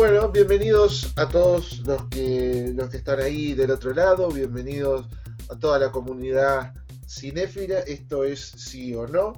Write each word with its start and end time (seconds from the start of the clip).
Bueno, 0.00 0.30
bienvenidos 0.30 1.12
a 1.16 1.28
todos 1.28 1.80
los 1.80 2.06
que, 2.06 2.72
los 2.74 2.88
que 2.88 2.96
están 2.96 3.20
ahí 3.20 3.52
del 3.52 3.70
otro 3.70 3.92
lado, 3.92 4.30
bienvenidos 4.30 5.06
a 5.50 5.58
toda 5.58 5.78
la 5.78 5.92
comunidad 5.92 6.72
cinéfila, 7.06 7.80
esto 7.80 8.24
es 8.24 8.40
sí 8.40 8.94
o 8.94 9.06
no. 9.06 9.34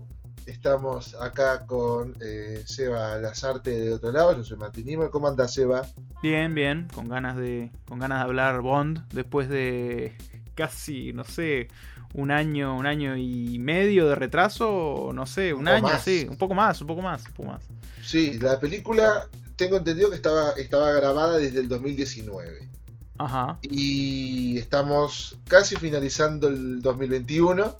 Estamos 0.46 1.16
acá 1.20 1.66
con 1.66 2.14
eh, 2.20 2.62
Seba 2.64 3.16
Lazarte 3.16 3.72
de 3.72 3.94
otro 3.94 4.12
lado, 4.12 4.36
yo 4.36 4.44
soy 4.44 4.56
Martín 4.56 5.00
¿Cómo 5.10 5.26
anda 5.26 5.48
Seba? 5.48 5.82
Bien, 6.22 6.54
bien, 6.54 6.86
con 6.94 7.08
ganas 7.08 7.36
de, 7.36 7.72
con 7.84 7.98
ganas 7.98 8.20
de 8.20 8.24
hablar 8.26 8.60
Bond 8.60 9.04
después 9.12 9.48
de 9.48 10.16
casi, 10.54 11.12
no 11.12 11.24
sé, 11.24 11.66
un 12.14 12.30
año, 12.30 12.76
un 12.76 12.86
año 12.86 13.16
y 13.16 13.58
medio 13.58 14.08
de 14.08 14.14
retraso, 14.14 15.10
no 15.12 15.26
sé, 15.26 15.54
un, 15.54 15.66
año, 15.66 15.88
sí, 16.00 16.24
un 16.30 16.36
poco 16.36 16.54
más, 16.54 16.80
un 16.80 16.86
poco 16.86 17.02
más, 17.02 17.26
un 17.26 17.32
poco 17.32 17.48
más. 17.48 17.64
Sí, 18.00 18.38
la 18.38 18.60
película 18.60 19.28
tengo 19.56 19.76
entendido 19.76 20.10
que 20.10 20.16
estaba, 20.16 20.52
estaba 20.52 20.90
grabada 20.92 21.38
desde 21.38 21.60
el 21.60 21.68
2019. 21.68 22.68
Ajá. 23.18 23.58
Y 23.62 24.58
estamos 24.58 25.38
casi 25.48 25.76
finalizando 25.76 26.48
el 26.48 26.80
2021. 26.80 27.76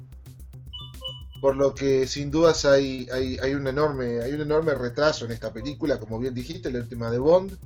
Por 1.41 1.57
lo 1.57 1.75
que 1.75 2.07
sin 2.07 2.31
dudas 2.31 2.65
hay, 2.65 3.09
hay, 3.11 3.55
un 3.55 3.67
enorme, 3.67 4.21
hay 4.21 4.33
un 4.33 4.43
enorme 4.43 4.75
retraso 4.75 5.25
en 5.25 5.33
esta 5.33 5.53
película, 5.53 5.99
como 5.99 6.21
bien 6.21 6.35
dijiste, 6.35 6.71
la 6.71 6.79
última 6.79 7.11
de 7.11 7.19
Bond. 7.19 7.59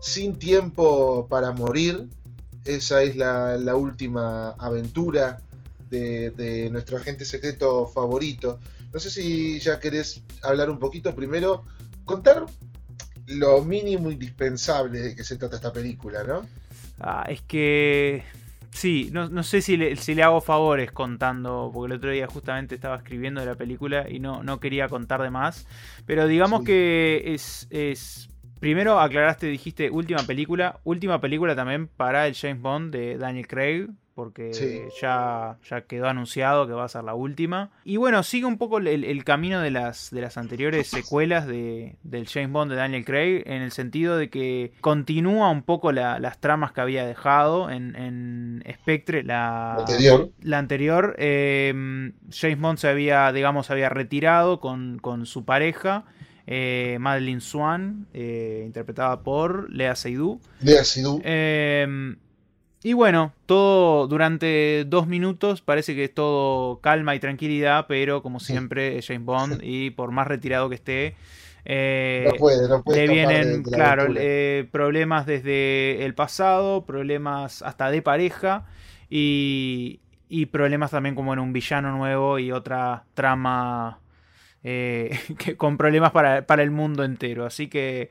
Sin 0.00 0.38
tiempo 0.38 1.26
para 1.28 1.52
morir. 1.52 2.08
Esa 2.64 3.02
es 3.02 3.16
la, 3.16 3.56
la 3.56 3.74
última 3.74 4.50
aventura 4.50 5.40
de, 5.92 6.68
nuestro 6.70 6.96
agente 6.96 7.24
secreto 7.24 7.86
favorito. 7.86 8.58
No 8.92 9.00
sé 9.00 9.10
si 9.10 9.60
ya 9.60 9.78
querés 9.78 10.22
hablar 10.42 10.70
un 10.70 10.78
poquito 10.78 11.14
primero, 11.14 11.64
contar 12.04 12.46
lo 13.26 13.62
mínimo 13.62 14.10
indispensable 14.10 14.98
de 15.00 15.16
que 15.16 15.24
se 15.24 15.36
trata 15.36 15.56
esta 15.56 15.72
película, 15.72 16.24
¿no? 16.24 16.46
Ah, 17.00 17.24
es 17.28 17.42
que 17.42 18.22
sí, 18.70 19.10
no, 19.12 19.42
sé 19.42 19.62
si 19.62 19.76
le, 19.76 19.96
si 19.96 20.14
le, 20.14 20.22
hago 20.22 20.40
favores 20.40 20.92
contando, 20.92 21.70
porque 21.72 21.92
el 21.92 21.98
otro 21.98 22.10
día 22.10 22.26
justamente 22.26 22.74
estaba 22.74 22.96
escribiendo 22.96 23.40
de 23.40 23.46
la 23.46 23.54
película 23.54 24.08
y 24.08 24.18
no, 24.18 24.42
no 24.42 24.60
quería 24.60 24.88
contar 24.88 25.22
de 25.22 25.30
más, 25.30 25.66
pero 26.06 26.26
digamos 26.26 26.64
que 26.64 27.22
es, 27.26 27.66
es... 27.70 28.28
Primero 28.60 29.00
aclaraste, 29.00 29.48
dijiste 29.48 29.90
última 29.90 30.22
película, 30.22 30.78
última 30.84 31.20
película 31.20 31.56
también 31.56 31.88
para 31.88 32.28
el 32.28 32.34
James 32.36 32.62
Bond 32.62 32.92
de 32.92 33.18
Daniel 33.18 33.48
Craig, 33.48 33.88
porque 34.14 34.88
ya, 35.00 35.58
ya 35.68 35.80
quedó 35.82 36.06
anunciado 36.06 36.66
que 36.66 36.72
va 36.72 36.84
a 36.84 36.88
ser 36.88 37.04
la 37.04 37.14
última. 37.14 37.70
Y 37.84 37.96
bueno, 37.96 38.22
sigue 38.22 38.46
un 38.46 38.58
poco 38.58 38.78
el, 38.78 39.24
camino 39.24 39.60
de 39.60 39.70
las, 39.70 40.10
de 40.10 40.20
las 40.20 40.36
anteriores 40.36 40.88
secuelas 40.88 41.46
de, 41.46 41.96
del 42.02 42.28
James 42.28 42.50
Bond 42.50 42.70
de 42.70 42.76
Daniel 42.76 43.04
Craig, 43.04 43.42
en 43.46 43.62
el 43.62 43.72
sentido 43.72 44.16
de 44.16 44.30
que 44.30 44.72
continúa 44.80 45.50
un 45.50 45.62
poco 45.62 45.92
las 45.92 46.38
tramas 46.40 46.72
que 46.72 46.80
había 46.80 47.06
dejado 47.06 47.70
en, 47.70 47.96
en 47.96 48.64
Spectre, 48.80 49.22
la 49.22 49.76
anterior. 49.76 50.30
La 50.42 50.58
anterior 50.58 51.14
em, 51.18 52.12
James 52.30 52.60
Bond 52.60 52.78
se 52.78 52.88
había, 52.88 53.32
digamos, 53.32 53.70
había 53.70 53.88
retirado 53.88 54.60
con, 54.60 54.98
con 54.98 55.26
su 55.26 55.44
pareja. 55.44 56.04
Eh, 56.46 56.96
Madeline 57.00 57.40
Swan, 57.40 58.08
eh, 58.12 58.62
interpretada 58.66 59.22
por 59.22 59.70
Lea 59.70 59.94
Seydoux. 59.94 60.40
Lea 60.60 60.82
Seydoux. 60.82 61.22
Y 62.84 62.94
bueno, 62.94 63.32
todo 63.46 64.08
durante 64.08 64.84
dos 64.86 65.06
minutos 65.06 65.60
parece 65.60 65.94
que 65.94 66.04
es 66.04 66.14
todo 66.14 66.80
calma 66.80 67.14
y 67.14 67.20
tranquilidad, 67.20 67.86
pero 67.86 68.22
como 68.22 68.40
siempre 68.40 69.00
James 69.02 69.24
Bond 69.24 69.60
y 69.62 69.90
por 69.90 70.10
más 70.10 70.26
retirado 70.26 70.68
que 70.68 70.74
esté, 70.74 71.14
eh, 71.64 72.28
le 72.86 73.08
vienen, 73.08 73.62
claro, 73.62 74.12
eh, 74.16 74.68
problemas 74.72 75.26
desde 75.26 76.04
el 76.04 76.14
pasado, 76.14 76.84
problemas 76.84 77.62
hasta 77.62 77.88
de 77.88 78.02
pareja 78.02 78.66
y, 79.08 80.00
y, 80.28 80.46
problemas 80.46 80.90
también 80.90 81.14
como 81.14 81.32
en 81.32 81.38
un 81.38 81.52
villano 81.52 81.96
nuevo 81.96 82.40
y 82.40 82.50
otra 82.50 83.04
trama 83.14 84.00
eh, 84.64 85.16
que, 85.38 85.56
con 85.56 85.76
problemas 85.76 86.10
para, 86.10 86.46
para, 86.46 86.64
el 86.64 86.72
mundo 86.72 87.04
entero. 87.04 87.46
Así 87.46 87.68
que 87.68 88.10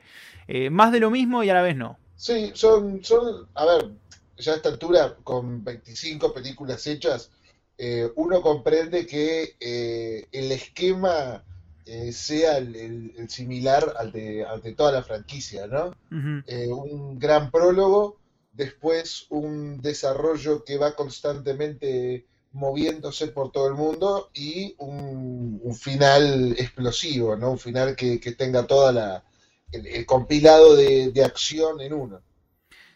más 0.70 0.92
de 0.92 1.00
lo 1.00 1.10
mismo 1.10 1.44
y 1.44 1.50
a 1.50 1.54
la 1.54 1.62
vez 1.62 1.76
no. 1.76 1.98
Sí, 2.16 2.52
son, 2.54 3.02
son, 3.02 3.48
a 3.54 3.66
ver, 3.66 3.90
ya 4.38 4.52
a 4.52 4.56
esta 4.56 4.68
altura, 4.68 5.16
con 5.22 5.62
25 5.64 6.32
películas 6.32 6.86
hechas, 6.86 7.30
eh, 7.78 8.10
uno 8.16 8.42
comprende 8.42 9.06
que 9.06 9.56
eh, 9.58 10.26
el 10.30 10.52
esquema 10.52 11.44
eh, 11.86 12.12
sea 12.12 12.58
el, 12.58 13.28
similar 13.28 13.94
al 13.98 14.12
de, 14.12 14.74
toda 14.76 14.92
la 14.92 15.02
franquicia, 15.02 15.66
¿no? 15.66 15.92
un 16.10 17.18
gran 17.18 17.50
prólogo, 17.50 18.18
después 18.52 19.26
un 19.30 19.80
desarrollo 19.80 20.64
que 20.64 20.78
va 20.78 20.94
constantemente 20.94 22.26
moviéndose 22.52 23.28
por 23.28 23.50
todo 23.50 23.66
el 23.68 23.74
mundo 23.74 24.30
y 24.34 24.74
un, 24.78 25.74
final 25.74 26.54
explosivo, 26.58 27.34
¿no? 27.34 27.52
Un 27.52 27.58
final 27.58 27.96
que, 27.96 28.18
tenga 28.36 28.66
toda 28.66 28.92
la 28.92 29.24
el, 29.72 30.04
compilado 30.04 30.76
de 30.76 31.24
acción 31.24 31.80
en 31.80 31.94
uno. 31.94 32.20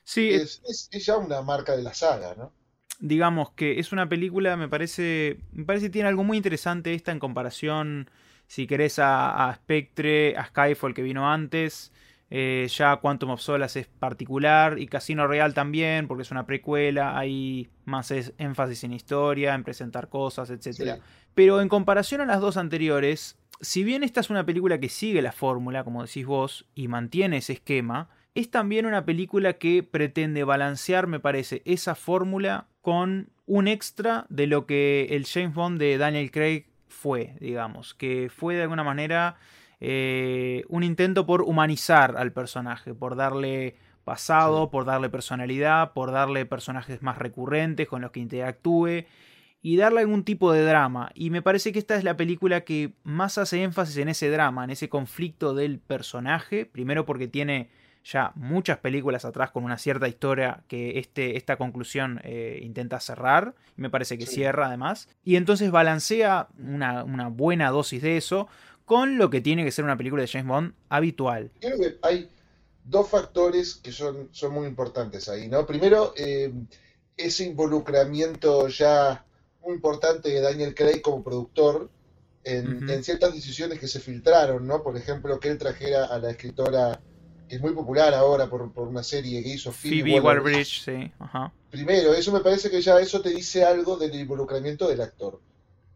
Sí, 0.06 0.30
es, 0.30 0.62
ya 0.92 1.16
una 1.16 1.42
marca 1.42 1.76
de 1.76 1.82
la 1.82 1.92
saga, 1.92 2.36
¿no? 2.36 2.52
Digamos 3.00 3.50
que 3.50 3.80
es 3.80 3.90
una 3.90 4.08
película, 4.08 4.56
me 4.56 4.68
parece, 4.68 5.40
me 5.50 5.64
parece 5.64 5.86
que 5.86 5.90
tiene 5.90 6.08
algo 6.08 6.22
muy 6.22 6.36
interesante 6.36 6.94
esta 6.94 7.10
en 7.10 7.18
comparación, 7.18 8.08
si 8.46 8.68
querés, 8.68 9.00
a, 9.00 9.52
Spectre, 9.56 10.36
a 10.36 10.46
Skyfall 10.46 10.94
que 10.94 11.02
vino 11.02 11.28
antes. 11.28 11.92
Eh, 12.30 12.68
ya 12.70 12.96
Quantum 12.98 13.30
of 13.30 13.40
Solace 13.40 13.80
es 13.80 13.86
particular 13.88 14.78
y 14.78 14.86
Casino 14.86 15.26
Real 15.26 15.54
también, 15.54 16.06
porque 16.06 16.22
es 16.22 16.30
una 16.30 16.46
precuela, 16.46 17.18
hay 17.18 17.68
más 17.84 18.12
énfasis 18.38 18.84
en 18.84 18.92
historia, 18.92 19.54
en 19.54 19.64
presentar 19.64 20.08
cosas, 20.08 20.50
etc. 20.50 21.00
Pero 21.34 21.60
en 21.60 21.68
comparación 21.68 22.20
a 22.20 22.26
las 22.26 22.40
dos 22.40 22.56
anteriores, 22.56 23.38
si 23.60 23.82
bien 23.82 24.04
esta 24.04 24.20
es 24.20 24.30
una 24.30 24.46
película 24.46 24.78
que 24.78 24.88
sigue 24.88 25.20
la 25.20 25.32
fórmula, 25.32 25.82
como 25.82 26.04
decís 26.04 26.26
vos, 26.26 26.64
y 26.76 26.86
mantiene 26.86 27.38
ese 27.38 27.54
esquema, 27.54 28.08
es 28.36 28.50
también 28.50 28.84
una 28.84 29.06
película 29.06 29.54
que 29.54 29.82
pretende 29.82 30.44
balancear, 30.44 31.06
me 31.06 31.18
parece, 31.18 31.62
esa 31.64 31.94
fórmula 31.94 32.66
con 32.82 33.30
un 33.46 33.66
extra 33.66 34.26
de 34.28 34.46
lo 34.46 34.66
que 34.66 35.08
el 35.10 35.24
James 35.24 35.54
Bond 35.54 35.80
de 35.80 35.96
Daniel 35.96 36.30
Craig 36.30 36.66
fue, 36.86 37.34
digamos, 37.40 37.94
que 37.94 38.30
fue 38.30 38.54
de 38.54 38.62
alguna 38.62 38.84
manera 38.84 39.36
eh, 39.80 40.64
un 40.68 40.82
intento 40.82 41.24
por 41.24 41.40
humanizar 41.42 42.18
al 42.18 42.32
personaje, 42.32 42.92
por 42.92 43.16
darle 43.16 43.76
pasado, 44.04 44.70
por 44.70 44.84
darle 44.84 45.08
personalidad, 45.08 45.94
por 45.94 46.12
darle 46.12 46.44
personajes 46.44 47.02
más 47.02 47.16
recurrentes 47.16 47.88
con 47.88 48.02
los 48.02 48.10
que 48.10 48.20
interactúe 48.20 49.06
y 49.62 49.76
darle 49.78 50.00
algún 50.00 50.24
tipo 50.24 50.52
de 50.52 50.62
drama. 50.62 51.10
Y 51.14 51.30
me 51.30 51.40
parece 51.40 51.72
que 51.72 51.78
esta 51.78 51.96
es 51.96 52.04
la 52.04 52.18
película 52.18 52.64
que 52.64 52.92
más 53.02 53.38
hace 53.38 53.62
énfasis 53.62 53.96
en 53.96 54.10
ese 54.10 54.28
drama, 54.28 54.64
en 54.64 54.70
ese 54.70 54.90
conflicto 54.90 55.54
del 55.54 55.78
personaje, 55.78 56.66
primero 56.66 57.06
porque 57.06 57.28
tiene 57.28 57.70
ya 58.06 58.32
muchas 58.36 58.78
películas 58.78 59.24
atrás 59.24 59.50
con 59.50 59.64
una 59.64 59.78
cierta 59.78 60.06
historia 60.06 60.62
que 60.68 60.98
este, 60.98 61.36
esta 61.36 61.56
conclusión 61.56 62.20
eh, 62.22 62.60
intenta 62.62 63.00
cerrar. 63.00 63.54
Y 63.76 63.82
me 63.82 63.90
parece 63.90 64.16
que 64.16 64.26
cierra 64.26 64.68
además. 64.68 65.08
Y 65.24 65.36
entonces 65.36 65.70
balancea 65.70 66.48
una, 66.58 67.28
buena 67.28 67.70
dosis 67.70 68.02
de 68.02 68.16
eso 68.16 68.48
con 68.84 69.18
lo 69.18 69.30
que 69.30 69.40
tiene 69.40 69.64
que 69.64 69.72
ser 69.72 69.84
una 69.84 69.96
película 69.96 70.22
de 70.22 70.28
James 70.28 70.46
Bond 70.46 70.74
habitual. 70.88 71.50
Creo 71.60 71.78
que 71.78 71.98
hay 72.02 72.30
dos 72.84 73.08
factores 73.08 73.74
que 73.74 73.90
son, 73.90 74.28
son 74.30 74.54
muy 74.54 74.68
importantes 74.68 75.28
ahí, 75.28 75.48
¿no? 75.48 75.66
Primero, 75.66 76.14
eh, 76.16 76.52
ese 77.16 77.44
involucramiento 77.44 78.68
ya 78.68 79.24
muy 79.60 79.74
importante 79.74 80.28
de 80.28 80.40
Daniel 80.40 80.76
Craig 80.76 81.00
como 81.00 81.24
productor 81.24 81.90
en, 82.44 82.88
en, 82.88 83.02
ciertas 83.02 83.34
decisiones 83.34 83.80
que 83.80 83.88
se 83.88 83.98
filtraron, 83.98 84.64
¿no? 84.64 84.84
Por 84.84 84.96
ejemplo, 84.96 85.40
que 85.40 85.48
él 85.48 85.58
trajera 85.58 86.04
a 86.04 86.18
la 86.18 86.30
escritora 86.30 87.00
es 87.48 87.60
muy 87.60 87.72
popular 87.72 88.14
ahora 88.14 88.48
por, 88.48 88.70
una 88.76 89.02
serie 89.02 89.42
que 89.42 89.50
hizo 89.50 89.72
Phoebe, 89.72 90.20
Phoebe 90.20 90.64
sí. 90.64 91.12
Primero, 91.70 92.14
eso 92.14 92.32
me 92.32 92.40
parece 92.40 92.70
que 92.70 92.80
ya 92.80 92.98
eso 93.00 93.20
te 93.20 93.30
dice 93.30 93.64
algo 93.64 93.96
del 93.96 94.14
involucramiento 94.14 94.88
del 94.88 95.00
actor. 95.00 95.40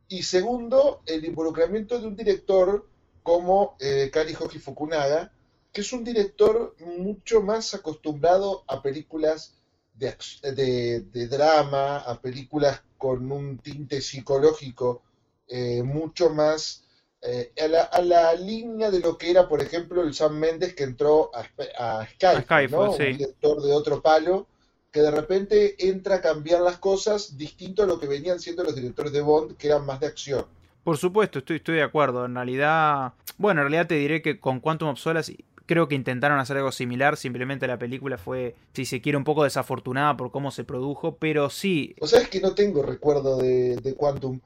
Y 0.08 0.22
segundo, 0.22 1.02
el 1.06 1.24
involucramiento 1.24 1.98
de 2.00 2.06
un 2.06 2.16
director 2.16 2.86
como 3.22 3.76
eh, 3.80 4.10
Kari 4.12 4.34
Hoji 4.34 4.58
Fukunaga, 4.58 5.32
que 5.72 5.82
es 5.82 5.92
un 5.92 6.04
director 6.04 6.74
mucho 6.80 7.42
más 7.42 7.74
acostumbrado 7.74 8.64
a 8.66 8.82
películas 8.82 9.54
de, 9.94 11.00
de, 11.00 11.28
drama, 11.28 11.98
a 11.98 12.20
películas 12.20 12.82
con 12.96 13.30
un 13.30 13.58
tinte 13.58 14.00
psicológico 14.00 15.02
eh, 15.46 15.82
mucho 15.82 16.30
más 16.30 16.84
eh, 17.22 17.52
a, 17.92 18.00
la, 18.00 18.34
línea 18.34 18.90
de 18.90 19.00
lo 19.00 19.18
que 19.18 19.30
era, 19.30 19.48
por 19.48 19.60
ejemplo, 19.60 20.02
el 20.02 20.14
Sam 20.14 20.38
Mendes 20.38 20.74
que 20.74 20.84
entró 20.84 21.30
a, 21.34 22.00
a 22.00 22.06
Skype, 22.06 22.76
un 22.76 22.96
director 22.96 23.62
de 23.62 23.72
otro 23.72 24.00
palo, 24.00 24.46
que 24.90 25.00
de 25.00 25.10
repente 25.10 25.88
entra 25.88 26.16
a 26.16 26.20
cambiar 26.20 26.62
las 26.62 26.78
cosas 26.78 27.36
distinto 27.36 27.82
a 27.82 27.86
lo 27.86 28.00
que 28.00 28.06
venían 28.06 28.40
siendo 28.40 28.64
los 28.64 28.74
directores 28.74 29.12
de 29.12 29.20
Bond, 29.20 29.56
que 29.56 29.68
eran 29.68 29.84
más 29.84 30.00
de 30.00 30.06
acción. 30.06 30.46
Por 30.82 30.96
supuesto, 30.96 31.40
estoy, 31.40 31.56
estoy 31.56 31.76
de 31.76 31.82
acuerdo. 31.82 32.24
En 32.24 32.34
realidad, 32.34 33.12
bueno, 33.36 33.60
en 33.60 33.68
realidad 33.68 33.86
te 33.86 33.96
diré 33.96 34.22
que 34.22 34.40
con 34.40 34.60
Quantum 34.60 34.88
of 34.88 34.98
Solace 34.98 35.44
creo 35.66 35.86
que 35.86 35.94
intentaron 35.94 36.40
hacer 36.40 36.56
algo 36.56 36.72
similar, 36.72 37.16
simplemente 37.16 37.68
la 37.68 37.78
película 37.78 38.18
fue, 38.18 38.56
si 38.72 38.84
se 38.84 39.00
quiere, 39.00 39.16
un 39.16 39.22
poco 39.22 39.44
desafortunada 39.44 40.16
por 40.16 40.32
cómo 40.32 40.50
se 40.50 40.64
produjo, 40.64 41.16
pero 41.16 41.48
sí... 41.48 41.94
O 42.00 42.08
sabes 42.08 42.28
que 42.28 42.40
no 42.40 42.54
tengo 42.54 42.82
recuerdo 42.82 43.36
de, 43.36 43.76
de 43.76 43.94
Quantum. 43.94 44.40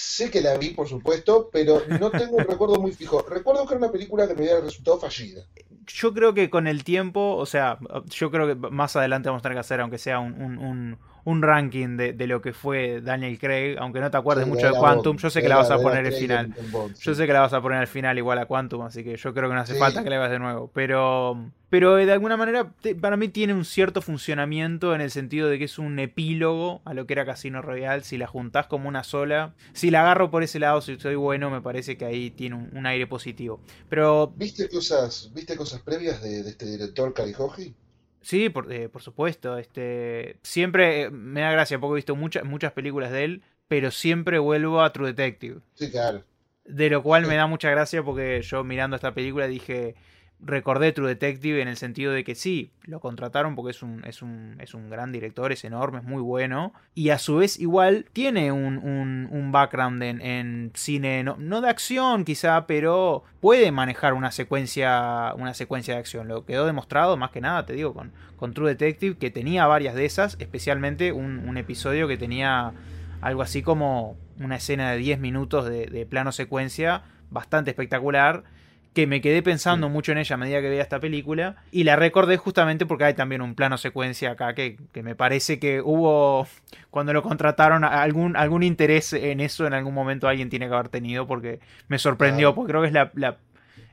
Sé 0.00 0.30
que 0.30 0.40
la 0.40 0.56
vi, 0.56 0.70
por 0.70 0.88
supuesto, 0.88 1.50
pero 1.52 1.82
no 1.88 2.08
tengo 2.12 2.36
un 2.36 2.44
recuerdo 2.44 2.80
muy 2.80 2.92
fijo. 2.92 3.20
Recuerdo 3.28 3.66
que 3.66 3.74
era 3.74 3.84
una 3.84 3.90
película 3.90 4.28
que 4.28 4.34
me 4.34 4.42
había 4.42 4.60
resultado 4.60 5.00
fallida. 5.00 5.42
Yo 5.88 6.14
creo 6.14 6.34
que 6.34 6.50
con 6.50 6.68
el 6.68 6.84
tiempo, 6.84 7.34
o 7.34 7.46
sea, 7.46 7.78
yo 8.08 8.30
creo 8.30 8.46
que 8.46 8.54
más 8.54 8.94
adelante 8.94 9.28
vamos 9.28 9.40
a 9.40 9.42
tener 9.42 9.56
que 9.56 9.60
hacer, 9.60 9.80
aunque 9.80 9.98
sea 9.98 10.20
un, 10.20 10.40
un, 10.40 10.58
un, 10.58 10.98
un 11.24 11.42
ranking 11.42 11.96
de, 11.96 12.12
de, 12.12 12.26
lo 12.26 12.40
que 12.40 12.52
fue 12.52 13.00
Daniel 13.00 13.38
Craig, 13.38 13.76
aunque 13.78 14.00
no 14.00 14.10
te 14.10 14.16
acuerdes 14.16 14.44
Sí, 14.44 14.50
mucho 14.50 14.66
de 14.66 14.72
Quantum, 14.74 15.12
Bond, 15.12 15.20
yo 15.20 15.30
sé 15.30 15.42
que 15.42 15.48
la 15.48 15.56
vas 15.56 15.70
a 15.70 15.80
poner 15.80 16.06
al 16.06 16.12
final. 16.12 16.54
Yo 17.00 17.14
sé 17.14 17.26
que 17.26 17.32
la 17.32 17.40
vas 17.40 17.52
a 17.52 17.60
poner 17.60 17.78
al 17.78 17.86
final 17.86 18.16
igual 18.18 18.38
a 18.38 18.46
Quantum, 18.46 18.82
así 18.82 19.04
que 19.04 19.16
yo 19.16 19.34
creo 19.34 19.48
que 19.48 19.54
no 19.54 19.60
hace 19.60 19.74
Sí. 19.74 19.78
falta 19.78 20.02
que 20.02 20.10
la 20.10 20.18
veas 20.18 20.30
de 20.30 20.38
nuevo. 20.38 20.70
Pero, 20.74 21.50
pero 21.68 21.96
de 21.96 22.10
alguna 22.12 22.36
manera, 22.36 22.72
te- 22.80 22.94
para 22.94 23.16
mí 23.16 23.28
tiene 23.28 23.54
un 23.54 23.64
cierto 23.64 24.00
funcionamiento 24.02 24.94
en 24.94 25.00
el 25.00 25.10
sentido 25.10 25.48
de 25.48 25.58
que 25.58 25.64
es 25.64 25.78
un 25.78 25.98
epílogo 25.98 26.82
a 26.84 26.94
lo 26.94 27.06
que 27.06 27.12
era 27.14 27.26
Casino 27.26 27.62
Royale. 27.62 28.02
Si 28.04 28.16
la 28.18 28.26
juntás 28.26 28.66
como 28.66 28.88
una 28.88 29.04
sola, 29.04 29.54
si 29.72 29.90
la 29.90 30.00
agarro 30.02 30.30
por 30.30 30.42
ese 30.42 30.58
lado, 30.58 30.80
si 30.80 30.98
soy 30.98 31.14
bueno, 31.16 31.50
me 31.50 31.60
parece 31.60 31.96
que 31.96 32.04
ahí 32.04 32.30
tiene 32.30 32.56
un, 32.56 32.70
un 32.72 32.86
aire 32.86 33.06
positivo. 33.06 33.60
Pero 33.88 34.32
¿Viste 34.36 34.68
cosas, 34.70 35.30
¿viste 35.34 35.54
cosas 35.56 35.82
previas 35.82 36.22
de, 36.22 36.42
de 36.42 36.50
este 36.50 36.64
director 36.66 37.12
Carijoji? 37.12 37.74
Sí, 38.28 38.50
por, 38.50 38.70
eh, 38.70 38.90
por 38.90 39.00
supuesto. 39.00 39.56
Este, 39.56 40.36
siempre 40.42 41.04
eh, 41.04 41.10
me 41.10 41.40
da 41.40 41.50
gracia 41.50 41.78
porque 41.78 41.92
he 41.92 41.96
visto 41.96 42.14
muchas, 42.14 42.44
muchas 42.44 42.72
películas 42.72 43.10
de 43.10 43.24
él, 43.24 43.42
pero 43.68 43.90
siempre 43.90 44.38
vuelvo 44.38 44.82
a 44.82 44.92
True 44.92 45.14
Detective. 45.14 45.60
Sí, 45.72 45.90
claro. 45.90 46.24
De 46.66 46.90
lo 46.90 47.02
cual 47.02 47.26
me 47.26 47.36
da 47.36 47.46
mucha 47.46 47.70
gracia 47.70 48.02
porque 48.02 48.42
yo 48.42 48.64
mirando 48.64 48.96
esta 48.96 49.14
película 49.14 49.46
dije, 49.46 49.94
recordé 50.40 50.92
True 50.92 51.08
Detective 51.08 51.60
en 51.60 51.68
el 51.68 51.76
sentido 51.76 52.12
de 52.12 52.22
que 52.24 52.34
sí, 52.34 52.70
lo 52.84 53.00
contrataron 53.00 53.54
porque 53.54 53.72
es 53.72 53.82
un, 53.82 54.04
es 54.04 54.22
un, 54.22 54.56
es 54.60 54.74
un 54.74 54.88
gran 54.88 55.12
director, 55.12 55.52
es 55.52 55.64
enorme, 55.64 55.98
es 55.98 56.04
muy 56.04 56.22
bueno. 56.22 56.72
Y 56.94 57.10
a 57.10 57.18
su 57.18 57.36
vez 57.36 57.58
igual 57.58 58.06
tiene 58.12 58.52
un, 58.52 58.78
un, 58.78 59.28
un 59.30 59.52
background 59.52 60.02
en, 60.02 60.20
en 60.20 60.70
cine, 60.74 61.24
no, 61.24 61.36
no 61.38 61.60
de 61.60 61.68
acción 61.68 62.24
quizá, 62.24 62.66
pero 62.66 63.24
puede 63.40 63.72
manejar 63.72 64.14
una 64.14 64.30
secuencia, 64.30 65.34
una 65.36 65.54
secuencia 65.54 65.94
de 65.94 66.00
acción. 66.00 66.28
Lo 66.28 66.44
quedó 66.44 66.66
demostrado 66.66 67.16
más 67.16 67.30
que 67.30 67.40
nada, 67.40 67.66
te 67.66 67.72
digo, 67.72 67.92
con, 67.92 68.12
con 68.36 68.54
True 68.54 68.70
Detective, 68.70 69.16
que 69.18 69.30
tenía 69.30 69.66
varias 69.66 69.94
de 69.94 70.04
esas, 70.04 70.36
especialmente 70.38 71.12
un, 71.12 71.48
un 71.48 71.56
episodio 71.56 72.06
que 72.06 72.16
tenía 72.16 72.72
algo 73.20 73.42
así 73.42 73.62
como 73.62 74.16
una 74.38 74.56
escena 74.56 74.92
de 74.92 74.98
10 74.98 75.18
minutos 75.18 75.68
de, 75.68 75.86
de 75.86 76.06
plano 76.06 76.30
secuencia 76.30 77.02
bastante 77.30 77.70
espectacular 77.70 78.44
que 78.98 79.06
me 79.06 79.20
quedé 79.20 79.44
pensando 79.44 79.88
mucho 79.88 80.10
en 80.10 80.18
ella 80.18 80.34
a 80.34 80.36
medida 80.38 80.60
que 80.60 80.68
veía 80.68 80.82
esta 80.82 80.98
película 80.98 81.54
y 81.70 81.84
la 81.84 81.94
recordé 81.94 82.36
justamente 82.36 82.84
porque 82.84 83.04
hay 83.04 83.14
también 83.14 83.42
un 83.42 83.54
plano 83.54 83.78
secuencia 83.78 84.32
acá 84.32 84.54
que, 84.54 84.76
que 84.90 85.04
me 85.04 85.14
parece 85.14 85.60
que 85.60 85.80
hubo 85.80 86.48
cuando 86.90 87.12
lo 87.12 87.22
contrataron 87.22 87.84
algún, 87.84 88.34
algún 88.36 88.64
interés 88.64 89.12
en 89.12 89.38
eso 89.38 89.68
en 89.68 89.74
algún 89.74 89.94
momento 89.94 90.26
alguien 90.26 90.50
tiene 90.50 90.66
que 90.66 90.74
haber 90.74 90.88
tenido 90.88 91.28
porque 91.28 91.60
me 91.86 91.96
sorprendió 92.00 92.56
porque 92.56 92.72
creo 92.72 92.82
que 92.82 92.88
es 92.88 92.92
la... 92.92 93.12
la- 93.14 93.36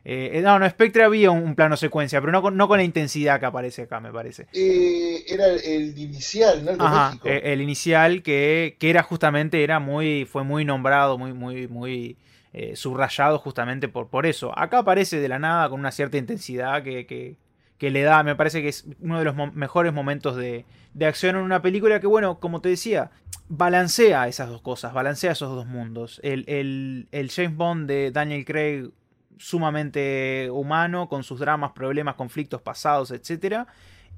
eh, 0.06 0.42
no, 0.44 0.58
no, 0.58 0.68
Spectre 0.68 1.04
había 1.04 1.30
un, 1.30 1.44
un 1.44 1.56
plano 1.56 1.78
secuencia, 1.78 2.20
pero 2.20 2.32
no 2.32 2.42
con, 2.42 2.58
no 2.58 2.68
con 2.68 2.78
la 2.78 2.84
intensidad 2.84 3.40
que 3.40 3.46
aparece 3.46 3.84
acá, 3.84 4.00
me 4.00 4.12
parece. 4.12 4.48
Eh, 4.54 5.24
era 5.28 5.48
el, 5.48 5.96
inicial, 5.98 6.66
¿no? 6.66 6.72
El 6.72 6.82
Ajá, 6.82 7.20
eh, 7.26 7.42
el 7.46 7.62
inicial 7.62 8.24
que, 8.24 8.76
que 8.80 8.90
era 8.90 9.04
justamente, 9.04 9.64
era 9.64 9.80
muy, 9.80 10.26
fue 10.26 10.44
muy 10.44 10.66
nombrado, 10.66 11.18
muy, 11.20 11.34
muy, 11.34 11.68
muy 11.68 12.18
eh, 12.58 12.76
subrayado 12.76 13.38
justamente 13.40 13.88
por, 13.88 14.10
por 14.10 14.26
eso. 14.26 14.58
Acá 14.58 14.80
aparece 14.80 15.20
de 15.20 15.28
la 15.28 15.40
nada 15.40 15.70
con 15.70 15.80
una 15.80 15.92
cierta 15.92 16.18
intensidad 16.18 16.84
que, 16.84 17.06
que, 17.06 17.38
que 17.78 17.90
le 17.92 18.02
da, 18.04 18.24
me 18.24 18.36
parece 18.36 18.62
que 18.62 18.70
es 18.70 18.86
uno 19.00 19.20
de 19.20 19.26
los 19.26 19.36
mejores 19.54 19.94
momentos 19.94 20.36
de, 20.36 20.66
de 20.94 21.06
acción 21.06 21.36
en 21.36 21.42
una 21.42 21.62
película 21.62 22.00
que, 22.00 22.08
bueno, 22.08 22.40
como 22.40 22.62
te 22.62 22.70
decía, 22.70 23.12
balancea 23.50 24.28
esas 24.28 24.50
dos 24.50 24.62
cosas, 24.62 24.94
balancea 24.94 25.34
esos 25.34 25.54
dos 25.54 25.66
mundos. 25.66 26.20
El, 26.24 26.46
el, 26.48 27.08
el 27.12 27.30
James 27.30 27.56
Bond 27.56 27.88
de 27.88 28.12
Daniel 28.12 28.46
Craig 28.46 28.90
sumamente 29.38 30.50
humano, 30.50 31.10
con 31.10 31.24
sus 31.24 31.40
dramas, 31.40 31.74
problemas, 31.74 32.16
conflictos 32.16 32.62
pasados, 32.62 33.12
etcétera 33.12 33.68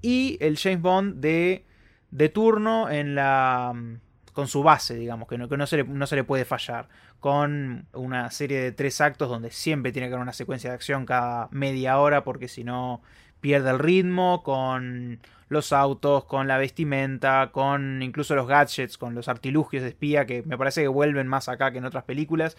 y 0.02 0.38
el 0.42 0.58
James 0.58 0.82
Bond 0.82 1.16
de, 1.20 1.66
de 2.12 2.30
turno 2.30 2.90
en 2.90 3.16
la 3.16 3.74
con 4.38 4.48
su 4.48 4.62
base, 4.62 4.94
digamos, 4.94 5.28
que 5.28 5.36
no, 5.36 5.50
que 5.50 5.58
no, 5.58 5.66
se 5.66 5.78
le, 5.78 5.84
no 5.84 6.06
se 6.06 6.16
le 6.16 6.24
puede 6.24 6.46
fallar, 6.46 6.88
con 7.20 7.88
una 7.92 8.30
serie 8.30 8.62
de 8.62 8.72
tres 8.72 9.02
actos 9.02 9.30
donde 9.30 9.50
siempre 9.50 9.92
tiene 9.92 10.10
que 10.10 10.14
haber 10.14 10.22
una 10.22 10.32
secuencia 10.32 10.70
de 10.70 10.76
acción 10.76 11.08
cada 11.08 11.48
media 11.50 11.98
hora, 11.98 12.24
porque 12.24 12.48
si 12.48 12.64
no 12.64 13.02
pierde 13.42 13.72
el 13.72 13.80
ritmo, 13.80 14.44
con 14.44 15.20
los 15.50 15.74
autos, 15.74 16.26
con 16.26 16.48
la 16.48 16.60
vestimenta, 16.60 17.50
con 17.52 18.04
incluso 18.04 18.36
los 18.36 18.46
gadgets, 18.46 19.00
con 19.00 19.16
los 19.16 19.28
artilugios 19.28 19.82
de 19.82 19.90
espía, 19.90 20.28
que 20.28 20.44
me 20.44 20.56
parece 20.56 20.84
que 20.84 20.88
vuelven 20.88 21.26
más 21.26 21.50
acá 21.50 21.72
que 21.72 21.80
en 21.80 21.86
otras 21.86 22.04
películas. 22.04 22.58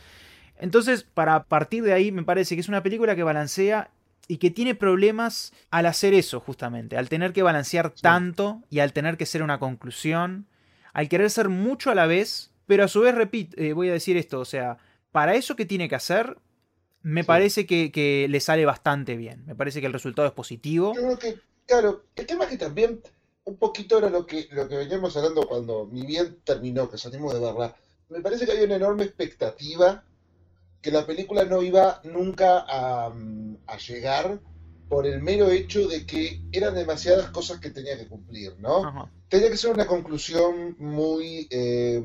Entonces, 0.56 1.04
para 1.04 1.44
partir 1.44 1.84
de 1.84 1.92
ahí, 1.92 2.10
me 2.10 2.25
parece 2.25 2.56
que 2.56 2.60
es 2.60 2.69
una 2.69 2.82
película 2.82 3.14
que 3.14 3.22
balancea 3.22 3.90
y 4.26 4.38
que 4.38 4.50
tiene 4.50 4.75
problemas 4.75 5.52
al 5.70 5.86
hacer 5.86 6.12
eso, 6.12 6.40
justamente, 6.40 6.96
al 6.96 7.08
tener 7.08 7.32
que 7.32 7.44
balancear 7.44 7.90
tanto 7.90 8.64
y 8.69 8.80
al 8.80 8.92
tener 8.92 9.16
que 9.16 9.26
ser 9.26 9.44
una 9.44 9.60
conclusión, 9.60 10.48
al 10.93 11.08
querer 11.08 11.31
ser 11.31 11.49
mucho 11.49 11.90
a 11.90 11.94
la 11.94 12.06
vez, 12.06 12.52
pero 12.67 12.85
a 12.85 12.88
su 12.88 13.00
vez, 13.00 13.14
repito, 13.14 13.56
eh, 13.61 13.73
voy 13.73 13.88
a 13.88 13.93
decir 13.93 14.17
esto, 14.17 14.40
o 14.40 14.44
sea, 14.44 14.79
para 15.12 15.35
eso 15.35 15.56
que 15.56 15.64
tiene 15.67 15.88
que 15.88 15.94
hacer, 15.94 16.37
me 17.02 17.23
Sí. 17.23 17.26
parece 17.26 17.67
que, 17.67 17.90
que 17.93 18.26
le 18.29 18.40
sale 18.40 18.64
bastante 18.67 19.17
bien. 19.17 19.44
Me 19.46 19.55
parece 19.55 19.81
que 19.81 19.87
el 19.87 19.93
resultado 19.93 20.26
es 20.29 20.35
positivo. 20.35 20.93
Yo 20.94 21.02
creo 21.02 21.19
que, 21.19 21.38
claro, 21.67 22.05
el 22.17 22.26
tema 22.26 22.44
es 22.44 22.50
que 22.50 22.58
también 22.58 23.00
un 23.44 23.56
poquito 23.56 23.96
era 23.99 24.11
lo 24.11 24.26
que, 24.26 24.49
lo 24.50 24.69
que 24.69 24.76
veníamos 24.76 25.17
hablando 25.17 25.46
cuando 25.46 25.88
ni 25.90 26.05
bien 26.05 26.38
terminó, 26.44 26.90
que 26.90 26.99
salimos 26.99 27.32
de 27.32 27.40
verla. 27.40 27.75
Me 28.11 28.20
parece 28.20 28.44
que 28.44 28.52
había 28.52 28.64
una 28.64 28.76
enorme 28.76 29.05
expectativa 29.05 30.05
que 30.82 30.90
la 30.90 31.06
película 31.06 31.44
no 31.44 31.62
iba 31.62 32.00
nunca 32.05 32.64
a, 32.69 33.11
mm, 33.11 33.56
a 33.67 33.79
llegar 33.79 34.40
por 34.88 35.06
el 35.06 35.23
mero 35.23 35.50
hecho 35.50 35.87
de 35.87 36.06
que 36.06 36.40
eran 36.52 36.75
demasiadas 36.75 37.31
cosas 37.31 37.61
que 37.61 37.70
tenía 37.70 37.99
que 37.99 38.06
cumplir, 38.08 38.55
¿no? 38.58 38.85
Ajá. 38.87 39.11
Tenía 39.29 39.50
que 39.50 39.56
ser 39.56 39.70
una 39.70 39.87
conclusión 39.87 40.76
muy, 40.79 41.46
eh, 41.50 42.00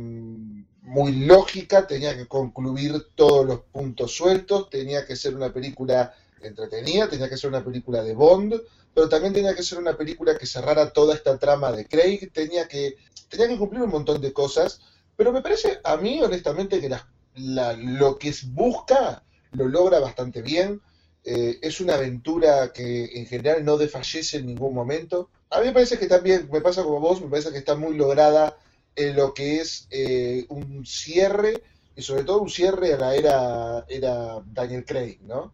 muy 0.81 1.13
lógica, 1.25 1.87
tenía 1.87 2.15
que 2.17 2.27
concluir 2.27 3.07
todos 3.15 3.45
los 3.45 3.61
puntos 3.61 4.13
sueltos, 4.15 4.69
tenía 4.69 5.05
que 5.05 5.15
ser 5.15 5.35
una 5.35 5.51
película 5.53 6.13
entretenida, 6.41 7.09
tenía 7.09 7.29
que 7.29 7.37
ser 7.37 7.49
una 7.49 7.63
película 7.63 8.03
de 8.03 8.13
Bond, 8.13 8.61
pero 8.93 9.07
también 9.07 9.33
tenía 9.33 9.55
que 9.55 9.63
ser 9.63 9.79
una 9.79 9.95
película 9.95 10.37
que 10.37 10.45
cerrara 10.45 10.91
toda 10.91 11.15
esta 11.15 11.37
trama 11.39 11.71
de 11.71 11.87
Craig, 11.87 12.31
tenía 12.33 12.67
que, 12.67 12.97
tenía 13.29 13.47
que 13.47 13.57
cumplir 13.57 13.81
un 13.81 13.89
montón 13.91 14.19
de 14.21 14.33
cosas, 14.33 14.81
pero 15.15 15.31
me 15.31 15.41
parece 15.41 15.79
a 15.83 15.95
mí 15.95 16.21
honestamente 16.21 16.81
que 16.81 16.89
la- 16.89 17.07
la- 17.35 17.73
lo 17.73 18.19
que 18.19 18.33
busca 18.47 19.23
lo 19.53 19.67
logra 19.69 19.99
bastante 19.99 20.41
bien. 20.41 20.81
Eh, 21.25 21.59
es 21.61 21.79
una 21.79 21.95
aventura 21.95 22.73
que 22.73 23.05
en 23.17 23.25
general 23.25 23.63
no 23.63 23.77
desfallece 23.77 24.37
en 24.37 24.47
ningún 24.47 24.73
momento. 24.73 25.29
A 25.49 25.59
mí 25.59 25.67
me 25.67 25.73
parece 25.73 25.97
que 25.97 26.07
también, 26.07 26.49
me 26.51 26.61
pasa 26.61 26.83
como 26.83 26.99
vos, 26.99 27.21
me 27.21 27.29
parece 27.29 27.51
que 27.51 27.59
está 27.59 27.75
muy 27.75 27.95
lograda 27.95 28.57
en 28.95 29.15
lo 29.15 29.33
que 29.33 29.61
es 29.61 29.87
eh, 29.89 30.45
un 30.49 30.85
cierre, 30.85 31.61
y 31.95 32.01
sobre 32.01 32.23
todo 32.23 32.41
un 32.41 32.49
cierre 32.49 32.93
a 32.93 32.97
la 32.97 33.15
era, 33.15 33.85
era 33.87 34.41
Daniel 34.45 34.83
Craig, 34.85 35.19
¿no? 35.21 35.53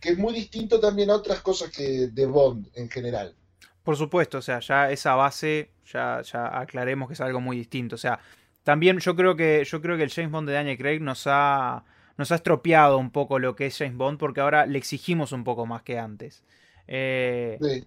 Que 0.00 0.10
es 0.10 0.18
muy 0.18 0.32
distinto 0.32 0.80
también 0.80 1.10
a 1.10 1.16
otras 1.16 1.40
cosas 1.40 1.70
que 1.70 2.08
de 2.08 2.26
Bond 2.26 2.68
en 2.74 2.88
general. 2.88 3.34
Por 3.82 3.96
supuesto, 3.96 4.38
o 4.38 4.42
sea, 4.42 4.60
ya 4.60 4.90
esa 4.90 5.14
base, 5.14 5.70
ya, 5.92 6.22
ya 6.22 6.58
aclaremos 6.58 7.08
que 7.08 7.14
es 7.14 7.20
algo 7.20 7.40
muy 7.40 7.56
distinto. 7.56 7.94
O 7.96 7.98
sea, 7.98 8.18
también 8.62 8.98
yo 8.98 9.14
creo 9.14 9.36
que, 9.36 9.64
yo 9.64 9.80
creo 9.80 9.96
que 9.96 10.02
el 10.02 10.10
James 10.10 10.30
Bond 10.30 10.48
de 10.48 10.54
Daniel 10.54 10.78
Craig 10.78 11.00
nos 11.00 11.24
ha, 11.26 11.84
nos 12.18 12.32
ha 12.32 12.36
estropeado 12.36 12.98
un 12.98 13.10
poco 13.10 13.38
lo 13.38 13.56
que 13.56 13.66
es 13.66 13.78
James 13.78 13.96
Bond, 13.96 14.18
porque 14.18 14.40
ahora 14.40 14.66
le 14.66 14.78
exigimos 14.78 15.32
un 15.32 15.44
poco 15.44 15.66
más 15.66 15.82
que 15.82 15.98
antes. 15.98 16.44
Eh, 16.88 17.58
Sí, 17.60 17.86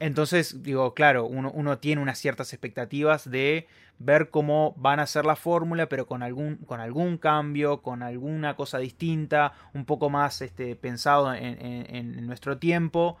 entonces, 0.00 0.62
digo, 0.62 0.92
claro, 0.94 1.24
uno, 1.26 1.50
uno 1.54 1.78
tiene 1.78 2.02
unas 2.02 2.18
ciertas 2.18 2.52
expectativas 2.52 3.30
de 3.30 3.66
ver 3.98 4.28
cómo 4.30 4.74
van 4.76 5.00
a 5.00 5.06
ser 5.06 5.24
la 5.24 5.36
fórmula, 5.36 5.88
pero 5.88 6.06
con 6.06 6.22
algún, 6.22 6.56
con 6.56 6.80
algún 6.80 7.16
cambio, 7.16 7.80
con 7.80 8.02
alguna 8.02 8.56
cosa 8.56 8.78
distinta, 8.78 9.54
un 9.72 9.84
poco 9.86 10.10
más 10.10 10.42
este, 10.42 10.76
pensado 10.76 11.32
en, 11.32 11.44
en- 11.64 12.18
en 12.18 12.26
nuestro 12.26 12.58
tiempo. 12.58 13.18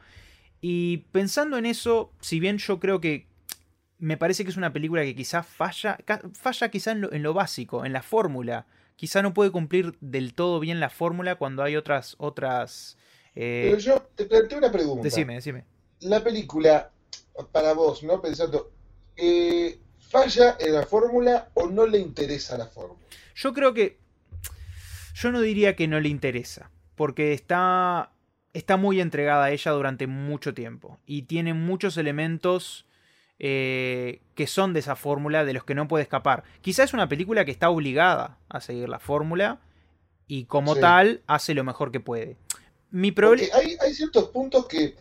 Y 0.60 0.98
pensando 1.12 1.58
en 1.58 1.66
eso, 1.66 2.12
si 2.20 2.40
bien 2.40 2.58
yo 2.58 2.80
creo 2.80 3.00
que 3.00 3.26
me 3.98 4.16
parece 4.16 4.44
que 4.44 4.50
es 4.50 4.56
una 4.56 4.72
película 4.72 5.02
que 5.02 5.14
quizá 5.14 5.42
falla, 5.42 5.98
falla 6.34 6.68
quizá 6.70 6.92
en 6.92 7.02
lo, 7.02 7.12
en 7.12 7.22
lo 7.22 7.34
básico, 7.34 7.84
en 7.84 7.92
la 7.92 8.02
fórmula. 8.02 8.66
Quizá 8.96 9.22
no 9.22 9.34
puede 9.34 9.50
cumplir 9.50 9.96
del 10.00 10.34
todo 10.34 10.60
bien 10.60 10.80
la 10.80 10.90
fórmula 10.90 11.36
cuando 11.36 11.62
hay 11.62 11.76
otras, 11.76 12.14
otras... 12.18 12.96
eh, 13.34 13.68
pero 13.70 13.78
yo 13.78 14.02
te 14.14 14.24
planteo 14.26 14.58
una 14.58 14.70
pregunta. 14.70 15.02
decime, 15.02 15.34
decime. 15.34 15.64
La 16.00 16.22
película, 16.22 16.90
para 17.52 17.72
vos, 17.72 18.02
¿no? 18.02 18.20
Pensando, 18.20 18.72
eh, 19.16 19.78
¿falla 19.98 20.56
en 20.60 20.74
la 20.74 20.86
fórmula 20.86 21.50
o 21.54 21.68
no 21.68 21.86
le 21.86 21.98
interesa 21.98 22.56
la 22.56 22.66
fórmula? 22.66 23.00
Yo 23.34 23.52
creo 23.52 23.74
que. 23.74 23.98
Yo 25.14 25.32
no 25.32 25.40
diría 25.40 25.76
que 25.76 25.88
no 25.88 26.00
le 26.00 26.08
interesa. 26.08 26.70
Porque 26.94 27.32
está. 27.32 28.12
está 28.52 28.76
muy 28.76 29.00
entregada 29.00 29.46
a 29.46 29.50
ella 29.50 29.72
durante 29.72 30.06
mucho 30.06 30.54
tiempo 30.54 30.98
y 31.06 31.22
tiene 31.22 31.54
muchos 31.54 31.96
elementos 31.96 32.86
eh, 33.38 34.20
que 34.34 34.46
son 34.46 34.72
de 34.72 34.80
esa 34.80 34.96
fórmula 34.96 35.44
de 35.44 35.52
los 35.52 35.64
que 35.64 35.74
no 35.74 35.88
puede 35.88 36.02
escapar. 36.02 36.44
Quizá 36.62 36.84
es 36.84 36.92
una 36.92 37.08
película 37.08 37.44
que 37.44 37.50
está 37.50 37.68
obligada 37.68 38.38
a 38.48 38.60
seguir 38.60 38.88
la 38.88 39.00
fórmula 39.00 39.60
y 40.26 40.44
como 40.44 40.76
tal 40.76 41.22
hace 41.26 41.54
lo 41.54 41.64
mejor 41.64 41.90
que 41.90 42.00
puede. 42.00 42.36
Mi 42.90 43.12
problema... 43.12 43.54
Hay, 43.56 43.76
hay, 43.80 43.94
ciertos 43.94 44.28
puntos 44.28 44.66
que, 44.66 44.94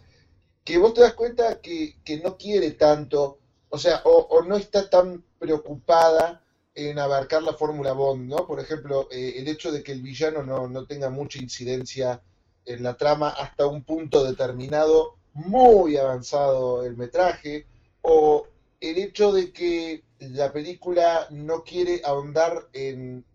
que, 0.63 0.77
vos 0.77 0.93
te 0.93 1.01
das 1.01 1.13
cuenta 1.13 1.61
que, 1.61 1.95
que 2.03 2.17
no 2.17 2.37
quiere 2.37 2.71
tanto, 2.71 3.37
o 3.69 3.77
sea, 3.77 4.01
o, 4.03 4.41
no 4.43 4.57
está 4.57 4.89
tan 4.89 5.23
preocupada 5.37 6.41
en 6.73 6.97
abarcar 6.97 7.43
la 7.43 7.53
fórmula 7.53 7.93
Bond, 7.93 8.27
¿no? 8.29 8.47
Por 8.47 8.59
ejemplo, 8.59 9.07
eh, 9.11 9.35
el 9.37 9.47
hecho 9.47 9.71
de 9.71 9.83
que 9.83 9.91
el 9.91 10.01
villano 10.01 10.41
no, 10.41 10.67
no 10.67 10.85
tenga 10.85 11.11
mucha 11.11 11.37
incidencia 11.37 12.21
en 12.65 12.81
la 12.81 12.95
trama 12.95 13.29
hasta 13.29 13.67
un 13.67 13.83
punto 13.83 14.23
determinado, 14.23 15.17
muy 15.33 15.97
avanzado 15.97 16.83
el 16.83 16.97
metraje, 16.97 17.67
o 18.03 18.47
el 18.79 18.97
hecho 18.97 19.31
de 19.31 19.51
que 19.51 20.03
la 20.19 20.51
película 20.51 21.27
no 21.31 21.63
quiere 21.63 22.01
ahondar 22.03 22.69
en, 22.73 23.25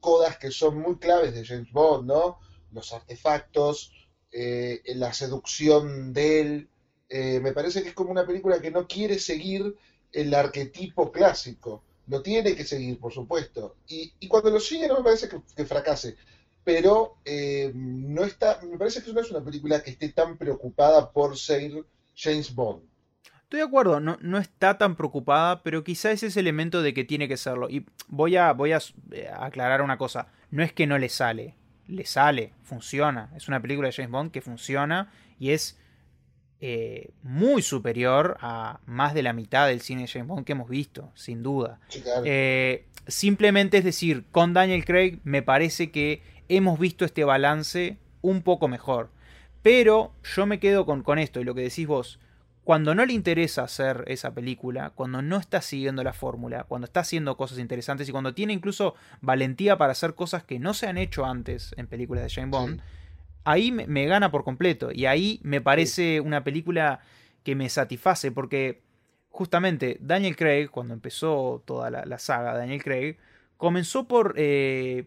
codas 0.00 0.38
que 0.38 0.50
son 0.50 0.78
muy 0.78 0.96
claves 0.96 1.34
de 1.34 1.44
James 1.44 1.70
Bond, 1.72 2.06
¿no? 2.06 2.38
Los 2.72 2.92
artefactos, 2.92 3.92
eh, 4.32 4.82
la 4.96 5.12
seducción 5.12 6.12
de 6.12 6.40
él. 6.40 6.68
Eh, 7.08 7.40
me 7.40 7.52
parece 7.52 7.82
que 7.82 7.90
es 7.90 7.94
como 7.94 8.10
una 8.10 8.26
película 8.26 8.60
que 8.60 8.70
no 8.70 8.86
quiere 8.86 9.18
seguir 9.18 9.76
el 10.12 10.34
arquetipo 10.34 11.12
clásico. 11.12 11.82
Lo 12.06 12.22
tiene 12.22 12.54
que 12.56 12.64
seguir, 12.64 12.98
por 12.98 13.12
supuesto. 13.12 13.76
Y, 13.86 14.12
cuando 14.28 14.50
lo 14.50 14.60
sigue 14.60 14.88
no 14.88 14.98
me 14.98 15.04
parece 15.04 15.28
que, 15.28 15.64
fracase. 15.64 16.16
Pero 16.64 17.18
eh, 17.24 17.72
no 17.74 18.24
está, 18.24 18.60
me 18.62 18.78
parece 18.78 19.02
que 19.02 19.12
no 19.12 19.20
es 19.20 19.30
una 19.30 19.44
película 19.44 19.82
que 19.82 19.90
esté 19.90 20.10
tan 20.10 20.38
preocupada 20.38 21.10
por 21.12 21.36
ser 21.36 21.84
James 22.14 22.54
Bond. 22.54 22.87
Estoy 23.48 23.60
de 23.60 23.66
acuerdo, 23.66 23.98
no, 23.98 24.18
no, 24.20 24.36
está 24.36 24.76
tan 24.76 24.94
preocupada, 24.94 25.62
pero 25.62 25.82
quizá 25.82 26.10
es 26.10 26.22
ese 26.22 26.38
elemento 26.38 26.82
de 26.82 26.92
que 26.92 27.04
tiene 27.04 27.28
que 27.28 27.38
serlo. 27.38 27.70
Y 27.70 27.86
voy 28.06 28.36
a, 28.36 28.52
voy 28.52 28.72
a 28.72 28.78
eh, 29.10 29.30
aclarar 29.34 29.80
una 29.80 29.96
cosa. 29.96 30.26
No 30.50 30.62
es 30.62 30.74
que 30.74 30.86
no 30.86 30.98
le 30.98 31.08
sale. 31.08 31.54
Le 31.86 32.04
sale, 32.04 32.52
funciona. 32.62 33.30
Es 33.34 33.48
una 33.48 33.62
película 33.62 33.88
de 33.88 33.94
James 33.94 34.10
Bond 34.10 34.32
que 34.32 34.42
funciona 34.42 35.10
y 35.40 35.52
es 35.52 35.78
eh, 36.60 37.12
muy 37.22 37.62
superior 37.62 38.36
a 38.42 38.80
más 38.84 39.14
de 39.14 39.22
la 39.22 39.32
mitad 39.32 39.66
del 39.66 39.80
cine 39.80 40.02
de 40.02 40.08
James 40.08 40.28
Bond 40.28 40.44
que 40.44 40.52
hemos 40.52 40.68
visto, 40.68 41.10
sin 41.14 41.42
duda. 41.42 41.80
Eh, 42.26 42.84
simplemente 43.06 43.78
es 43.78 43.84
decir, 43.84 44.26
con 44.30 44.52
Daniel 44.52 44.84
Craig 44.84 45.20
me 45.24 45.40
parece 45.40 45.90
que 45.90 46.22
hemos 46.50 46.78
visto 46.78 47.06
este 47.06 47.24
balance 47.24 47.96
un 48.20 48.42
poco 48.42 48.68
mejor. 48.68 49.10
Pero 49.62 50.12
yo 50.22 50.44
me 50.44 50.60
quedo 50.60 50.84
con, 50.84 51.02
con 51.02 51.18
esto 51.18 51.40
y 51.40 51.44
lo 51.44 51.54
que 51.54 51.62
decís 51.62 51.86
vos 51.86 52.20
cuando 52.68 52.94
no 52.94 53.06
le 53.06 53.14
interesa 53.14 53.62
hacer 53.62 54.04
esa 54.08 54.34
película, 54.34 54.90
cuando 54.90 55.22
no 55.22 55.38
está 55.38 55.62
siguiendo 55.62 56.04
la 56.04 56.12
fórmula, 56.12 56.64
cuando 56.64 56.84
está 56.84 57.00
haciendo 57.00 57.34
cosas 57.34 57.60
interesantes 57.60 58.06
y 58.06 58.12
cuando 58.12 58.34
tiene 58.34 58.52
incluso 58.52 58.94
valentía 59.22 59.78
para 59.78 59.92
hacer 59.92 60.14
cosas 60.14 60.44
que 60.44 60.58
no 60.58 60.74
se 60.74 60.86
han 60.86 60.98
hecho 60.98 61.24
antes 61.24 61.74
en 61.78 61.86
películas 61.86 62.24
de 62.24 62.28
James 62.28 62.50
Bond, 62.50 62.82
ahí 63.44 63.72
me, 63.72 64.04
gana 64.04 64.30
por 64.30 64.44
completo. 64.44 64.90
Y 64.92 65.06
ahí 65.06 65.40
me 65.42 65.62
parece 65.62 66.20
una 66.20 66.44
película 66.44 67.00
que 67.42 67.54
me 67.54 67.70
satisface 67.70 68.32
porque 68.32 68.82
justamente 69.30 69.96
Daniel 70.02 70.36
Craig, 70.36 70.68
cuando 70.68 70.92
empezó 70.92 71.62
toda 71.64 71.88
la, 71.88 72.18
saga 72.18 72.52
Daniel 72.52 72.82
Craig, 72.82 73.16
comenzó 73.56 74.06
por, 74.06 74.34
eh, 74.36 75.06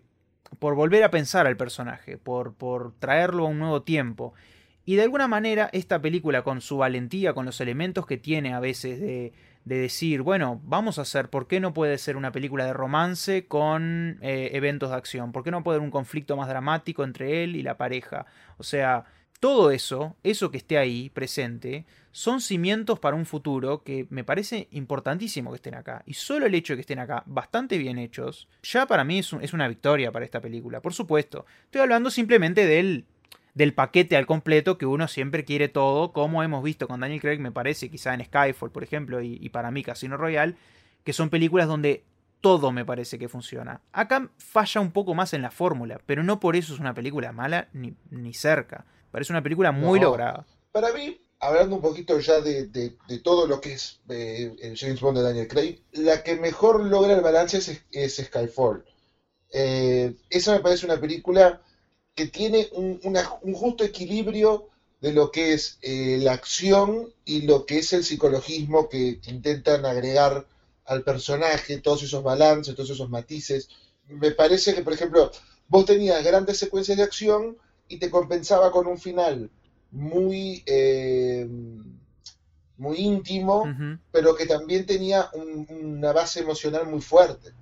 por 0.58 0.74
volver 0.74 1.04
a 1.04 1.12
pensar 1.12 1.46
al 1.46 1.58
personaje, 1.58 2.18
por, 2.18 2.56
por 2.56 2.96
traerlo 2.98 3.46
a 3.46 3.50
un 3.50 3.60
nuevo 3.60 3.84
tiempo. 3.84 4.34
Y 4.86 4.96
de 4.96 5.04
alguna 5.04 5.28
manera 5.28 5.70
esta 5.74 6.02
película 6.02 6.44
con 6.44 6.62
su 6.62 6.78
valentía, 6.78 7.34
con 7.34 7.46
los 7.46 7.62
elementos 7.62 8.06
que 8.06 8.18
tiene 8.18 8.54
a 8.54 8.60
veces 8.60 9.00
de, 9.00 9.34
decir, 9.64 10.22
bueno, 10.24 10.60
vamos 10.64 10.98
a 10.98 11.04
hacer, 11.04 11.30
¿por 11.30 11.48
qué 11.48 11.60
no 11.60 11.74
puede 11.74 11.98
ser 12.00 12.18
una 12.18 12.32
película 12.32 12.66
de 12.66 12.74
romance 12.74 13.46
con 13.46 14.18
eh, 14.22 14.50
eventos 14.54 14.90
de 14.90 14.96
acción? 14.96 15.32
¿Por 15.32 15.44
qué 15.44 15.52
no 15.52 15.64
puede 15.64 15.78
haber 15.78 15.86
un 15.86 15.92
conflicto 15.92 16.36
más 16.36 16.50
dramático 16.50 17.04
entre 17.04 17.44
él 17.44 17.56
y 17.56 17.62
la 17.62 17.78
pareja? 17.78 18.26
O 18.58 18.64
sea, 18.64 19.06
todo 19.40 19.72
eso, 19.72 20.16
eso 20.24 20.50
que 20.50 20.58
esté 20.58 20.78
ahí 20.78 21.10
presente, 21.10 21.86
son 22.12 22.42
cimientos 22.42 23.00
para 23.00 23.16
un 23.16 23.26
futuro 23.26 23.84
que 23.84 24.06
me 24.10 24.24
parece 24.24 24.68
importantísimo 24.72 25.52
que 25.52 25.56
estén 25.56 25.76
acá. 25.76 26.04
Y 26.06 26.14
solo 26.14 26.46
el 26.46 26.56
hecho 26.56 26.74
de 26.74 26.78
que 26.78 26.82
estén 26.82 27.00
acá, 27.00 27.24
bastante 27.26 27.78
bien 27.78 27.98
hechos, 27.98 28.48
ya 28.64 28.86
para 28.86 29.04
mí 29.04 29.20
es, 29.20 29.32
es 29.42 29.54
una 29.54 29.68
victoria 29.68 30.12
para 30.12 30.26
esta 30.26 30.42
película. 30.42 30.82
Por 30.82 30.94
supuesto, 30.94 31.46
estoy 31.66 31.82
hablando 31.82 32.10
simplemente 32.10 32.66
del 32.66 33.06
del 33.54 33.74
paquete 33.74 34.16
al 34.16 34.26
completo 34.26 34.78
que 34.78 34.86
uno 34.86 35.08
siempre 35.08 35.46
quiere 35.46 35.68
todo, 35.68 36.14
como 36.14 36.44
hemos 36.44 36.64
visto 36.64 36.88
con 36.88 37.02
Daniel 37.02 37.22
Craig, 37.22 37.40
me 37.40 37.52
parece, 37.52 37.90
quizá 37.90 38.14
en 38.14 38.24
Skyfall, 38.24 38.72
por 38.72 38.84
ejemplo, 38.84 39.22
y, 39.22 39.50
para 39.50 39.72
mí 39.72 39.84
Casino 39.84 40.18
Royale, 40.18 40.56
que 41.04 41.14
son 41.14 41.30
películas 41.30 41.68
donde 41.68 42.04
todo 42.40 42.72
me 42.72 42.86
parece 42.86 43.20
que 43.20 43.30
funciona. 43.30 43.82
Acá 43.92 44.30
falla 44.38 44.82
un 44.82 44.92
poco 44.92 45.14
más 45.14 45.34
en 45.34 45.42
la 45.42 45.52
fórmula, 45.52 46.02
pero 46.06 46.24
no 46.24 46.40
por 46.40 46.56
eso 46.56 46.74
es 46.74 46.80
una 46.80 46.94
película 46.94 47.32
mala 47.32 47.68
ni, 47.74 47.94
ni 48.10 48.34
cerca. 48.34 48.86
Parece 49.12 49.34
una 49.34 49.44
película 49.44 49.72
muy 49.72 50.00
lograda. 50.00 50.46
Para 50.72 50.94
mí, 50.94 51.20
hablando 51.42 51.76
un 51.76 51.82
poquito 51.82 52.20
ya 52.20 52.40
de, 52.40 52.96
todo 53.24 53.48
lo 53.48 53.60
que 53.60 53.74
es 53.74 54.00
eh, 54.10 54.56
el 54.62 54.78
James 54.78 55.02
Bond 55.02 55.18
de 55.18 55.24
Daniel 55.24 55.48
Craig, 55.48 55.82
la 55.92 56.24
que 56.24 56.36
mejor 56.38 56.86
logra 56.86 57.14
el 57.14 57.22
balance 57.22 57.82
es, 57.92 58.16
Skyfall. 58.16 58.86
Eh, 59.54 60.16
esa 60.30 60.54
me 60.54 60.62
parece 60.62 60.86
una 60.86 61.00
película 61.00 61.62
que 62.16 62.28
tiene 62.28 62.70
un, 62.74 63.00
justo 63.54 63.84
equilibrio 63.84 64.68
de 65.00 65.14
lo 65.14 65.32
que 65.32 65.54
es 65.54 65.80
eh, 65.82 66.20
la 66.22 66.34
acción 66.34 67.12
y 67.26 67.42
lo 67.44 67.66
que 67.66 67.80
es 67.80 67.94
el 67.94 68.04
psicologismo 68.04 68.90
que, 68.90 69.20
intentan 69.28 69.86
agregar 69.86 70.46
al 70.86 71.04
personaje, 71.04 71.80
todos 71.80 72.04
esos 72.04 72.24
balances, 72.24 72.76
todos 72.76 72.90
esos 72.90 73.10
matices. 73.10 73.70
Me 74.08 74.32
parece 74.32 74.76
que, 74.76 74.82
por 74.82 74.94
ejemplo, 74.94 75.32
vos 75.68 75.86
tenías 75.86 76.24
grandes 76.24 76.58
secuencias 76.58 76.98
de 76.98 77.04
acción 77.04 77.58
y 77.88 77.98
te 77.98 78.10
compensaba 78.10 78.72
con 78.72 78.88
un 78.88 78.98
final 78.98 79.50
muy, 79.92 80.64
eh, 80.66 81.48
muy 82.78 82.98
íntimo, 82.98 83.64
pero 84.12 84.36
que 84.36 84.46
también 84.46 84.86
tenía 84.86 85.30
una 85.34 86.12
base 86.14 86.42
emocional 86.42 86.88
muy 86.88 87.02
fuerte 87.02 87.54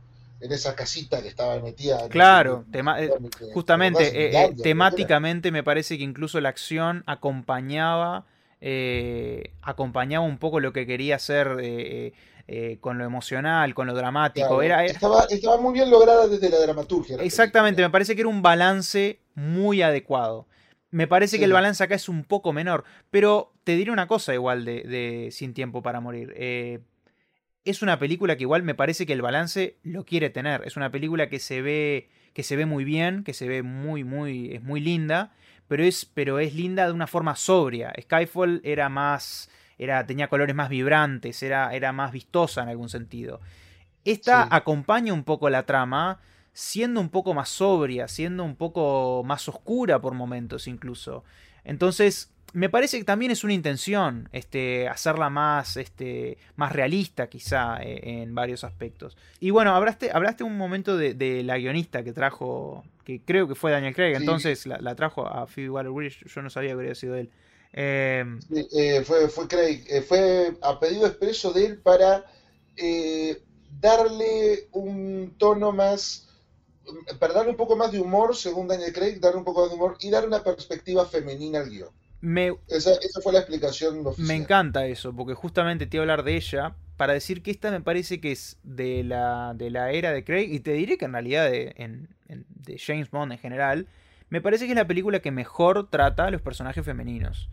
en 0.42 0.52
esa 0.52 0.76
casita 0.76 1.22
que 1.22 1.28
estaba 1.28 1.60
metida. 1.60 2.08
Claro, 2.10 2.66
eh, 2.74 3.10
justamente, 3.54 4.08
eh, 4.08 4.46
eh, 4.46 4.56
temáticamente 4.62 5.52
me 5.52 5.64
parece 5.64 5.98
que 5.98 6.04
incluso 6.04 6.40
la 6.40 6.50
acción 6.50 7.04
acompañaba, 7.06 8.26
acompañaba 9.62 10.26
un 10.26 10.38
poco 10.38 10.60
lo 10.60 10.74
que 10.74 10.86
quería 10.86 11.16
hacer 11.16 12.14
con 12.80 12.98
lo 12.98 13.06
emocional, 13.06 13.74
con 13.74 13.88
lo 13.88 13.94
dramático. 13.94 14.62
era, 14.62 14.86
estaba, 14.86 15.26
estaba, 15.30 15.58
muy 15.58 15.74
bien 15.74 15.90
lograda 15.90 16.28
desde 16.28 16.50
la 16.50 16.60
dramaturgia. 16.60 17.18
exactamente, 17.18 17.82
me 17.82 17.90
parece 17.90 18.16
que 18.16 18.22
era 18.22 18.30
un 18.30 18.42
balance 18.42 19.20
muy 19.36 19.82
adecuado. 19.82 20.48
Me 20.92 21.06
parece 21.06 21.38
que 21.38 21.46
el 21.46 21.54
balance 21.54 21.84
acá 21.84 21.94
es 21.94 22.10
un 22.10 22.24
poco 22.24 22.52
menor, 22.52 22.84
pero 23.12 23.54
te 23.64 23.76
diré 23.76 23.92
una 23.92 24.08
cosa 24.08 24.34
igual 24.34 24.66
de, 24.66 24.82
de 24.82 25.30
Sin 25.32 25.54
Tiempo 25.54 25.84
para 25.84 26.00
Morir 26.00 26.34
es 27.66 27.82
una 27.82 28.00
película 28.00 28.38
que 28.38 28.44
igual 28.44 28.64
me 28.64 28.76
parece 28.76 29.06
que 29.06 29.14
el 29.14 29.22
balance 29.22 29.78
lo 29.84 30.06
quiere 30.06 30.30
tener. 30.30 30.64
Es 30.66 30.78
una 30.78 30.92
película 30.92 31.30
que 31.30 31.40
se 31.40 31.62
ve, 31.62 32.10
que 32.34 32.44
se 32.44 32.56
ve 32.56 32.66
muy 32.66 32.84
bien, 32.84 33.24
que 33.24 33.34
se 33.34 33.48
ve 33.48 33.64
muy, 33.64 34.04
muy, 34.04 34.54
es 34.54 34.64
muy 34.64 34.80
linda, 34.80 35.34
pero 35.68 35.84
es, 35.84 36.06
pero 36.06 36.40
es 36.40 36.56
linda 36.56 36.86
de 36.88 36.94
una 36.94 37.08
forma 37.08 37.36
sobria. 37.36 37.94
Skyfall 38.02 38.62
era 38.64 38.90
más, 38.90 39.50
era, 39.78 40.06
tenía 40.06 40.30
colores 40.30 40.56
más 40.56 40.70
vibrantes, 40.70 41.44
era, 41.44 41.74
era 41.74 41.92
más 41.92 42.12
vistosa 42.12 42.64
en 42.64 42.70
algún 42.70 42.90
sentido. 42.90 43.42
Esta 44.06 44.48
acompaña 44.50 45.14
un 45.14 45.24
poco 45.24 45.50
la 45.50 45.64
trama, 45.64 46.20
siendo 46.54 47.02
un 47.02 47.10
poco 47.10 47.34
más 47.34 47.50
sobria, 47.50 48.08
siendo 48.08 48.44
un 48.44 48.56
poco 48.56 49.24
más 49.26 49.48
oscura 49.48 50.00
por 50.00 50.14
momentos 50.14 50.68
incluso. 50.68 51.24
Entonces, 51.64 52.34
me 52.54 52.70
parece 52.70 52.98
que 52.98 53.04
también 53.04 53.32
es 53.32 53.44
una 53.44 53.54
intención 53.54 54.30
este, 54.32 54.88
hacerla 54.88 55.30
más, 55.30 55.78
este, 55.78 56.38
más 56.56 56.72
realista 56.72 57.28
quizá 57.28 57.82
eh, 57.82 58.22
en 58.22 58.34
varios 58.34 58.64
aspectos. 58.64 59.18
Y 59.40 59.52
bueno, 59.52 59.76
hablaste, 59.76 60.12
hablaste 60.12 60.44
un 60.44 60.58
momento 60.58 60.98
de, 60.98 61.44
la 61.44 61.58
guionista 61.58 62.04
que 62.04 62.14
trajo, 62.14 62.84
que 63.04 63.22
creo 63.22 63.48
que 63.48 63.56
fue 63.56 63.72
Daniel 63.72 63.96
Craig, 63.96 64.16
entonces 64.16 64.66
la, 64.66 64.96
trajo 64.96 65.28
a 65.28 65.48
Phoebe 65.48 65.70
Waller-Bridge, 65.70 66.26
yo 66.26 66.42
no 66.42 66.50
sabía 66.50 66.70
que 66.72 66.80
había 66.80 66.96
sido 66.96 67.16
él. 67.16 67.30
Eh, 67.72 68.26
eh, 68.74 69.04
fue, 69.06 69.30
fue 69.30 69.48
Craig, 69.48 69.84
fue 70.08 70.54
a 70.62 70.80
pedido 70.80 71.06
expreso 71.06 71.54
de 71.54 71.66
él 71.66 71.78
para 71.80 72.26
darle 73.80 74.68
un 74.72 75.36
tono 75.38 75.72
más 75.72 76.26
para 77.20 77.34
darle 77.34 77.52
un 77.52 77.58
poco 77.58 77.76
más 77.76 77.92
de 77.92 78.00
humor, 78.00 78.36
según 78.36 78.68
Daniel 78.68 78.94
Craig, 78.94 79.20
darle 79.20 79.38
un 79.38 79.46
poco 79.46 79.68
de 79.68 79.76
humor 79.76 79.98
y 80.00 80.10
dar 80.10 80.26
una 80.26 80.44
perspectiva 80.44 81.06
femenina 81.06 81.60
al 81.60 81.70
guion. 81.70 81.99
Me, 82.22 82.54
esa, 82.68 82.92
fue 83.24 83.34
la 83.34 83.40
explicación 83.40 84.06
oficial. 84.06 84.28
Me 84.28 84.36
encanta 84.36 84.86
eso, 84.86 85.14
porque 85.14 85.34
justamente 85.34 85.88
te 85.88 85.98
iba 85.98 86.02
a 86.02 86.04
hablar 86.04 86.24
de 86.24 86.36
ella 86.36 86.76
para 86.98 87.14
decir 87.14 87.42
que 87.42 87.52
esta 87.52 87.72
me 87.72 87.80
parece 87.80 88.20
que 88.20 88.34
es 88.34 88.58
de 88.64 89.04
la, 89.06 89.54
de 89.56 89.70
la 89.70 89.92
era 89.92 90.12
de 90.12 90.26
Craig, 90.26 90.50
y 90.52 90.60
te 90.60 90.74
diré 90.74 90.98
que 90.98 91.06
en 91.06 91.14
realidad 91.14 91.50
de, 91.50 91.74
de 92.28 92.78
James 92.78 93.10
Bond 93.10 93.32
en 93.32 93.38
general, 93.38 93.88
me 94.30 94.42
parece 94.42 94.66
que 94.66 94.74
es 94.74 94.78
la 94.78 94.88
película 94.88 95.22
que 95.22 95.32
mejor 95.32 95.90
trata 95.90 96.26
a 96.26 96.32
los 96.32 96.42
personajes 96.42 96.84
femeninos. 96.84 97.50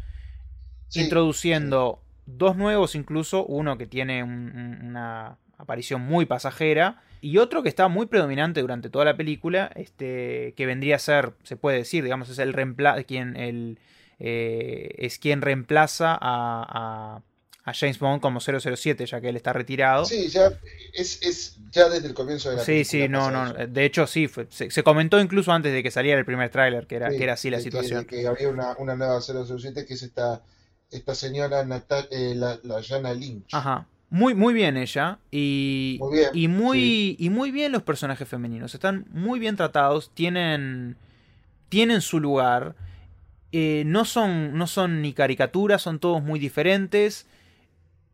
introduciendo 0.94 2.02
dos 2.26 2.56
nuevos 2.56 2.96
incluso, 2.96 3.46
uno 3.46 3.78
que 3.78 3.86
tiene 3.86 4.24
una 4.24 5.38
aparición 5.58 6.02
muy 6.02 6.26
pasajera 6.26 7.00
y 7.20 7.38
otro 7.38 7.62
que 7.62 7.68
está 7.68 7.88
muy 7.88 8.06
predominante 8.06 8.60
durante 8.60 8.90
toda 8.90 9.04
la 9.04 9.16
película, 9.16 9.70
este, 9.74 10.54
que 10.56 10.66
vendría 10.66 10.96
a 10.96 10.98
ser, 10.98 11.32
se 11.44 11.56
puede 11.56 11.78
decir, 11.78 12.04
digamos, 12.04 12.28
es 12.28 12.38
el 12.38 12.52
reemplazo, 12.52 13.04
quien 13.06 13.36
el, 13.36 13.78
eh, 14.18 14.94
es 14.98 15.18
quien 15.18 15.42
reemplaza 15.42 16.16
a, 16.20 17.22
a, 17.64 17.72
James 17.72 17.98
Bond 17.98 18.20
como 18.20 18.40
007, 18.40 19.06
ya 19.06 19.20
que 19.20 19.28
él 19.28 19.36
está 19.36 19.52
retirado. 19.52 20.04
Sí, 20.04 20.28
ya 20.28 20.52
es, 20.94 21.58
ya 21.72 21.88
desde 21.88 22.06
el 22.06 22.14
comienzo 22.14 22.50
de 22.50 22.56
la 22.56 22.64
Sí, 22.64 22.84
sí, 22.84 23.08
no, 23.08 23.30
no, 23.30 23.52
de 23.52 23.84
hecho 23.84 24.06
sí, 24.06 24.30
se, 24.50 24.82
comentó 24.84 25.20
incluso 25.20 25.50
antes 25.50 25.72
de 25.72 25.82
que 25.82 25.90
saliera 25.90 26.18
el 26.18 26.24
primer 26.24 26.48
tráiler, 26.50 26.86
que 26.86 26.94
era, 26.94 27.10
que 27.10 27.22
era 27.22 27.32
así 27.32 27.50
la 27.50 27.60
situación. 27.60 28.04
Que, 28.04 28.26
había 28.26 28.48
una, 28.48 28.76
una, 28.78 28.94
nueva 28.94 29.20
007 29.20 29.84
que 29.84 29.94
es 29.94 30.02
esta, 30.04 30.42
esta 30.90 31.14
señora 31.14 31.66
eh, 32.10 32.34
la, 32.36 32.60
la 32.62 32.82
Jana 32.82 33.12
Lynch. 33.12 33.52
Ajá. 33.52 33.86
Muy, 34.08 34.34
muy 34.34 34.54
bien 34.54 34.76
ella. 34.76 35.18
Y 35.30 35.98
muy 36.00 36.16
bien, 36.16 36.30
y, 36.32 36.48
muy, 36.48 37.16
y 37.18 37.30
muy 37.30 37.50
bien 37.50 37.72
los 37.72 37.82
personajes 37.82 38.28
femeninos. 38.28 38.74
Están 38.74 39.06
muy 39.10 39.40
bien 39.40 39.56
tratados. 39.56 40.10
Tienen. 40.14 40.96
Tienen 41.68 42.00
su 42.00 42.20
lugar. 42.20 42.76
Eh, 43.58 43.84
no, 43.86 44.04
son, 44.04 44.58
no 44.58 44.66
son 44.66 45.00
ni 45.00 45.14
caricaturas, 45.14 45.80
son 45.80 45.98
todos 45.98 46.22
muy 46.22 46.38
diferentes. 46.38 47.26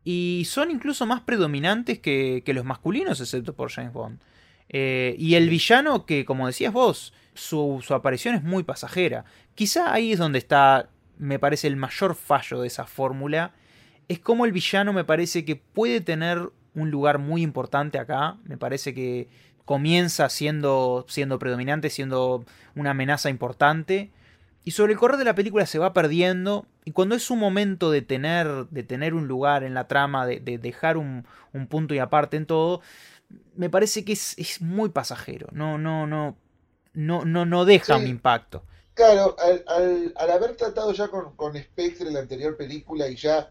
Y 0.05 0.43
son 0.47 0.71
incluso 0.71 1.05
más 1.05 1.19
predominantes 1.19 1.99
que, 1.99 2.43
que 2.45 2.53
los 2.53 2.63
masculinos, 2.63 3.19
excepto 3.19 3.53
por 3.53 3.69
James 3.69 3.91
Bond. 3.91 4.19
Eh, 4.69 5.15
y 5.19 5.35
el 5.35 5.49
villano, 5.49 6.05
que 6.05 6.23
como 6.23 6.47
decías 6.47 6.71
vos, 6.71 7.13
su, 7.33 7.83
su, 7.85 7.93
aparición 7.93 8.35
es 8.35 8.43
muy 8.43 8.63
pasajera. 8.63 9.25
Quizá 9.53 9.93
ahí 9.93 10.13
es 10.13 10.19
donde 10.19 10.39
está, 10.39 10.89
me 11.17 11.39
parece, 11.39 11.67
el 11.67 11.75
mayor 11.75 12.15
fallo 12.15 12.61
de 12.61 12.67
esa 12.67 12.85
fórmula 12.85 13.51
es 14.07 14.19
como 14.19 14.45
el 14.45 14.53
villano 14.53 14.93
me 14.93 15.03
parece 15.03 15.43
que 15.43 15.57
puede 15.57 15.99
tener 15.99 16.51
un 16.73 16.89
lugar 16.89 17.19
muy 17.19 17.41
importante 17.41 17.99
acá. 17.99 18.37
Me 18.45 18.57
parece 18.57 18.93
que 18.93 19.27
comienza 19.65 20.29
siendo, 20.29 21.05
siendo 21.09 21.37
predominante, 21.37 21.89
siendo 21.89 22.45
una 22.75 22.91
amenaza 22.91 23.29
importante. 23.29 24.11
Y 24.63 24.71
sobre 24.71 24.93
el 24.93 24.99
correr 24.99 25.17
de 25.17 25.25
la 25.25 25.35
película 25.35 25.65
se 25.65 25.79
va 25.79 25.93
perdiendo. 25.93 26.65
Y 26.85 26.91
cuando 26.91 27.15
es 27.15 27.29
un 27.29 27.39
momento 27.39 27.91
de 27.91 28.01
tener, 28.01 28.67
de 28.69 28.83
tener 28.83 29.13
un 29.13 29.27
lugar 29.27 29.63
en 29.63 29.73
la 29.73 29.87
trama, 29.87 30.25
de, 30.25 30.39
dejar 30.39 30.97
un, 30.97 31.25
punto 31.69 31.93
y 31.93 31.99
aparte 31.99 32.37
en 32.37 32.45
todo, 32.45 32.81
me 33.55 33.69
parece 33.69 34.05
que 34.05 34.13
es, 34.13 34.61
muy 34.61 34.89
pasajero. 34.89 35.47
No, 35.51 35.77
no, 35.77 36.07
no. 36.07 36.37
No, 36.95 37.25
no, 37.25 37.43
no 37.45 37.65
deja 37.65 37.97
un 37.97 38.05
impacto. 38.05 38.63
Claro, 38.93 39.35
al, 39.39 40.13
haber 40.29 40.55
tratado 40.55 40.93
ya 40.93 41.07
con, 41.07 41.35
con 41.35 41.57
Spectre 41.57 42.07
en 42.07 42.13
la 42.13 42.19
anterior 42.19 42.55
película 42.55 43.07
y 43.07 43.15
ya 43.15 43.49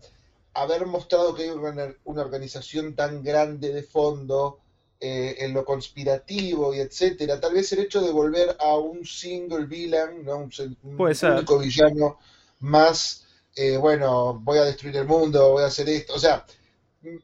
haber 0.55 0.87
mostrado 0.87 1.35
que 1.35 1.45
hay 1.45 1.51
una, 1.51 1.95
organización 2.05 2.95
tan 2.95 3.23
grande 3.23 3.73
de 3.73 3.83
fondo 3.83 4.61
eh, 5.05 5.45
en 5.45 5.53
lo 5.53 5.65
conspirativo 5.65 6.73
y 6.73 6.79
etcétera, 6.79 7.41
tal 7.41 7.55
vez 7.55 7.73
el 7.73 7.81
hecho 7.81 8.01
de 8.01 8.13
volver 8.13 8.57
a 8.61 8.77
un 8.77 9.05
single 9.05 9.67
villain, 9.67 10.25
¿no? 10.25 10.39
un, 10.39 10.77
único 10.85 11.59
villano 11.59 12.19
más, 12.61 13.27
eh, 13.57 13.77
bueno, 13.77 14.39
voy 14.45 14.59
a 14.59 14.65
destruir 14.65 14.97
el 14.99 15.07
mundo, 15.07 15.51
voy 15.51 15.65
a 15.65 15.67
hacer 15.67 15.89
esto, 15.89 16.15
o 16.15 16.21
sea, 16.21 16.47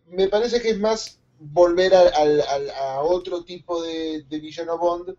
me 0.09 0.27
parece 0.27 0.61
que 0.61 0.71
es 0.71 0.79
más 0.81 1.21
volver 1.39 1.95
a, 1.95 3.01
otro 3.03 3.45
tipo 3.45 3.81
de, 3.81 4.25
villano 4.29 4.77
Bond 4.77 5.15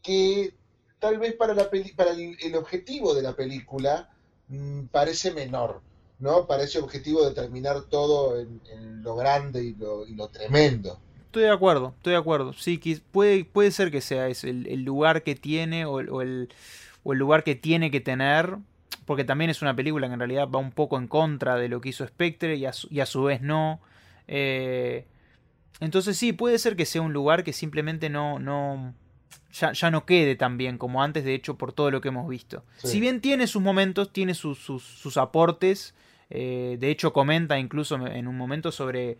que 0.00 0.54
tal 1.00 1.18
vez 1.18 1.34
para, 1.34 1.54
la 1.54 1.68
para 1.96 2.12
el, 2.12 2.54
objetivo 2.54 3.14
de 3.14 3.22
la 3.22 3.34
película 3.34 4.08
mm, 4.46 4.84
parece 4.92 5.32
menor. 5.32 5.82
¿no? 6.18 6.46
Para 6.46 6.62
ese 6.62 6.78
objetivo 6.78 7.24
de 7.24 7.34
terminar 7.34 7.82
todo 7.90 8.38
en, 8.40 9.02
lo 9.02 9.16
grande 9.16 9.62
y 9.64 9.74
lo, 9.74 10.28
tremendo. 10.28 11.00
Estoy 11.36 11.48
de 11.48 11.54
acuerdo, 11.54 11.92
estoy 11.98 12.12
de 12.12 12.18
acuerdo. 12.18 12.54
Sí, 12.54 12.80
puede, 13.12 13.44
puede 13.44 13.70
ser 13.70 13.90
que 13.90 14.00
sea 14.00 14.26
ese, 14.28 14.48
el, 14.48 14.84
lugar 14.84 15.22
que 15.22 15.34
tiene 15.34 15.84
o, 15.84 16.00
el, 16.00 16.08
o 16.08 17.12
el 17.12 17.18
lugar 17.18 17.44
que 17.44 17.54
tiene 17.54 17.90
que 17.90 18.00
tener, 18.00 18.56
porque 19.04 19.22
también 19.22 19.50
es 19.50 19.60
una 19.60 19.76
película 19.76 20.06
que 20.06 20.14
en 20.14 20.20
realidad 20.20 20.48
va 20.48 20.60
un 20.60 20.72
poco 20.72 20.96
en 20.96 21.08
contra 21.08 21.56
de 21.56 21.68
lo 21.68 21.82
que 21.82 21.90
hizo 21.90 22.06
Spectre 22.06 22.56
y 22.56 22.64
a 22.64 22.72
su, 22.72 22.88
y 22.90 23.00
a 23.00 23.06
su 23.06 23.24
vez 23.24 23.42
no. 23.42 23.82
Eh, 24.28 25.04
entonces 25.80 26.16
sí, 26.16 26.32
puede 26.32 26.58
ser 26.58 26.74
que 26.74 26.86
sea 26.86 27.02
un 27.02 27.12
lugar 27.12 27.44
que 27.44 27.52
simplemente 27.52 28.08
no, 28.08 28.38
no 28.38 28.94
ya, 29.52 29.90
no 29.90 30.06
quede 30.06 30.36
tan 30.36 30.56
bien 30.56 30.78
como 30.78 31.02
antes, 31.02 31.22
de 31.22 31.34
hecho, 31.34 31.58
por 31.58 31.74
todo 31.74 31.90
lo 31.90 32.00
que 32.00 32.08
hemos 32.08 32.26
visto. 32.30 32.64
Si 32.78 32.98
bien 32.98 33.20
tiene 33.20 33.46
sus 33.46 33.60
momentos, 33.60 34.10
tiene 34.10 34.32
sus, 34.32 34.56
sus, 34.56 34.82
sus 34.82 35.18
aportes, 35.18 35.94
eh, 36.30 36.78
de 36.80 36.90
hecho, 36.90 37.12
comenta 37.12 37.58
incluso 37.58 37.96
en 38.06 38.26
un 38.26 38.38
momento 38.38 38.72
sobre, 38.72 39.18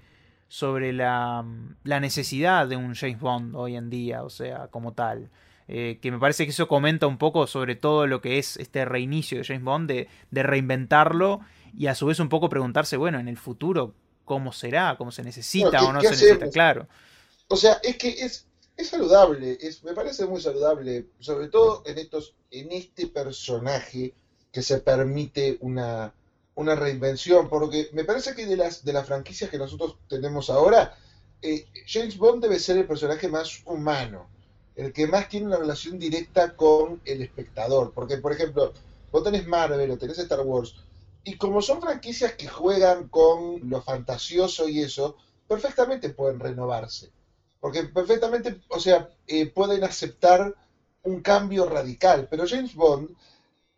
sobre 0.48 0.92
la, 0.92 1.44
la, 1.84 2.00
necesidad 2.00 2.68
de 2.68 2.76
un 2.76 2.94
James 2.94 3.20
Bond 3.20 3.54
hoy 3.56 3.76
en 3.76 3.90
día, 3.90 4.22
o 4.22 4.30
sea, 4.30 4.68
como 4.68 4.92
tal. 4.92 5.30
Eh, 5.68 5.98
que 6.00 6.12
me 6.12 6.18
parece 6.18 6.44
que 6.44 6.50
eso 6.50 6.68
comenta 6.68 7.08
un 7.08 7.18
poco 7.18 7.48
sobre 7.48 7.74
todo 7.74 8.06
lo 8.06 8.20
que 8.20 8.38
es 8.38 8.56
este 8.56 8.84
reinicio 8.84 9.38
de 9.38 9.44
James 9.44 9.64
Bond, 9.64 9.88
de, 9.88 10.08
de 10.30 10.42
reinventarlo 10.44 11.40
y 11.76 11.88
a 11.88 11.94
su 11.94 12.06
vez 12.06 12.20
un 12.20 12.28
poco 12.28 12.48
preguntarse, 12.48 12.96
bueno, 12.96 13.18
en 13.18 13.26
el 13.26 13.36
futuro, 13.36 13.94
¿cómo 14.24 14.52
será? 14.52 14.96
¿Cómo 14.96 15.10
se 15.10 15.22
necesita 15.22 15.82
o 15.84 15.92
no 15.92 16.00
se 16.00 16.10
necesita? 16.10 16.48
Claro. 16.50 16.86
O 17.48 17.56
sea, 17.56 17.80
es 17.82 17.96
que 17.96 18.08
es, 18.08 18.46
es 18.76 18.88
saludable, 18.88 19.58
es, 19.60 19.82
me 19.82 19.92
parece 19.92 20.26
muy 20.26 20.40
saludable, 20.40 21.06
sobre 21.18 21.48
todo 21.48 21.82
en 21.86 21.98
estos, 21.98 22.34
en 22.50 22.70
este 22.72 23.08
personaje 23.08 24.14
que 24.52 24.62
se 24.62 24.78
permite 24.78 25.58
una, 25.60 26.12
una 26.56 26.74
reinvención, 26.74 27.48
porque 27.48 27.90
me 27.92 28.04
parece 28.04 28.34
que 28.34 28.46
de 28.46 28.56
las, 28.56 28.84
de 28.84 28.92
las 28.92 29.06
franquicias 29.06 29.50
que 29.50 29.58
nosotros 29.58 29.98
tenemos 30.08 30.50
ahora, 30.50 30.96
eh, 31.42 31.66
James 31.86 32.16
Bond 32.16 32.42
debe 32.42 32.58
ser 32.58 32.78
el 32.78 32.86
personaje 32.86 33.28
más 33.28 33.60
humano, 33.66 34.28
el 34.74 34.92
que 34.92 35.06
más 35.06 35.28
tiene 35.28 35.46
una 35.46 35.58
relación 35.58 35.98
directa 35.98 36.56
con 36.56 37.00
el 37.04 37.22
espectador, 37.22 37.92
porque 37.94 38.16
por 38.16 38.32
ejemplo, 38.32 38.72
vos 39.12 39.22
tenés 39.22 39.46
Marvel 39.46 39.90
o 39.90 39.98
tenés 39.98 40.18
Star 40.18 40.40
Wars, 40.40 40.74
y 41.24 41.36
como 41.36 41.60
son 41.60 41.82
franquicias 41.82 42.32
que 42.32 42.48
juegan 42.48 43.08
con 43.08 43.68
lo 43.68 43.82
fantasioso 43.82 44.66
y 44.66 44.80
eso, 44.80 45.16
perfectamente 45.46 46.08
pueden 46.08 46.40
renovarse, 46.40 47.12
porque 47.60 47.84
perfectamente, 47.84 48.62
o 48.68 48.80
sea, 48.80 49.10
eh, 49.26 49.46
pueden 49.46 49.84
aceptar 49.84 50.54
un 51.02 51.20
cambio 51.20 51.68
radical, 51.68 52.28
pero 52.30 52.48
James 52.48 52.74
Bond 52.74 53.10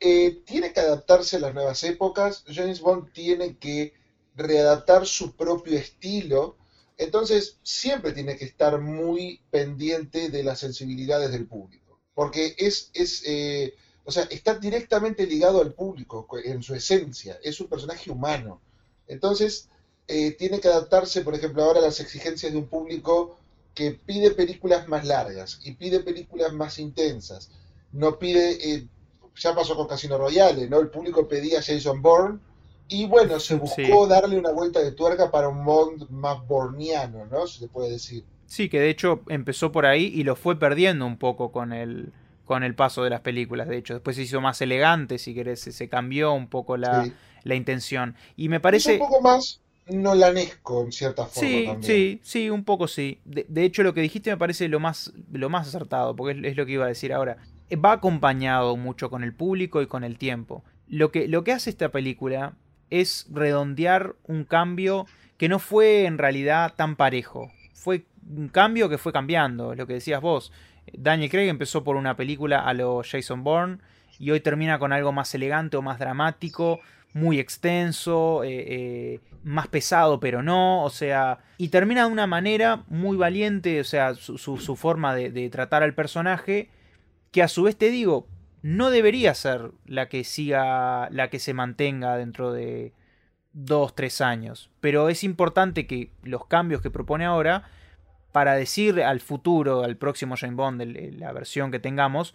eh, 0.01 0.43
tiene 0.47 0.73
que 0.73 0.81
adaptarse 0.81 1.37
a 1.37 1.41
las 1.41 1.55
nuevas 1.55 1.83
épocas, 1.83 2.45
James 2.47 2.81
Bond 2.81 3.13
tiene 3.13 3.57
que 3.57 3.95
readaptar 4.37 5.07
su 5.07 5.35
propio 5.35 5.77
estilo, 5.77 6.57
entonces 6.97 7.59
siempre 7.63 8.13
tiene 8.13 8.37
que 8.37 8.45
estar 8.45 8.81
muy 8.81 9.41
pendiente 9.51 10.31
de 10.31 10.45
las 10.45 10.61
sensibilidades 10.61 11.33
del 11.33 11.47
público, 11.47 11.99
porque 12.15 12.55
es, 12.59 12.91
es 12.95 13.23
eh, 13.27 13.75
o 14.05 14.13
sea, 14.13 14.25
está 14.31 14.55
directamente 14.55 15.27
ligado 15.27 15.61
al 15.61 15.75
público 15.75 16.29
en 16.45 16.63
su 16.63 16.75
esencia, 16.75 17.39
es 17.43 17.61
un 17.61 17.67
personaje 17.67 18.11
humano, 18.11 18.61
entonces 19.09 19.69
eh, 20.07 20.31
tiene 20.33 20.61
que 20.61 20.69
adaptarse, 20.69 21.23
por 21.23 21.35
ejemplo, 21.35 21.65
ahora 21.65 21.81
a 21.81 21.83
las 21.83 22.01
exigencias 22.01 22.53
de 22.53 22.59
un 22.59 22.69
público 22.69 23.37
que 23.75 23.93
pide 23.93 24.31
películas 24.31 24.87
más 24.89 25.05
largas 25.05 25.61
y 25.65 25.73
pide 25.73 26.01
películas 26.01 26.53
más 26.53 26.79
intensas, 26.79 27.51
no 27.93 28.19
pide 28.19 28.89
ya 29.39 29.55
pasó 29.55 29.77
con 29.77 29.87
Casino 29.87 30.19
Royale, 30.19 30.69
¿no? 30.69 30.81
El 30.81 30.89
público 30.89 31.27
pedía 31.29 31.63
Jason 31.63 32.03
Bourne 32.03 32.39
y 32.89 33.07
bueno, 33.07 33.39
se 33.39 33.55
buscó 33.55 34.07
darle 34.07 34.39
una 34.39 34.51
vuelta 34.51 34.81
de 34.81 34.93
tuerca 34.93 35.31
para 35.31 35.49
un 35.49 35.65
Bond 35.65 36.09
más 36.09 36.45
borniano, 36.47 37.27
¿no? 37.27 37.47
Se 37.47 37.69
puede 37.69 37.91
decir. 37.91 38.25
Sí, 38.47 38.71
que 38.71 38.81
de 38.81 38.89
hecho 38.89 39.21
empezó 39.29 39.71
por 39.71 39.85
ahí 39.85 40.11
y 40.15 40.25
lo 40.25 40.37
fue 40.37 40.59
perdiendo 40.59 41.05
un 41.05 41.19
poco 41.19 41.53
con 41.53 41.75
el, 41.75 42.13
con 42.47 42.63
el 42.63 42.75
paso 42.75 43.05
de 43.05 43.11
las 43.11 43.21
películas, 43.21 43.69
de 43.69 43.77
hecho. 43.77 43.93
Después 43.93 44.17
se 44.17 44.23
hizo 44.23 44.41
más 44.41 44.63
elegante, 44.63 45.19
si 45.19 45.35
querés, 45.35 45.61
se 45.61 45.89
cambió 45.89 46.33
un 46.33 46.49
poco 46.49 46.79
la, 46.79 47.07
la 47.45 47.55
intención. 47.55 48.17
Y 48.37 48.49
me 48.49 48.59
parece... 48.59 48.95
un 48.95 49.01
poco 49.01 49.21
más 49.21 49.61
nolanesco, 49.89 50.83
en 50.85 50.93
cierta 50.93 51.27
forma. 51.27 51.41
Sí, 51.49 51.69
sí, 51.83 52.21
sí, 52.23 52.51
un 52.51 52.65
poco 52.65 52.89
sí. 52.89 53.21
De, 53.27 53.45
de, 53.49 53.65
hecho, 53.65 53.83
lo 53.83 53.93
que 53.93 54.01
dijiste 54.01 54.31
me 54.31 54.39
parece 54.39 54.67
lo 54.69 54.81
más, 54.81 55.13
lo 55.31 55.51
más 55.51 55.69
acertado, 55.69 56.17
porque 56.17 56.41
es, 56.41 56.53
es 56.53 56.57
lo 56.57 56.65
que 56.65 56.73
iba 56.73 56.87
a 56.87 56.89
decir 56.89 57.13
ahora 57.13 57.37
va 57.77 57.93
acompañado 57.93 58.77
mucho 58.77 59.11
con 59.11 59.23
el 59.25 59.35
público 59.35 59.83
y 59.83 59.87
con 59.87 60.05
el 60.05 60.19
tiempo. 60.19 60.65
Lo 60.89 61.11
que, 61.11 61.29
lo 61.29 61.45
que 61.45 61.53
hace 61.53 61.71
esta 61.71 61.91
película 61.91 62.55
es 62.91 63.27
redondear 63.31 64.15
un 64.25 64.45
cambio 64.45 65.07
que 65.37 65.49
no 65.49 65.59
fue 65.59 66.07
en 66.07 66.19
realidad 66.19 66.75
tan 66.77 66.97
parejo. 66.97 67.53
Fue 67.75 68.07
un 68.29 68.49
cambio 68.49 68.89
que 68.89 68.99
fue 68.99 69.13
cambiando, 69.13 69.75
lo 69.75 69.87
que 69.87 69.95
decías 69.95 70.21
vos. 70.21 70.53
Daniel 70.93 71.31
Craig 71.31 71.49
empezó 71.49 71.85
por 71.85 71.97
una 71.97 72.17
película 72.17 72.61
a 72.61 72.73
lo 72.75 73.03
Jason 73.09 73.45
Bourne 73.45 73.79
y 74.19 74.31
hoy 74.31 74.41
termina 74.41 74.79
con 74.79 74.93
algo 74.93 75.13
más 75.13 75.35
elegante 75.35 75.77
o 75.77 75.83
más 75.83 75.99
dramático, 75.99 76.81
muy 77.13 77.39
extenso, 77.39 78.43
eh, 78.45 78.65
eh, 78.69 79.21
más 79.45 79.69
pesado 79.69 80.19
pero 80.19 80.43
no, 80.43 80.83
o 80.83 80.91
sea, 80.91 81.39
y 81.59 81.69
termina 81.69 82.07
de 82.07 82.13
una 82.13 82.27
manera 82.27 82.85
muy 82.89 83.17
valiente, 83.17 83.81
o 83.81 83.85
sea, 83.85 84.15
su, 84.15 84.77
forma 84.77 85.15
de, 85.15 85.31
de 85.31 85.49
tratar 85.51 85.83
al 85.83 85.95
personaje 85.95 86.71
que 87.31 87.43
a 87.43 87.49
su 87.49 87.63
vez 87.63 87.77
te 87.77 87.91
digo, 87.91 88.27
no 88.63 88.91
debería 88.91 89.35
ser 89.35 89.73
la 89.87 90.09
que 90.09 90.25
siga, 90.25 91.09
la 91.11 91.31
que 91.31 91.39
se 91.39 91.55
mantenga 91.55 92.17
dentro 92.17 92.53
de 92.53 92.93
dos, 93.53 93.95
tres 93.95 94.21
años. 94.21 94.71
Pero 94.81 95.09
es 95.09 95.25
importante 95.25 95.87
que 95.87 96.11
los 96.23 96.47
cambios 96.47 96.83
que 96.83 96.91
propone 96.91 97.25
ahora, 97.25 97.69
para 98.33 98.55
decir 98.55 99.03
al 99.03 99.21
futuro, 99.21 99.85
al 99.85 99.97
próximo 99.97 100.37
James 100.37 100.57
Bond, 100.57 100.83
la 101.19 101.33
versión 101.33 101.71
que 101.71 101.79
tengamos, 101.79 102.35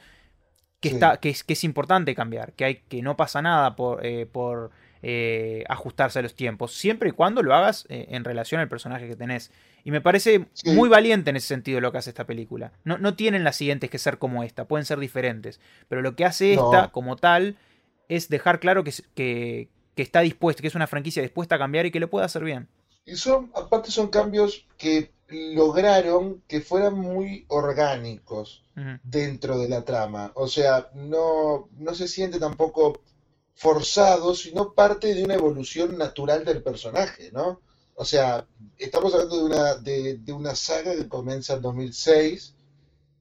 que, 0.80 0.90
está, 0.90 1.18
que, 1.18 1.30
es, 1.30 1.44
que 1.44 1.54
es 1.54 1.64
importante 1.64 2.14
cambiar, 2.14 2.54
que, 2.54 2.66
hay, 2.66 2.76
que 2.90 3.02
no 3.02 3.16
pasa 3.16 3.42
nada 3.42 3.76
por, 3.76 4.06
eh, 4.06 4.26
por 4.26 4.72
eh, 5.06 5.66
ajustarse 5.68 6.20
a 6.20 6.22
los 6.22 6.34
tiempos, 6.34 6.74
siempre 6.74 7.10
y 7.10 7.12
cuando 7.12 7.44
lo 7.44 7.54
hagas 7.54 7.86
eh, 7.90 8.08
en 8.12 8.24
relación 8.24 8.62
al 8.62 8.70
personaje 8.70 9.06
que 9.06 9.18
tenés. 9.18 9.52
Y 9.84 9.92
me 9.92 10.00
parece 10.00 10.46
muy 10.64 10.88
valiente 10.88 11.30
en 11.30 11.36
ese 11.36 11.48
sentido 11.48 11.82
lo 11.82 11.92
que 11.92 11.98
hace 11.98 12.12
esta 12.12 12.26
película. 12.26 12.72
No, 12.86 12.98
no, 12.98 13.14
tienen 13.14 13.44
las 13.44 13.58
siguientes 13.58 13.90
que 13.90 13.98
ser 13.98 14.18
como 14.18 14.44
esta, 14.44 14.66
pueden 14.66 14.86
ser 14.86 15.00
diferentes. 15.00 15.60
Pero 15.90 16.02
lo 16.02 16.16
que 16.16 16.24
hace 16.24 16.54
esta, 16.54 16.90
como 16.94 17.18
tal, 17.18 17.58
es 18.08 18.30
dejar 18.30 18.62
claro 18.62 18.86
que, 18.86 18.94
que, 19.14 19.68
que 19.94 20.02
está 20.02 20.22
dispuesta, 20.22 20.62
que 20.62 20.70
es 20.70 20.76
una 20.76 20.88
franquicia 20.88 21.22
dispuesta 21.22 21.56
a 21.56 21.60
cambiar 21.60 21.86
y 21.86 21.92
que 21.92 22.00
lo 22.00 22.10
puede 22.10 22.26
hacer 22.26 22.46
bien. 22.46 22.70
Y 23.06 23.18
son, 23.18 23.52
aparte 23.56 23.92
son 23.92 24.08
cambios 24.08 24.66
que 24.78 25.12
lograron 25.28 26.42
que 26.48 26.62
fueran 26.62 26.98
muy 26.98 27.46
orgánicos 27.50 28.64
dentro 29.04 29.60
de 29.60 29.68
la 29.68 29.84
trama. 29.84 30.32
O 30.36 30.48
sea, 30.48 30.90
no, 30.94 31.68
no 31.78 31.94
se 31.94 32.08
siente 32.08 32.40
tampoco 32.40 33.02
forzado, 33.56 34.36
sino 34.36 34.74
parte 34.74 35.14
de 35.14 35.24
una 35.24 35.36
evolución 35.36 35.98
natural 35.98 36.44
del 36.46 36.62
personaje, 36.64 37.32
¿no? 37.32 37.62
O 37.96 38.06
sea, 38.06 38.46
estamos 38.78 39.14
hablando 39.14 39.38
de 39.38 39.44
una, 39.44 39.76
de, 39.76 40.34
una 40.34 40.56
saga 40.56 40.96
que 40.96 41.08
comienza 41.08 41.54
en 41.54 41.62
2006, 41.62 42.56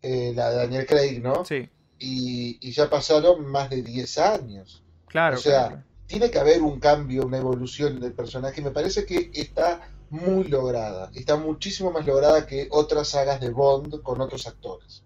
eh, 0.02 0.32
la 0.34 0.50
de 0.50 0.56
Daniel 0.56 0.86
Craig, 0.86 1.20
¿no? 1.20 1.44
Sí. 1.44 1.68
Y, 1.98 2.72
ya 2.72 2.88
pasaron 2.88 3.46
más 3.46 3.70
de 3.70 3.82
10 3.82 4.18
años. 4.18 4.82
Claro. 5.06 5.36
O 5.36 5.40
sea, 5.40 5.84
tiene 6.06 6.30
que 6.30 6.38
haber 6.38 6.62
un 6.62 6.80
cambio, 6.80 7.26
una 7.26 7.38
evolución 7.38 8.00
del 8.00 8.12
personaje. 8.12 8.62
Me 8.62 8.70
parece 8.70 9.04
que 9.04 9.30
está 9.34 9.88
muy 10.10 10.44
lograda. 10.44 11.10
Está 11.14 11.36
muchísimo 11.36 11.92
más 11.92 12.06
lograda 12.06 12.46
que 12.46 12.66
otras 12.70 13.08
sagas 13.08 13.40
de 13.40 13.50
Bond 13.50 14.02
con 14.02 14.20
otros 14.20 14.46
actores. 14.46 15.02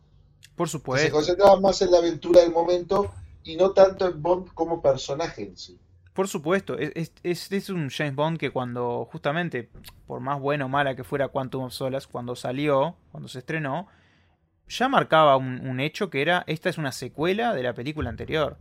Por 0.55 0.69
supuesto. 0.69 1.07
Se 1.07 1.13
concentraba 1.13 1.61
más 1.61 1.83
en 1.83 1.91
la 1.91 1.99
aventura 1.99 2.41
del 2.41 2.53
momento 2.53 3.13
y 3.47 3.57
no 3.57 3.71
tanto 3.71 4.09
en 4.09 4.21
Bond 4.21 4.49
como 4.53 4.83
personaje 4.83 5.43
en 5.45 5.57
sí. 5.57 5.79
Por 6.13 6.29
supuesto, 6.29 6.79
es, 6.79 7.13
es, 7.23 7.71
un 7.71 7.91
James 7.91 8.15
Bond 8.15 8.39
que 8.39 8.51
cuando, 8.51 9.07
justamente, 9.13 9.69
por 10.07 10.21
más 10.21 10.41
buena 10.41 10.65
o 10.65 10.69
mala 10.69 10.97
que 10.97 11.05
fuera 11.05 11.29
Quantum 11.29 11.65
of 11.65 11.75
Solace, 11.75 12.09
cuando 12.11 12.35
salió, 12.35 12.97
cuando 13.13 13.29
se 13.29 13.41
estrenó, 13.41 13.87
ya 14.67 14.89
marcaba 14.89 15.37
un, 15.37 15.79
hecho 15.79 16.09
que 16.11 16.23
era, 16.23 16.43
esta 16.47 16.71
es 16.71 16.79
una 16.79 16.93
secuela 16.93 17.55
de 17.55 17.63
la 17.63 17.75
película 17.75 18.09
anterior. 18.09 18.57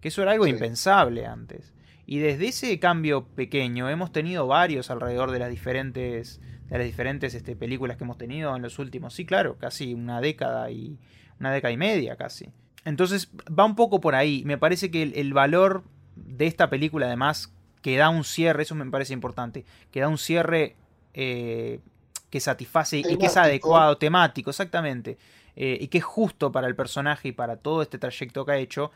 Que 0.00 0.08
eso 0.08 0.22
era 0.22 0.32
algo 0.32 0.46
impensable 0.46 1.26
antes. 1.26 1.74
Y 2.06 2.20
desde 2.20 2.48
ese 2.48 2.78
cambio 2.78 3.26
pequeño 3.26 3.90
hemos 3.90 4.12
tenido 4.12 4.46
varios 4.46 4.88
alrededor 4.90 5.32
de 5.32 5.40
las 5.40 5.50
diferentes, 5.50 6.40
de 6.68 6.78
las 6.78 6.86
diferentes 6.86 7.34
este, 7.34 7.56
películas 7.56 7.96
que 7.96 8.04
hemos 8.04 8.18
tenido 8.18 8.54
en 8.56 8.62
los 8.62 8.78
últimos, 8.78 9.14
sí, 9.14 9.26
claro, 9.26 9.58
casi 9.58 9.94
una 9.94 10.20
década 10.20 10.70
y 10.70 10.96
una 11.40 11.52
década 11.52 11.72
y 11.72 11.76
media 11.76 12.16
casi. 12.16 12.50
Entonces 12.84 13.30
va 13.46 13.64
un 13.64 13.76
poco 13.76 14.00
por 14.00 14.14
ahí. 14.14 14.42
Me 14.44 14.58
parece 14.58 14.90
que 14.90 15.02
el, 15.02 15.32
valor 15.32 15.84
de 16.16 16.46
esta 16.46 16.70
película 16.70 17.06
además 17.06 17.52
que 17.82 17.96
da 17.96 18.08
un 18.10 18.24
cierre, 18.24 18.62
eso 18.62 18.74
me 18.74 18.84
parece 18.90 19.12
importante, 19.12 19.64
que 19.90 20.00
da 20.00 20.08
un 20.08 20.18
cierre 20.18 20.76
eh, 21.14 21.80
que 22.28 22.40
satisface 22.40 22.98
y 22.98 23.16
que 23.16 23.26
es 23.26 23.36
adecuado, 23.36 23.96
temático, 23.96 24.50
exactamente, 24.50 25.18
eh, 25.56 25.78
y 25.80 25.88
que 25.88 25.98
es 25.98 26.04
justo 26.04 26.52
para 26.52 26.66
el 26.66 26.76
personaje 26.76 27.28
y 27.28 27.32
para 27.32 27.56
todo 27.56 27.82
este 27.82 27.98
trayecto 27.98 28.44
que 28.44 28.52
ha 28.52 28.56
hecho, 28.58 28.90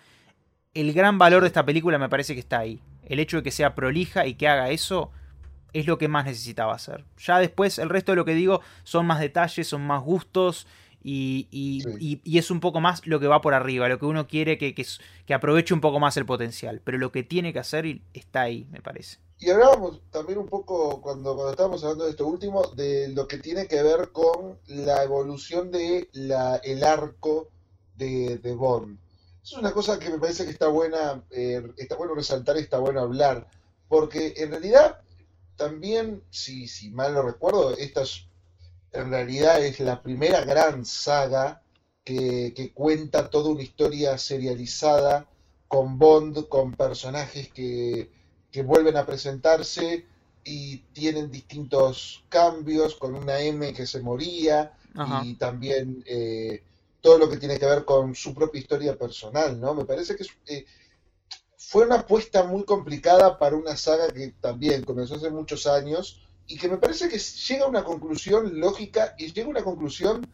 el 0.74 0.92
gran 0.92 1.18
valor 1.18 1.42
de 1.42 1.46
esta 1.48 1.64
película 1.64 1.98
me 1.98 2.08
parece 2.08 2.34
que 2.34 2.40
está 2.40 2.58
ahí. 2.58 2.80
El 3.06 3.20
hecho 3.20 3.38
de 3.38 3.42
que 3.42 3.50
sea 3.50 3.74
prolija 3.74 4.26
y 4.26 4.34
que 4.34 4.48
haga 4.48 4.70
eso 4.70 5.10
es 5.72 5.86
lo 5.86 5.98
que 5.98 6.08
más 6.08 6.24
necesitaba 6.24 6.74
hacer. 6.74 7.04
Ya 7.18 7.38
después 7.38 7.78
el 7.78 7.88
resto 7.88 8.12
de 8.12 8.16
lo 8.16 8.24
que 8.24 8.34
digo 8.34 8.60
son 8.82 9.06
más 9.06 9.20
detalles, 9.20 9.68
son 9.68 9.86
más 9.86 10.02
gustos 10.02 10.66
y, 11.04 11.48
y, 11.52 12.38
es 12.38 12.50
un 12.50 12.60
poco 12.60 12.80
más 12.80 13.06
lo 13.06 13.20
que 13.20 13.28
va 13.28 13.40
por 13.40 13.54
arriba, 13.54 13.88
lo 13.88 13.98
que 13.98 14.06
uno 14.06 14.26
quiere 14.26 14.58
que, 14.58 14.74
que, 14.74 15.34
aproveche 15.34 15.74
un 15.74 15.80
poco 15.80 16.00
más 16.00 16.16
el 16.16 16.26
potencial. 16.26 16.80
Pero 16.82 16.98
lo 16.98 17.12
que 17.12 17.22
tiene 17.22 17.52
que 17.52 17.58
hacer 17.58 18.00
está 18.14 18.42
ahí, 18.42 18.66
me 18.72 18.80
parece. 18.80 19.18
Y 19.38 19.50
hablábamos 19.50 20.00
también 20.10 20.38
un 20.38 20.48
poco, 20.48 21.00
cuando, 21.02 21.34
cuando 21.34 21.50
estábamos 21.50 21.84
hablando 21.84 22.04
de 22.04 22.10
esto 22.10 22.26
último, 22.26 22.62
de 22.74 23.08
lo 23.08 23.28
que 23.28 23.38
tiene 23.38 23.68
que 23.68 23.82
ver 23.82 24.10
con 24.12 24.58
la 24.66 25.04
evolución 25.04 25.70
de 25.70 26.08
la, 26.12 26.56
el 26.56 26.82
arco 26.82 27.50
de, 27.96 28.38
de 28.38 28.54
Bond 28.54 28.98
es 29.44 29.52
una 29.52 29.72
cosa 29.72 29.98
que 29.98 30.08
me 30.08 30.18
parece 30.18 30.46
que 30.46 30.52
está 30.52 30.68
buena, 30.68 31.22
eh, 31.30 31.62
está 31.76 31.96
bueno 31.96 32.14
resaltar, 32.14 32.56
está 32.56 32.78
bueno 32.78 33.00
hablar, 33.00 33.46
porque 33.88 34.32
en 34.38 34.50
realidad 34.50 35.02
también, 35.56 36.22
si, 36.30 36.66
si 36.66 36.90
mal 36.90 37.12
no 37.12 37.22
recuerdo, 37.22 37.76
esta 37.76 38.02
es, 38.02 38.26
en 38.94 39.10
realidad 39.10 39.64
es 39.64 39.80
la 39.80 40.02
primera 40.02 40.44
gran 40.44 40.84
saga 40.84 41.62
que, 42.04 42.52
que 42.54 42.72
cuenta 42.72 43.28
toda 43.28 43.50
una 43.50 43.62
historia 43.62 44.16
serializada 44.18 45.26
con 45.68 45.98
Bond, 45.98 46.48
con 46.48 46.72
personajes 46.72 47.52
que, 47.52 48.10
que 48.50 48.62
vuelven 48.62 48.96
a 48.96 49.04
presentarse 49.04 50.06
y 50.44 50.78
tienen 50.92 51.30
distintos 51.30 52.22
cambios, 52.28 52.94
con 52.94 53.14
una 53.14 53.40
M 53.40 53.72
que 53.72 53.86
se 53.86 54.00
moría 54.00 54.72
y 55.24 55.34
también 55.34 56.04
eh, 56.06 56.62
todo 57.00 57.18
lo 57.18 57.28
que 57.28 57.38
tiene 57.38 57.58
que 57.58 57.66
ver 57.66 57.84
con 57.84 58.14
su 58.14 58.32
propia 58.32 58.60
historia 58.60 58.96
personal, 58.96 59.60
¿no? 59.60 59.74
Me 59.74 59.84
parece 59.84 60.14
que 60.14 60.24
eh, 60.46 60.64
fue 61.56 61.84
una 61.86 61.96
apuesta 61.96 62.44
muy 62.44 62.64
complicada 62.64 63.38
para 63.38 63.56
una 63.56 63.76
saga 63.76 64.08
que 64.12 64.34
también 64.40 64.84
comenzó 64.84 65.16
hace 65.16 65.30
muchos 65.30 65.66
años 65.66 66.24
y 66.46 66.58
que 66.58 66.68
me 66.68 66.76
parece 66.76 67.08
que 67.08 67.18
llega 67.18 67.64
a 67.64 67.68
una 67.68 67.84
conclusión 67.84 68.58
lógica 68.60 69.14
y 69.18 69.32
llega 69.32 69.46
a 69.46 69.50
una 69.50 69.62
conclusión 69.62 70.26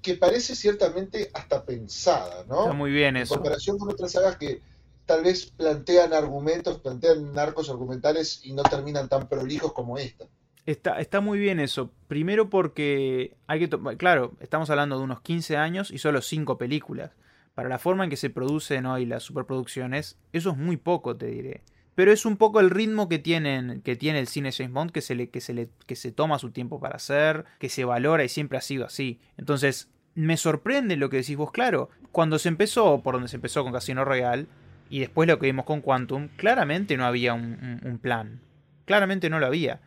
que 0.00 0.14
parece 0.14 0.54
ciertamente 0.54 1.30
hasta 1.34 1.64
pensada, 1.64 2.44
¿no? 2.48 2.62
Está 2.62 2.72
muy 2.72 2.90
bien 2.90 3.16
eso. 3.16 3.34
En 3.34 3.40
comparación 3.40 3.78
con 3.78 3.90
otras 3.90 4.12
sagas 4.12 4.36
que 4.36 4.62
tal 5.06 5.24
vez 5.24 5.46
plantean 5.46 6.12
argumentos, 6.12 6.78
plantean 6.80 7.36
arcos 7.38 7.68
argumentales 7.70 8.40
y 8.44 8.52
no 8.52 8.62
terminan 8.62 9.08
tan 9.08 9.28
prolijos 9.28 9.72
como 9.72 9.98
esta. 9.98 10.26
Está, 10.66 11.00
está 11.00 11.20
muy 11.20 11.38
bien 11.38 11.60
eso. 11.60 11.90
Primero 12.08 12.50
porque 12.50 13.36
hay 13.46 13.60
que... 13.60 13.96
Claro, 13.96 14.34
estamos 14.40 14.68
hablando 14.68 14.98
de 14.98 15.04
unos 15.04 15.22
15 15.22 15.56
años 15.56 15.90
y 15.90 15.98
solo 15.98 16.20
5 16.20 16.58
películas. 16.58 17.12
Para 17.54 17.70
la 17.70 17.78
forma 17.78 18.04
en 18.04 18.10
que 18.10 18.16
se 18.16 18.30
producen 18.30 18.86
hoy 18.86 19.06
las 19.06 19.22
superproducciones, 19.22 20.18
eso 20.32 20.50
es 20.50 20.56
muy 20.56 20.76
poco, 20.76 21.16
te 21.16 21.26
diré. 21.26 21.62
Pero 21.98 22.12
es 22.12 22.24
un 22.24 22.36
poco 22.36 22.60
el 22.60 22.70
ritmo 22.70 23.08
que, 23.08 23.18
tienen, 23.18 23.82
que 23.82 23.96
tiene 23.96 24.20
el 24.20 24.28
cine 24.28 24.52
James 24.52 24.72
Bond, 24.72 24.92
que 24.92 25.00
se, 25.00 25.16
le, 25.16 25.30
que, 25.30 25.40
se 25.40 25.52
le, 25.52 25.68
que 25.84 25.96
se 25.96 26.12
toma 26.12 26.38
su 26.38 26.52
tiempo 26.52 26.78
para 26.78 26.94
hacer, 26.94 27.44
que 27.58 27.68
se 27.68 27.84
valora 27.84 28.22
y 28.22 28.28
siempre 28.28 28.56
ha 28.56 28.60
sido 28.60 28.86
así. 28.86 29.18
Entonces, 29.36 29.90
me 30.14 30.36
sorprende 30.36 30.94
lo 30.94 31.10
que 31.10 31.16
decís 31.16 31.36
vos, 31.36 31.50
claro. 31.50 31.90
Cuando 32.12 32.38
se 32.38 32.50
empezó, 32.50 33.02
por 33.02 33.14
donde 33.14 33.26
se 33.26 33.34
empezó 33.34 33.64
con 33.64 33.72
Casino 33.72 34.04
Royale, 34.04 34.46
y 34.88 35.00
después 35.00 35.26
lo 35.26 35.40
que 35.40 35.46
vimos 35.46 35.64
con 35.64 35.80
Quantum, 35.80 36.28
claramente 36.36 36.96
no 36.96 37.04
había 37.04 37.34
un 37.34 37.98
plan. 38.00 38.42
Claramente 38.84 39.28
no 39.28 39.40
lo 39.40 39.46
había. 39.46 39.80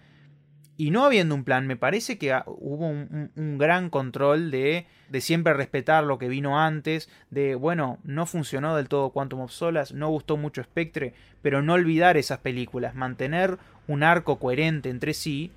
Y 0.82 0.90
no 0.90 1.06
habiendo 1.06 1.36
un 1.36 1.44
plan, 1.44 1.68
me 1.68 1.76
parece 1.76 2.18
que 2.18 2.34
hubo 2.48 2.88
un, 2.88 3.58
gran 3.60 3.92
control 3.92 4.50
de, 4.50 4.88
de, 5.10 5.22
siempre 5.22 5.54
respetar 5.54 6.04
lo 6.04 6.18
que 6.18 6.28
vino 6.28 6.60
antes, 6.60 7.08
de, 7.30 7.54
bueno, 7.54 8.00
no 8.04 8.26
funcionó 8.26 8.76
del 8.76 8.90
todo 8.90 9.12
Quantum 9.12 9.42
of 9.42 9.52
Solace, 9.52 9.94
no 9.94 10.10
gustó 10.10 10.38
mucho 10.38 10.64
Spectre, 10.64 11.14
pero 11.44 11.62
no 11.62 11.74
olvidar 11.74 12.18
esas 12.18 12.40
películas, 12.40 12.96
mantener 12.96 13.60
un 13.88 14.02
arco 14.02 14.40
coherente 14.40 14.90
entre 14.90 15.14
sí, 15.14 15.52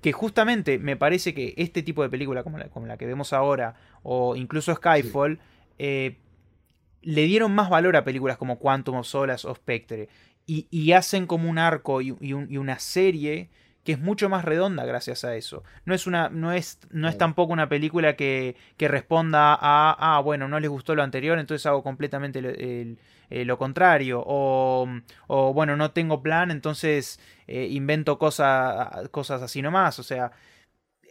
que 0.00 0.12
justamente 0.12 0.78
me 0.78 0.96
parece 0.96 1.34
que 1.34 1.54
este 1.56 1.82
tipo 1.82 2.04
de 2.04 2.08
película, 2.08 2.44
como 2.44 2.58
la, 2.58 2.68
como 2.68 2.86
la 2.86 2.96
que 2.96 3.06
vemos 3.06 3.32
ahora, 3.32 3.74
o 4.04 4.36
incluso 4.36 4.72
Skyfall, 4.72 5.40
eh, 5.80 6.18
le 7.02 7.22
dieron 7.24 7.52
más 7.52 7.70
valor 7.70 7.96
a 7.96 8.04
películas 8.04 8.36
como 8.36 8.60
Quantum 8.60 8.98
of 8.98 9.06
Solace 9.08 9.48
o 9.48 9.54
Spectre, 9.56 10.08
y, 10.46 10.92
hacen 10.92 11.26
como 11.26 11.50
un 11.50 11.58
arco 11.58 12.02
y 12.02 12.12
una 12.32 12.78
serie 12.78 13.48
que 13.84 13.92
es 13.92 14.00
mucho 14.00 14.28
más 14.28 14.44
redonda 14.44 14.84
gracias 14.84 15.24
a 15.24 15.36
eso. 15.36 15.62
No 15.84 15.94
es 15.94 16.06
una, 16.06 16.30
no 16.30 16.52
es, 16.52 16.78
no 16.90 17.08
es 17.08 17.18
tampoco 17.18 17.52
una 17.52 17.68
película 17.68 18.16
que, 18.16 18.56
que 18.76 18.88
responda 18.88 19.54
a, 19.54 20.16
ah, 20.16 20.20
bueno, 20.20 20.48
no 20.48 20.58
les 20.58 20.70
gustó 20.70 20.94
lo 20.94 21.02
anterior, 21.02 21.38
entonces 21.38 21.66
hago 21.66 21.82
completamente 21.82 22.40
eh, 22.42 23.44
lo, 23.44 23.58
contrario. 23.58 24.22
O, 24.26 24.88
o, 25.26 25.52
bueno, 25.52 25.76
no 25.76 25.90
tengo 25.90 26.22
plan, 26.22 26.50
entonces 26.50 27.20
eh, 27.46 27.66
invento 27.70 28.18
cosas 28.18 29.08
cosas 29.10 29.42
así 29.42 29.60
nomás. 29.62 29.98
O 29.98 30.02
sea, 30.02 30.32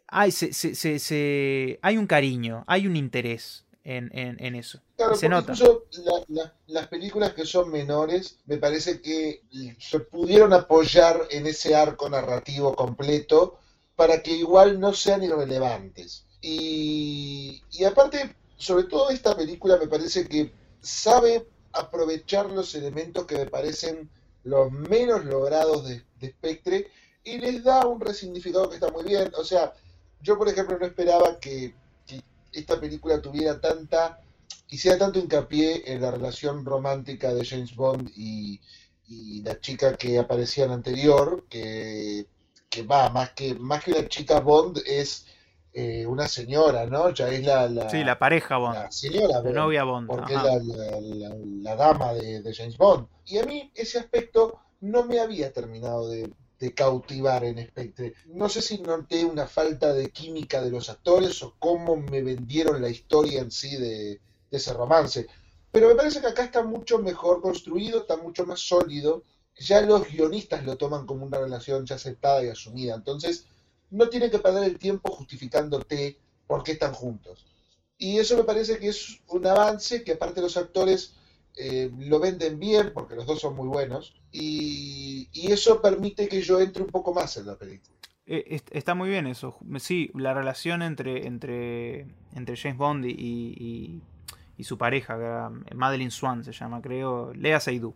hay, 0.08 0.32
se, 0.32 0.54
se, 0.54 1.00
se, 1.00 1.80
hay 1.82 1.98
un 1.98 2.08
cariño, 2.08 2.64
hay 2.68 2.88
un 2.88 2.96
interés 2.96 3.66
en, 3.84 4.56
eso. 4.56 4.80
se 5.16 5.28
nota. 5.30 5.54
Incluso 5.54 5.86
las 6.68 6.88
películas 6.88 7.34
que 7.34 7.46
son 7.46 7.72
menores, 7.72 8.40
me 8.46 8.58
parece 8.58 9.02
que 9.02 9.42
se 9.80 10.00
pudieron 10.00 10.54
apoyar 10.54 11.28
en 11.30 11.48
ese 11.48 11.76
arco 11.76 12.10
narrativo 12.10 12.76
completo 12.76 13.60
para 13.96 14.24
que 14.24 14.32
igual 14.32 14.80
no 14.80 14.94
sean 14.94 15.24
irrelevantes. 15.24 16.26
Y, 16.42 17.62
y 17.72 17.84
aparte, 17.84 18.36
sobre 18.58 18.86
todo 18.86 19.10
esta 19.10 19.36
película 19.36 19.78
me 19.78 19.88
parece 19.88 20.28
que 20.28 20.52
sabe 20.82 21.48
aprovechar 21.74 22.50
los 22.50 22.76
elementos 22.76 23.26
que 23.26 23.38
me 23.38 23.46
parecen 23.48 24.10
los 24.44 24.72
menos 24.72 25.26
logrados 25.26 25.88
de, 25.88 26.04
Spectre 26.24 26.88
y 27.26 27.38
les 27.38 27.64
da 27.64 27.86
un 27.86 28.00
resignificado 28.00 28.70
que 28.70 28.76
está 28.76 28.90
muy 28.90 29.04
bien. 29.04 29.32
O 29.38 29.44
sea, 29.44 29.74
yo 30.22 30.38
por 30.38 30.48
ejemplo 30.48 30.78
no 30.80 30.86
esperaba 30.86 31.38
que, 31.40 31.74
esta 32.54 32.80
película 32.80 33.22
tuviera 33.22 33.60
tanta, 33.60 34.20
hiciera 34.70 34.98
tanto 34.98 35.20
hincapié 35.20 35.94
en 35.94 36.02
la 36.02 36.12
relación 36.12 36.66
romántica 36.66 37.34
de 37.34 37.46
James 37.46 37.76
Bond 37.76 38.12
y, 38.16 38.62
la 39.44 39.60
chica 39.60 39.96
que 39.96 40.18
aparecía 40.18 40.66
en 40.66 40.72
anterior, 40.72 41.46
que, 41.48 42.26
que 42.68 42.82
va, 42.82 43.10
más 43.10 43.32
que, 43.32 43.54
más 43.54 43.84
que 43.84 43.92
una 43.92 44.08
chica 44.08 44.40
Bond 44.40 44.80
es 44.88 45.28
eh, 45.76 46.06
una 46.06 46.28
señora, 46.28 46.86
¿no? 46.86 47.10
Ya 47.10 47.30
es 47.30 47.44
la, 47.44 47.68
la, 47.68 47.90
sí, 47.90 48.04
la 48.04 48.18
pareja 48.18 48.58
Bond. 48.58 48.76
La 48.76 48.92
señora 48.92 49.42
La 49.42 49.52
novia 49.52 49.84
Bond. 49.84 50.08
Porque 50.08 50.34
es 50.34 50.44
la, 50.44 50.60
la, 51.62 51.76
dama 51.76 52.14
de, 52.14 52.54
James 52.56 52.78
Bond. 52.78 53.08
Y 53.26 53.40
a 53.40 53.46
mí 53.46 53.72
ese 53.76 54.00
aspecto 54.00 54.60
no 54.82 55.04
me 55.06 55.20
había 55.20 55.52
terminado 55.52 56.10
de, 56.10 56.32
cautivar 56.72 57.44
en 57.44 57.68
Spectre. 57.68 58.14
No 58.28 58.48
sé 58.48 58.62
si 58.62 58.78
noté 58.78 59.26
una 59.26 59.48
falta 59.48 59.94
de 59.94 60.10
química 60.12 60.62
de 60.62 60.72
los 60.72 60.90
actores 60.90 61.44
o 61.44 61.56
cómo 61.60 61.98
me 61.98 62.22
vendieron 62.22 62.82
la 62.82 62.90
historia 62.90 63.42
en 63.42 63.52
sí 63.52 63.76
de, 63.76 64.22
ese 64.52 64.74
romance. 64.74 65.28
Pero 65.72 65.90
me 65.90 65.96
parece 65.96 66.22
que 66.22 66.28
acá 66.28 66.44
está 66.44 66.64
mucho 66.64 67.00
mejor 67.00 67.42
construido, 67.42 68.02
está 68.02 68.18
mucho 68.18 68.46
más 68.46 68.60
sólido. 68.60 69.24
Ya 69.58 69.82
los 69.82 70.08
guionistas 70.08 70.64
lo 70.64 70.78
toman 70.78 71.06
como 71.06 71.26
una 71.26 71.40
relación 71.40 71.86
ya 71.86 71.96
aceptada 71.96 72.44
y 72.44 72.50
asumida. 72.50 72.96
Entonces, 72.96 73.46
no 73.90 74.08
tienen 74.10 74.32
que 74.32 74.40
perder 74.40 74.64
el 74.64 74.78
tiempo 74.78 75.12
justificándote 75.12 76.18
por 76.48 76.64
qué 76.64 76.74
están 76.74 76.94
juntos. 76.94 77.46
Y 77.98 78.20
eso 78.20 78.38
me 78.38 78.44
parece 78.44 78.80
que 78.80 78.90
es 78.90 79.20
un 79.28 79.46
avance 79.46 80.04
que 80.04 80.14
aparte 80.14 80.42
los 80.42 80.58
actores 80.58 81.14
eh, 81.58 81.92
lo 82.00 82.20
venden 82.20 82.60
bien, 82.60 82.92
porque 82.94 83.16
los 83.16 83.26
dos 83.26 83.40
son 83.40 83.56
muy 83.56 83.68
buenos, 83.68 84.16
y, 84.32 85.30
eso 85.34 85.82
permite 85.82 86.28
que 86.28 86.42
yo 86.42 86.60
entre 86.60 86.84
un 86.84 86.90
poco 86.90 87.14
más 87.14 87.38
en 87.38 87.46
la 87.46 87.56
película. 87.56 87.96
Eh, 88.26 88.62
está 88.72 88.96
muy 88.96 89.10
bien 89.10 89.28
eso. 89.28 89.58
Sí, 89.78 90.10
la 90.16 90.34
relación 90.34 90.82
entre, 90.82 91.28
entre, 91.28 92.08
entre 92.34 92.58
James 92.58 92.78
Bond 92.78 93.06
y, 93.06 94.02
y, 94.58 94.64
su 94.64 94.78
pareja, 94.78 95.52
Madeline 95.76 96.10
Swan 96.12 96.46
se 96.46 96.54
llama, 96.54 96.82
creo, 96.82 97.34
Lea 97.34 97.60
Seydoux. 97.60 97.94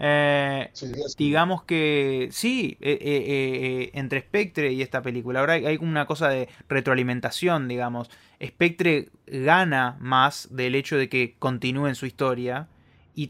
Eh, 0.00 0.70
digamos 1.16 1.64
que 1.64 2.28
sí, 2.30 2.78
eh, 2.80 2.98
eh, 3.00 3.90
entre 3.94 4.20
Spectre 4.20 4.72
y 4.72 4.80
esta 4.80 5.02
película. 5.02 5.40
Ahora 5.40 5.54
hay 5.54 5.76
una 5.80 6.06
cosa 6.06 6.28
de 6.28 6.48
retroalimentación, 6.68 7.66
digamos. 7.66 8.10
Spectre 8.42 9.08
gana 9.26 9.96
más 10.00 10.48
del 10.52 10.76
hecho 10.76 10.96
de 10.96 11.08
que 11.08 11.34
continúe 11.38 11.88
en 11.88 11.96
su 11.96 12.06
historia 12.06 12.68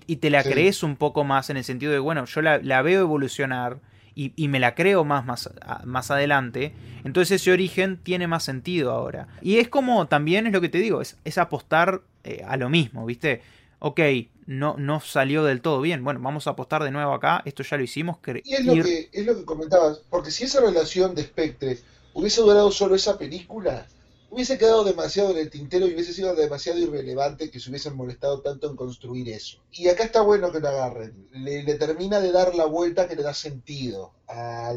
y, 0.07 0.17
te 0.17 0.31
la 0.31 0.43
crees 0.43 0.83
un 0.83 0.97
poco 0.97 1.25
más 1.25 1.51
en 1.51 1.57
el 1.57 1.65
sentido 1.65 1.93
de, 1.93 1.99
bueno, 1.99 2.25
yo 2.27 2.43
la, 2.43 2.83
veo 2.83 3.01
evolucionar 3.01 3.79
y, 4.15 4.49
me 4.49 4.59
la 4.59 4.75
creo 4.75 5.05
más, 5.05 5.25
más, 5.25 5.51
más 5.85 6.11
adelante. 6.11 6.73
Entonces 7.05 7.41
ese 7.41 7.53
origen 7.53 7.99
tiene 8.03 8.27
más 8.27 8.45
sentido 8.45 8.91
ahora. 8.91 9.29
Y 9.41 9.59
es 9.59 9.69
como 9.69 10.07
también 10.09 10.47
es 10.47 10.53
lo 10.53 10.61
que 10.61 10.69
te 10.69 10.79
digo, 10.79 11.01
es, 11.01 11.17
es 11.25 11.39
apostar 11.39 12.03
a 12.47 12.57
lo 12.57 12.69
mismo, 12.69 13.07
¿viste? 13.07 13.43
ok, 13.81 14.01
no, 14.47 14.77
no 14.79 15.01
salió 15.01 15.45
del 15.45 15.61
todo 15.61 15.81
bien. 15.81 16.03
Bueno, 16.05 16.21
vamos 16.21 16.47
a 16.47 16.51
apostar 16.51 16.83
de 16.83 16.91
nuevo 16.91 17.13
acá. 17.13 17.43
Esto 17.45 17.63
ya 17.63 17.77
lo 17.77 17.83
hicimos. 17.83 18.19
Y 18.45 18.55
es 18.55 18.65
lo, 18.65 18.75
que, 18.75 19.09
es 19.13 19.27
lo 19.27 19.37
que 19.37 19.45
comentabas. 19.45 20.01
Porque 20.11 20.31
si 20.31 20.45
esa 20.45 20.61
relación 20.61 21.15
de 21.15 21.23
Spectre 21.23 21.79
hubiese 22.15 22.41
durado 22.41 22.71
solo 22.71 22.95
esa 22.95 23.19
película, 23.19 23.87
hubiese 24.31 24.59
quedado 24.59 24.85
demasiado 24.85 25.31
en 25.31 25.39
el 25.39 25.51
tintero 25.51 25.87
y 25.87 25.95
hubiese 25.95 26.13
sido 26.13 26.35
demasiado 26.35 26.79
irrelevante 26.79 27.51
que 27.51 27.61
se 27.61 27.71
hubiesen 27.71 27.97
molestado 27.97 28.41
tanto 28.41 28.71
en 28.71 28.77
construir 28.77 29.29
eso. 29.29 29.59
Y 29.73 29.89
acá 29.89 30.05
está 30.05 30.21
bueno 30.21 30.53
que 30.53 30.61
lo 30.61 30.69
agarren. 30.69 31.29
Le, 31.33 31.63
termina 31.75 32.21
de 32.21 32.33
dar 32.33 32.55
la 32.55 32.67
vuelta 32.67 33.09
que 33.09 33.17
le 33.17 33.23
da 33.23 33.35
sentido 33.35 34.13
a, 34.29 34.75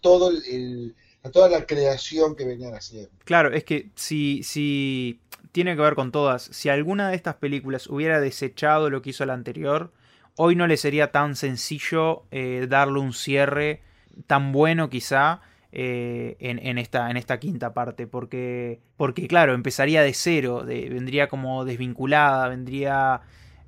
todo 0.00 0.30
el, 0.30 0.94
a 1.22 1.30
toda 1.30 1.48
la 1.48 1.66
creación 1.66 2.36
que 2.36 2.44
venían 2.44 2.74
haciendo. 2.74 3.10
Claro, 3.24 3.52
es 3.52 3.64
que 3.64 3.90
si, 3.96 4.42
si 4.42 5.20
tiene 5.54 5.76
que 5.76 5.82
ver 5.82 5.94
con 5.94 6.10
todas. 6.10 6.42
Si 6.42 6.68
alguna 6.68 7.10
de 7.10 7.16
estas 7.16 7.36
películas 7.36 7.88
hubiera 7.88 8.20
desechado 8.20 8.90
lo 8.90 9.02
que 9.02 9.10
hizo 9.10 9.24
la 9.24 9.34
anterior, 9.34 9.92
hoy 10.36 10.56
no 10.56 10.66
le 10.66 10.76
sería 10.76 11.12
tan 11.12 11.36
sencillo 11.36 12.24
eh, 12.30 12.66
darle 12.68 12.98
un 12.98 13.12
cierre 13.12 13.80
tan 14.26 14.52
bueno 14.52 14.90
quizá 14.90 15.40
eh, 15.76 16.36
en, 16.38 16.78
esta, 16.78 17.10
en 17.10 17.16
esta 17.16 17.38
quinta 17.38 17.74
parte. 17.74 18.06
Porque, 18.06 18.80
porque 18.96 19.26
claro, 19.26 19.54
empezaría 19.54 20.02
de 20.02 20.14
cero, 20.14 20.62
vendría 20.64 21.28
como 21.28 21.64
desvinculada, 21.64 22.48
vendría 22.48 23.20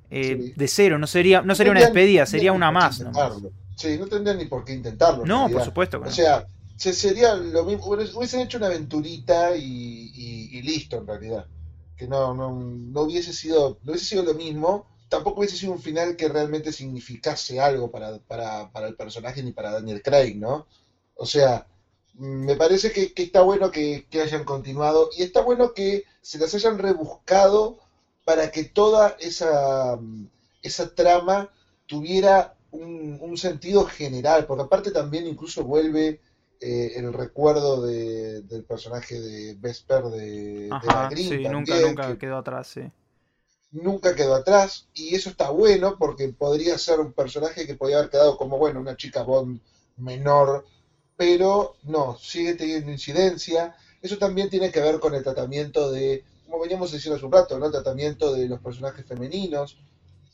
eh, 0.09 0.53
de 0.55 0.67
cero. 0.67 0.97
No 0.97 1.07
sería, 1.07 1.41
no 1.41 1.53
sería 1.53 1.71
una 1.71 1.81
despedida, 1.81 2.25
sería 2.25 2.53
una 2.53 2.71
más. 2.71 3.03
Sí, 3.75 3.97
no 3.99 4.07
tendrían 4.07 4.37
ni 4.37 4.45
por 4.45 4.63
qué 4.65 4.73
intentarlo. 4.73 5.25
No, 5.25 5.49
por 5.49 5.63
supuesto. 5.63 6.01
o 6.01 6.11
sea, 6.11 6.45
sería 6.77 7.35
lo 7.35 7.65
mismo, 7.65 7.85
hubiesen 7.85 8.41
hecho 8.41 8.57
una 8.57 8.67
aventurita 8.67 9.55
y 9.55 10.61
listo 10.63 10.97
en 10.97 11.07
realidad 11.07 11.45
que 11.97 12.07
no, 12.07 12.33
no, 12.33 12.51
no, 12.51 13.01
hubiese 13.01 13.33
sido, 13.33 13.79
no 13.83 13.91
hubiese 13.91 14.05
sido 14.05 14.23
lo 14.23 14.35
mismo, 14.35 14.85
tampoco 15.09 15.39
hubiese 15.39 15.57
sido 15.57 15.73
un 15.73 15.81
final 15.81 16.15
que 16.15 16.29
realmente 16.29 16.71
significase 16.71 17.59
algo 17.59 17.89
para, 17.89 18.19
para, 18.19 18.71
para 18.71 18.87
el 18.87 18.95
personaje 18.95 19.41
ni 19.41 19.51
para 19.51 19.71
Daniel 19.71 20.03
Craig, 20.03 20.35
¿no? 20.35 20.67
O 21.15 21.25
sea, 21.25 21.65
me 22.17 22.55
parece 22.55 22.91
que, 22.91 23.13
está 23.15 23.41
bueno 23.41 23.71
que, 23.71 24.05
hayan 24.21 24.43
continuado 24.43 25.09
y 25.15 25.23
está 25.23 25.41
bueno 25.41 25.73
que 25.73 26.03
se 26.21 26.39
las 26.39 26.53
hayan 26.55 26.79
rebuscado 26.79 27.77
para 28.25 28.51
que 28.51 28.63
toda 28.63 29.15
esa, 29.19 29.99
esa 30.61 30.93
trama 30.93 31.49
tuviera 31.85 32.55
un, 32.71 33.17
un, 33.21 33.37
sentido 33.37 33.85
general, 33.85 34.45
porque 34.45 34.63
aparte 34.63 34.91
también 34.91 35.27
incluso 35.27 35.63
vuelve 35.63 36.19
eh, 36.59 36.93
el 36.95 37.13
recuerdo 37.13 37.85
del 37.85 38.63
personaje 38.67 39.19
de 39.19 39.53
Vesper 39.53 40.05
de, 40.05 40.67
la 40.69 41.09
sí, 41.15 41.43
nunca, 41.47 41.79
nunca 41.79 42.17
quedó 42.17 42.37
atrás, 42.37 42.67
sí. 42.67 42.81
Nunca 43.71 44.15
quedó 44.15 44.33
atrás, 44.33 44.87
y 44.95 45.13
eso 45.13 45.29
está 45.29 45.51
bueno 45.51 45.97
porque 45.99 46.29
podría 46.29 46.77
ser 46.79 46.99
un 46.99 47.13
personaje 47.13 47.67
que 47.67 47.75
podría 47.75 47.99
haber 47.99 48.09
quedado 48.09 48.37
como, 48.37 48.57
bueno, 48.57 48.79
una 48.79 48.97
chica 48.97 49.21
Bond 49.21 49.59
menor, 49.97 50.65
pero 51.17 51.75
no, 51.83 52.17
sigue 52.17 52.53
teniendo 52.53 52.91
incidencia. 52.91 53.75
Eso 54.01 54.17
también 54.17 54.49
tiene 54.49 54.71
que 54.71 54.79
ver 54.79 54.99
con 54.99 55.15
el 55.15 55.23
tratamiento 55.23 55.91
de, 55.91 56.23
como 56.45 56.61
veníamos 56.61 56.91
diciendo 56.91 57.17
hace 57.17 57.25
un 57.25 57.31
rato, 57.31 57.59
¿no? 57.59 57.65
El 57.65 57.71
tratamiento 57.71 58.33
de 58.33 58.47
los 58.47 58.61
personajes 58.61 59.05
femeninos, 59.05 59.77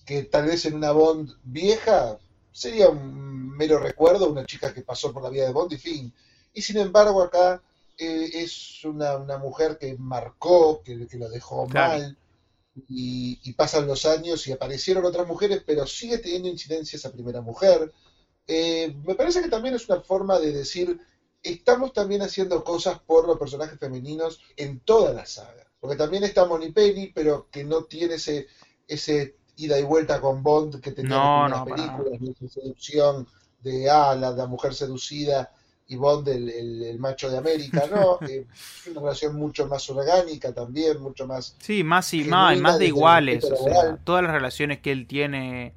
que 0.05 0.23
tal 0.23 0.45
vez 0.45 0.65
en 0.65 0.75
una 0.75 0.91
Bond 0.91 1.35
vieja 1.43 2.19
sería 2.51 2.89
un 2.89 3.49
mero 3.57 3.79
recuerdo, 3.79 4.29
una 4.29 4.45
chica 4.45 4.73
que 4.73 4.81
pasó 4.81 5.13
por 5.13 5.23
la 5.23 5.29
vida 5.29 5.45
de 5.45 5.53
Bond 5.53 5.73
y 5.73 5.77
fin. 5.77 6.13
Y 6.53 6.61
sin 6.61 6.77
embargo 6.77 7.23
acá 7.23 7.61
eh, 7.97 8.29
es 8.33 8.83
una, 8.83 9.17
mujer 9.37 9.77
que 9.79 9.95
marcó, 9.97 10.83
que, 10.83 11.07
que 11.07 11.17
lo 11.17 11.29
dejó 11.29 11.67
mal, 11.67 12.17
y, 12.89 13.53
pasan 13.53 13.87
los 13.87 14.05
años 14.05 14.47
y 14.47 14.51
aparecieron 14.51 15.05
otras 15.05 15.27
mujeres, 15.27 15.61
pero 15.65 15.85
sigue 15.85 16.17
teniendo 16.17 16.49
incidencia 16.49 16.97
esa 16.97 17.11
primera 17.11 17.41
mujer. 17.41 17.91
Eh, 18.47 18.95
me 19.05 19.15
parece 19.15 19.41
que 19.41 19.49
también 19.49 19.75
es 19.75 19.87
una 19.87 20.01
forma 20.01 20.39
de 20.39 20.51
decir, 20.51 20.99
estamos 21.41 21.93
también 21.93 22.21
haciendo 22.21 22.63
cosas 22.63 22.99
por 22.99 23.27
los 23.27 23.37
personajes 23.37 23.79
femeninos 23.79 24.41
en 24.57 24.79
toda 24.79 25.13
la 25.13 25.25
saga. 25.25 25.65
Porque 25.79 25.97
también 25.97 26.23
está 26.23 26.45
Moni 26.45 26.71
Penny, 26.71 27.11
pero 27.13 27.47
que 27.51 27.63
no 27.63 27.83
tiene 27.83 28.15
ese, 28.15 28.47
ese 28.87 29.35
ida 29.57 29.77
y 29.79 29.83
vuelta 29.83 30.21
con 30.21 30.41
Bond 30.41 30.79
que 30.81 30.91
tenía 30.91 31.17
no, 31.17 31.45
en 31.45 31.51
las 31.51 31.63
películas, 31.63 32.39
de 32.39 32.49
seducción 32.49 33.27
de 33.61 33.89
ah, 33.89 34.15
la, 34.15 34.45
mujer 34.47 34.73
seducida 34.73 35.51
y 35.87 35.95
Bond 35.95 36.27
el, 36.29 36.97
macho 36.99 37.29
de 37.29 37.37
América, 37.37 37.83
¿no? 37.91 38.17
Eh, 38.27 38.45
es 38.51 38.87
una 38.87 39.01
relación 39.01 39.35
mucho 39.35 39.67
más 39.67 39.89
orgánica 39.89 40.53
también, 40.53 41.01
mucho 41.01 41.27
más... 41.27 41.55
Sí, 41.59 41.83
más 41.83 42.13
y 42.13 42.23
más, 42.23 42.57
más 42.59 42.79
de 42.79 42.87
iguales, 42.87 43.43
o 43.43 43.55
sea, 43.55 43.97
todas 43.97 44.23
las 44.23 44.31
relaciones 44.31 44.79
que 44.79 44.91
él 44.91 45.07
tiene, 45.07 45.73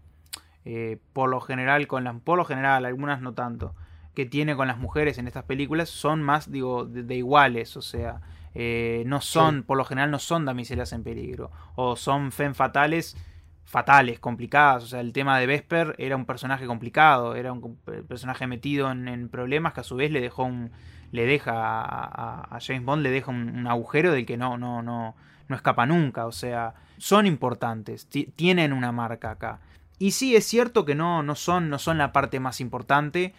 eh, 0.67 0.99
por 1.13 1.31
lo 1.31 1.41
general, 1.41 1.87
con 1.87 2.05
las, 2.05 2.21
por 2.21 2.37
lo 2.37 2.45
general, 2.45 2.85
algunas 2.85 3.23
no 3.23 3.35
tanto, 3.35 3.75
que 4.15 4.27
tiene 4.27 4.57
con 4.57 4.67
las 4.67 4.79
mujeres 4.79 5.17
en 5.17 5.29
estas 5.29 5.45
películas 5.45 5.89
son 5.89 6.23
más, 6.23 6.51
digo, 6.51 6.85
de, 6.85 7.15
iguales, 7.15 7.77
o 7.77 7.83
sea, 7.83 8.21
eh, 8.55 9.05
no 9.07 9.21
son, 9.21 9.63
por 9.63 9.77
lo 9.77 9.85
general 9.85 10.11
no 10.11 10.19
son 10.19 10.45
damiselas 10.45 10.93
en 10.93 11.05
peligro, 11.05 11.53
o 11.77 11.95
son 11.95 12.33
fen 12.33 12.57
fatales 12.57 13.17
fatales, 13.65 14.19
complicadas. 14.19 14.85
O 14.85 14.87
sea, 14.87 15.01
el 15.01 15.13
tema 15.13 15.39
de 15.39 15.47
Vesper 15.47 15.95
era 15.99 16.17
un 16.17 16.25
personaje 16.25 16.67
complicado, 16.67 17.35
era 17.35 17.53
un 17.53 17.77
personaje 18.09 18.47
metido 18.47 18.91
en, 18.91 19.29
problemas 19.29 19.75
que 19.75 19.81
a 19.81 19.85
su 19.85 19.97
vez 19.97 20.11
le 20.11 20.21
dejó 20.21 20.45
un. 20.45 20.71
le 21.13 21.27
deja 21.27 21.53
a, 21.55 22.59
James 22.61 22.85
Bond, 22.85 23.03
le 23.03 23.11
deja 23.11 23.31
un, 23.31 23.67
agujero 23.67 24.13
del 24.13 24.27
que 24.27 24.37
no, 24.37 24.57
no, 24.57 24.83
no, 24.83 25.15
no 25.49 25.57
escapa 25.57 25.85
nunca. 25.87 26.27
O 26.27 26.33
sea, 26.33 26.75
son 26.97 27.27
importantes, 27.27 28.09
tienen 28.09 28.73
una 28.73 28.93
marca 28.93 29.33
acá. 29.33 29.61
Y 29.99 30.11
sí, 30.11 30.37
es 30.37 30.45
cierto 30.45 30.85
que 30.85 30.95
no, 30.95 31.23
no, 31.23 31.35
son, 31.35 31.71
no 31.71 31.79
son 31.79 31.99
la 31.99 32.13
parte 32.13 32.39
más 32.41 32.61
importante, 32.61 33.33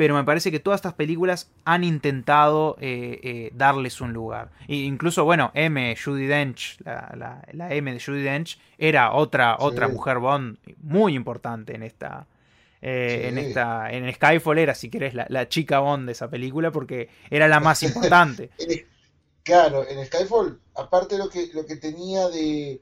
pero 0.00 0.14
me 0.14 0.24
parece 0.24 0.50
que 0.50 0.60
todas 0.60 0.78
estas 0.78 0.94
películas 0.94 1.50
han 1.66 1.84
intentado 1.84 2.76
eh, 2.80 3.20
eh, 3.22 3.50
darles 3.52 4.00
un 4.00 4.14
lugar. 4.14 4.50
E 4.66 4.76
incluso, 4.76 5.24
bueno, 5.24 5.50
M, 5.52 5.94
Judy 5.94 6.26
Dench, 6.26 6.78
la, 6.84 7.42
M 7.52 7.92
de 7.92 8.00
Judy 8.00 8.22
Dench, 8.22 8.58
era 8.78 9.12
otra, 9.12 9.56
otra 9.58 9.88
mujer 9.88 10.18
Bond 10.18 10.56
muy 10.78 11.14
importante 11.14 11.74
en 11.74 11.82
esta, 11.82 12.26
eh, 12.80 13.26
en 13.28 13.36
esta 13.36 13.92
en 13.92 14.10
Skyfall 14.10 14.58
era 14.58 14.74
si 14.74 14.88
querés 14.88 15.12
la, 15.12 15.48
chica 15.50 15.80
Bond 15.80 16.06
de 16.06 16.12
esa 16.12 16.30
película 16.30 16.70
porque 16.70 17.10
era 17.28 17.46
la 17.46 17.60
más 17.60 17.82
importante. 17.82 18.48
Claro 19.42 19.86
en 19.86 20.06
Skyfall 20.06 20.58
aparte 20.76 21.18
lo 21.18 21.28
que 21.28 21.50
lo 21.52 21.66
que 21.66 21.76
tenía 21.76 22.26
de, 22.28 22.80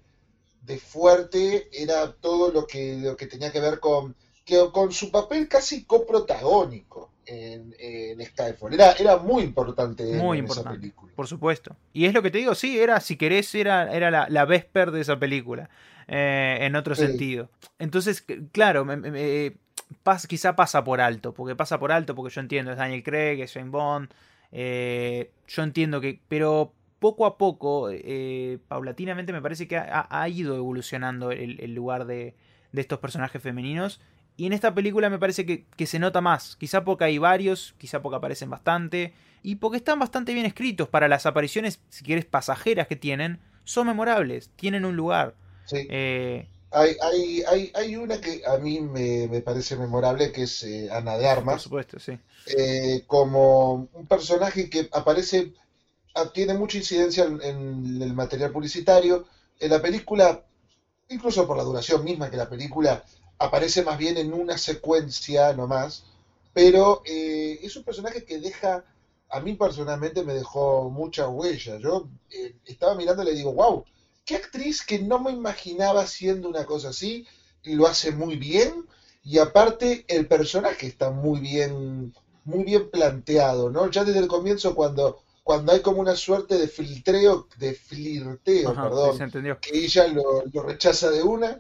de 0.69 0.79
fuerte 0.79 1.69
era 1.73 2.13
todo 2.13 2.53
lo 2.53 2.67
que 2.67 2.99
lo 2.99 3.17
que 3.17 3.27
tenía 3.27 3.51
que 3.51 3.61
ver 3.61 3.81
con 3.81 4.15
con 4.73 4.93
su 4.93 5.11
papel 5.11 5.49
casi 5.49 5.85
coprotagónico 5.85 7.11
en, 7.27 7.75
en 7.79 8.25
Skyfall. 8.25 8.73
Era, 8.73 8.93
era 8.93 9.19
muy 9.19 9.43
importante 9.43 10.05
muy 10.05 10.39
importante, 10.39 10.71
esa 10.71 10.81
película. 10.81 11.13
Por 11.15 11.27
supuesto. 11.27 11.77
Y 11.93 12.07
es 12.07 12.15
lo 12.15 12.23
que 12.23 12.31
te 12.31 12.39
digo, 12.39 12.55
sí, 12.55 12.79
era, 12.79 13.01
si 13.01 13.17
querés, 13.17 13.55
era, 13.55 13.93
era 13.93 14.11
la, 14.11 14.27
la 14.31 14.47
Vesper 14.47 14.91
de 14.91 15.03
esa 15.03 15.19
película. 15.19 15.69
Eh, 16.11 16.61
en 16.63 16.75
otro 16.75 16.95
sentido. 16.95 17.51
Entonces, 17.79 18.25
claro, 18.53 18.87
quizá 20.27 20.57
pasa 20.57 20.83
por 20.83 21.03
alto, 21.03 21.35
porque 21.35 21.55
pasa 21.55 21.79
por 21.79 21.93
alto, 21.93 22.15
porque 22.15 22.35
yo 22.35 22.41
entiendo, 22.41 22.73
es 22.73 22.79
Daniel 22.79 23.03
Craig, 23.03 23.43
es 23.43 23.53
Jane 23.53 23.69
Bond, 23.69 24.09
eh, 24.51 25.31
yo 25.47 25.63
entiendo 25.63 26.01
que, 26.01 26.19
pero 26.27 26.73
poco 26.99 27.27
a 27.27 27.39
poco, 27.39 27.91
eh, 27.91 28.59
paulatinamente 28.69 29.33
me 29.33 29.43
parece 29.43 29.69
que 29.69 29.77
ha, 29.77 30.29
ido 30.29 30.57
evolucionando 30.57 31.31
el, 31.31 31.75
lugar 31.75 32.07
de, 32.07 32.35
de, 32.73 32.81
estos 32.81 32.99
personajes 32.99 33.41
femeninos 33.41 34.01
y 34.39 34.47
en 34.47 34.53
esta 34.53 34.73
película 34.73 35.11
me 35.11 35.19
parece 35.19 35.45
que, 35.45 35.87
se 35.87 35.99
nota 35.99 36.21
más. 36.21 36.55
Quizá 36.55 36.85
porque 36.85 37.05
hay 37.05 37.19
varios, 37.19 37.75
quizá 37.77 38.01
porque 38.01 38.17
aparecen 38.17 38.49
bastante. 38.49 39.13
Y 39.43 39.57
porque 39.57 39.79
están 39.79 39.99
bastante 39.99 40.33
bien 40.33 40.47
escritos. 40.47 40.89
Para 40.89 41.09
las 41.09 41.27
apariciones, 41.27 41.81
si 41.89 42.05
quieres, 42.05 42.25
pasajeras 42.25 42.87
que 42.87 42.95
tienen, 42.95 43.41
son 43.65 43.89
memorables. 43.89 44.51
Tienen 44.55 44.85
un 44.85 44.95
lugar. 44.95 45.35
Sí. 45.67 45.89
Eh, 45.91 46.49
hay, 46.71 46.97
hay, 47.03 47.43
hay, 47.49 47.73
hay, 47.75 47.97
una 47.97 48.21
que 48.21 48.43
a 48.47 48.59
mí 48.59 48.81
me, 48.81 49.41
parece 49.41 49.75
memorable, 49.75 50.31
que 50.31 50.45
es 50.45 50.63
eh, 50.63 50.89
Ana 50.93 51.19
de 51.19 51.27
Armas. 51.27 51.55
Por 51.55 51.63
supuesto, 51.63 51.99
sí. 51.99 52.17
Eh, 52.57 53.03
como 53.09 53.89
un 53.93 54.07
personaje 54.07 54.71
que 54.71 54.89
aparece, 54.93 55.53
tiene 56.33 56.55
mucha 56.55 56.79
incidencia 56.79 57.25
en 57.25 58.03
el 58.03 58.15
material 58.15 58.53
publicitario. 58.53 59.27
En 59.59 59.71
la 59.71 59.81
película, 59.81 60.45
incluso 61.09 61.47
por 61.47 61.57
la 61.57 61.65
duración 61.65 62.05
misma 62.05 62.31
que 62.31 62.37
la 62.37 62.49
película 62.49 63.05
aparece 63.39 63.83
más 63.83 63.99
bien 63.99 64.17
en 64.17 64.33
una 64.33 64.59
secuencia 64.59 65.53
nomás, 65.53 66.05
pero 66.53 67.03
eh, 67.05 67.59
es 67.63 67.77
un 67.77 67.85
personaje 67.85 68.25
que 68.25 68.39
deja, 68.39 68.85
a 69.31 69.41
mí 69.41 69.55
personalmente 69.55 70.23
me 70.25 70.35
dejó 70.35 70.91
mucha 70.91 71.29
huella. 71.29 71.79
Yo 71.79 72.09
eh, 72.31 72.57
estaba 72.65 72.95
mirando 72.95 73.23
y 73.23 73.27
le 73.27 73.35
digo, 73.35 73.53
wow, 73.53 73.85
qué 74.25 74.37
actriz 74.37 74.85
que 74.85 74.99
no 74.99 75.19
me 75.21 75.31
imaginaba 75.31 76.03
haciendo 76.03 76.49
una 76.49 76.67
cosa 76.67 76.89
así, 76.89 77.27
y 77.63 77.75
lo 77.75 77.87
hace 77.87 78.11
muy 78.11 78.37
bien, 78.37 78.87
y 79.23 79.39
aparte 79.39 80.05
el 80.09 80.27
personaje 80.27 80.87
está 80.87 81.11
muy 81.11 81.41
bien, 81.41 82.15
muy 82.45 82.65
bien 82.65 82.91
planteado, 82.91 83.71
¿no? 83.71 83.91
Ya 83.91 84.05
desde 84.05 84.21
el 84.21 84.29
comienzo 84.29 84.75
cuando 84.75 85.21
cuando 85.49 85.73
hay 85.73 85.81
como 85.81 86.03
una 86.03 86.15
suerte 86.15 86.59
de 86.59 86.69
filtreo, 86.69 87.49
de 87.57 87.73
flirteo, 87.73 88.75
perdón, 88.75 89.57
que 89.63 89.79
ella 89.79 90.07
lo, 90.09 90.45
lo, 90.53 90.63
rechaza 90.63 91.11
de 91.11 91.23
una, 91.23 91.59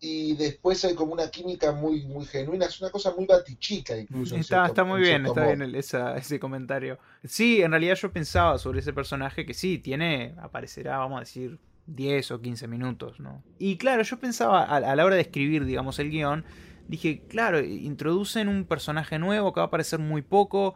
y 0.00 0.34
después 0.36 0.82
hay 0.86 0.94
como 0.94 1.12
una 1.12 1.30
química 1.30 1.72
muy 1.72 2.06
muy 2.06 2.24
genuina, 2.24 2.64
es 2.64 2.80
una 2.80 2.88
cosa 2.88 3.12
muy 3.14 3.26
batichica 3.26 3.94
incluso. 3.94 4.36
Está, 4.36 4.64
está 4.64 4.84
muy 4.84 5.02
bien, 5.02 5.26
está 5.26 5.52
bien 5.52 5.74
ese 5.74 6.40
comentario. 6.40 6.98
Sí, 7.24 7.60
en 7.60 7.72
realidad 7.72 7.96
yo 7.96 8.10
pensaba 8.10 8.56
sobre 8.56 8.80
ese 8.80 8.94
personaje 8.94 9.44
que 9.44 9.52
sí, 9.52 9.76
tiene, 9.76 10.34
aparecerá, 10.40 10.96
vamos 10.96 11.18
a 11.18 11.20
decir, 11.20 11.58
10 11.88 12.30
o 12.30 12.40
15 12.40 12.66
minutos, 12.68 13.20
¿no? 13.20 13.42
Y 13.58 13.76
claro, 13.76 14.02
yo 14.02 14.18
pensaba 14.18 14.64
a, 14.64 14.76
a 14.76 14.96
la 14.96 15.04
hora 15.04 15.16
de 15.16 15.20
escribir, 15.20 15.66
digamos, 15.66 15.98
el 15.98 16.08
guion, 16.08 16.46
dije, 16.88 17.20
claro, 17.28 17.60
introducen 17.60 18.48
un 18.48 18.64
personaje 18.64 19.18
nuevo 19.18 19.52
que 19.52 19.60
va 19.60 19.64
a 19.64 19.66
aparecer 19.66 19.98
muy 19.98 20.22
poco 20.22 20.74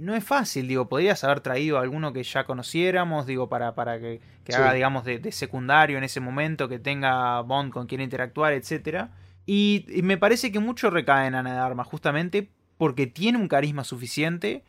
no 0.00 0.14
es 0.14 0.24
fácil, 0.24 0.68
digo, 0.68 0.88
podrías 0.88 1.24
haber 1.24 1.40
traído 1.40 1.78
a 1.78 1.82
alguno 1.82 2.12
que 2.12 2.22
ya 2.22 2.44
conociéramos, 2.44 3.26
digo, 3.26 3.48
para, 3.48 3.74
para 3.74 3.98
que, 3.98 4.20
haga, 4.54 4.72
digamos, 4.72 5.04
de, 5.04 5.32
secundario 5.32 5.98
en 5.98 6.04
ese 6.04 6.20
momento, 6.20 6.68
que 6.68 6.78
tenga 6.78 7.40
Bond 7.40 7.72
con 7.72 7.86
quien 7.86 8.00
interactuar, 8.00 8.52
etc. 8.52 9.08
Y, 9.46 9.86
me 10.02 10.16
parece 10.16 10.52
que 10.52 10.60
mucho 10.60 10.90
recae 10.90 11.26
en 11.26 11.34
Ana 11.34 11.54
de 11.54 11.58
Armas, 11.58 11.86
justamente 11.86 12.50
porque 12.76 13.06
tiene 13.06 13.38
un 13.38 13.48
carisma 13.48 13.84
suficiente 13.84 14.64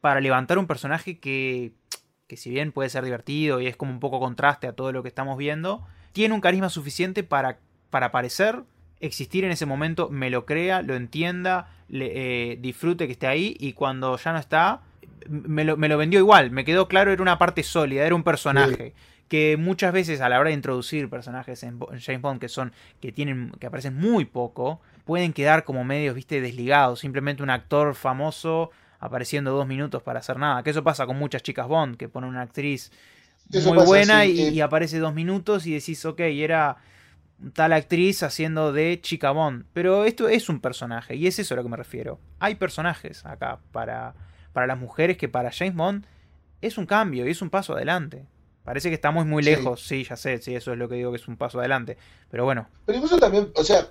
para 0.00 0.20
levantar 0.20 0.58
un 0.58 0.66
personaje 0.66 1.18
que, 1.18 1.72
que 2.26 2.36
si 2.36 2.50
bien 2.50 2.72
puede 2.72 2.88
ser 2.88 3.04
divertido 3.04 3.60
y 3.60 3.66
es 3.66 3.76
como 3.76 3.90
un 3.90 4.00
poco 4.00 4.20
contraste 4.20 4.66
a 4.66 4.72
todo 4.72 4.92
lo 4.92 5.02
que 5.02 5.08
estamos 5.08 5.36
viendo, 5.38 5.86
tiene 6.12 6.34
un 6.34 6.40
carisma 6.40 6.68
suficiente 6.68 7.24
para, 7.24 7.58
para 7.90 8.06
aparecer, 8.06 8.62
existir 9.00 9.44
en 9.44 9.50
ese 9.50 9.66
momento, 9.66 10.08
me 10.08 10.30
lo 10.30 10.44
crea, 10.46 10.82
lo 10.82 10.94
entienda, 10.94 11.68
le, 11.88 12.52
eh, 12.52 12.56
disfrute 12.60 13.06
que 13.06 13.12
esté 13.12 13.26
ahí 13.26 13.56
y 13.58 13.72
cuando 13.72 14.16
ya 14.16 14.32
no 14.32 14.38
está, 14.38 14.82
me 15.28 15.64
lo, 15.64 15.76
vendió 15.76 16.18
igual, 16.18 16.50
me 16.50 16.64
quedó 16.64 16.88
claro, 16.88 17.12
era 17.12 17.22
una 17.22 17.38
parte 17.38 17.62
sólida, 17.62 18.04
era 18.04 18.14
un 18.14 18.24
personaje. 18.24 18.94
Que 19.28 19.58
muchas 19.58 19.92
veces 19.92 20.22
a 20.22 20.30
la 20.30 20.40
hora 20.40 20.48
de 20.48 20.54
introducir 20.54 21.10
personajes 21.10 21.62
en, 21.62 21.78
James 21.78 22.22
Bond 22.22 22.40
que 22.40 22.48
son, 22.48 22.72
que 22.98 23.12
tienen, 23.12 23.52
que 23.60 23.66
aparecen 23.66 23.94
muy 23.94 24.24
poco, 24.24 24.80
pueden 25.04 25.34
quedar 25.34 25.64
como 25.64 25.84
medios, 25.84 26.14
viste, 26.14 26.40
desligados. 26.40 27.00
Simplemente 27.00 27.42
un 27.42 27.50
actor 27.50 27.94
famoso 27.94 28.70
apareciendo 29.00 29.52
dos 29.52 29.66
minutos 29.66 30.02
para 30.02 30.20
hacer 30.20 30.38
nada. 30.38 30.62
Que 30.62 30.70
eso 30.70 30.82
pasa 30.82 31.04
con 31.04 31.18
muchas 31.18 31.42
chicas 31.42 31.68
Bond, 31.68 31.98
que 31.98 32.08
ponen 32.08 32.30
una 32.30 32.40
actriz 32.40 32.90
muy 33.52 33.84
buena 33.84 34.24
y, 34.24 34.48
y, 34.48 34.60
aparece 34.62 34.98
dos 34.98 35.14
minutos 35.14 35.66
y 35.66 35.74
decís, 35.74 36.04
ok, 36.06 36.20
era 36.20 36.78
tal 37.52 37.72
actriz 37.72 38.22
haciendo 38.22 38.72
de 38.72 39.00
chica 39.00 39.30
Bond. 39.30 39.64
Pero 39.72 40.04
esto 40.04 40.28
es 40.28 40.48
un 40.48 40.60
personaje 40.60 41.16
y 41.16 41.26
es 41.26 41.38
eso 41.38 41.54
a 41.54 41.56
lo 41.56 41.62
que 41.62 41.68
me 41.68 41.76
refiero. 41.76 42.18
Hay 42.38 42.56
personajes 42.56 43.24
acá 43.24 43.60
para, 43.72 44.14
para 44.52 44.66
las 44.66 44.78
mujeres 44.78 45.16
que 45.16 45.28
para 45.28 45.50
James 45.52 45.76
Bond 45.76 46.06
es 46.60 46.78
un 46.78 46.86
cambio 46.86 47.26
y 47.26 47.30
es 47.30 47.42
un 47.42 47.50
paso 47.50 47.74
adelante. 47.74 48.26
Parece 48.64 48.90
que 48.90 48.96
estamos 48.96 49.24
muy 49.24 49.42
lejos, 49.42 49.82
sí. 49.82 50.04
ya 50.04 50.16
sé, 50.16 50.38
sí, 50.42 50.54
eso 50.54 50.72
es 50.72 50.78
lo 50.78 50.90
que 50.90 50.96
digo 50.96 51.10
que 51.10 51.16
es 51.16 51.26
un 51.26 51.38
paso 51.38 51.58
adelante. 51.58 51.96
Pero 52.30 52.44
bueno. 52.44 52.68
Pero 52.84 52.98
incluso 52.98 53.18
también, 53.18 53.50
o 53.54 53.64
sea, 53.64 53.88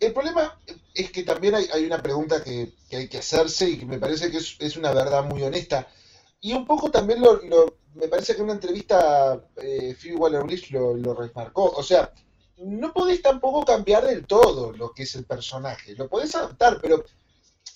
el 0.00 0.12
problema 0.12 0.58
es 0.94 1.12
que 1.12 1.22
también 1.22 1.54
hay, 1.54 1.84
una 1.84 2.02
pregunta 2.02 2.42
que, 2.42 2.72
hay 2.90 3.08
que 3.08 3.18
hacerse 3.18 3.70
y 3.70 3.78
que 3.78 3.86
me 3.86 3.98
parece 3.98 4.30
que 4.30 4.38
es, 4.38 4.76
una 4.76 4.92
verdad 4.92 5.24
muy 5.24 5.42
honesta. 5.42 5.86
Y 6.40 6.52
un 6.52 6.66
poco 6.66 6.90
también 6.90 7.20
lo, 7.20 7.40
me 7.94 8.08
parece 8.08 8.34
que 8.34 8.38
en 8.38 8.46
una 8.46 8.54
entrevista 8.54 9.40
eh, 9.56 9.94
Phoebe 9.96 10.16
Waller-Bridge 10.16 10.72
lo, 10.72 10.96
lo 10.96 11.14
remarcó. 11.14 11.70
O 11.70 11.82
sea, 11.84 12.12
no 12.60 12.92
podés 12.92 13.22
tampoco 13.22 13.64
cambiar 13.64 14.04
del 14.04 14.26
todo 14.26 14.72
lo 14.72 14.92
que 14.92 15.04
es 15.04 15.14
el 15.14 15.24
personaje. 15.24 15.94
Lo 15.94 16.08
podés 16.08 16.34
adaptar, 16.34 16.78
pero 16.80 17.04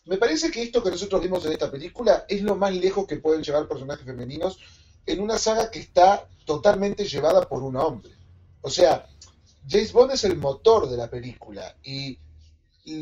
me 0.06 0.16
parece 0.16 0.50
que 0.50 0.62
esto 0.62 0.82
que 0.82 0.90
nosotros 0.90 1.22
vimos 1.22 1.44
en 1.46 1.52
esta 1.52 1.70
película 1.70 2.24
es 2.28 2.42
lo 2.42 2.56
más 2.56 2.74
lejos 2.74 3.06
que 3.06 3.16
pueden 3.16 3.42
llevar 3.42 3.68
personajes 3.68 4.04
femeninos 4.04 4.58
en 5.06 5.20
una 5.20 5.38
saga 5.38 5.70
que 5.70 5.78
está 5.78 6.28
totalmente 6.44 7.04
llevada 7.04 7.48
por 7.48 7.62
un 7.62 7.76
hombre. 7.76 8.12
O 8.60 8.70
sea, 8.70 9.06
James 9.68 9.92
Bond 9.92 10.12
es 10.12 10.24
el 10.24 10.36
motor 10.36 10.88
de 10.88 10.96
la 10.96 11.08
película 11.08 11.76
y, 11.82 12.18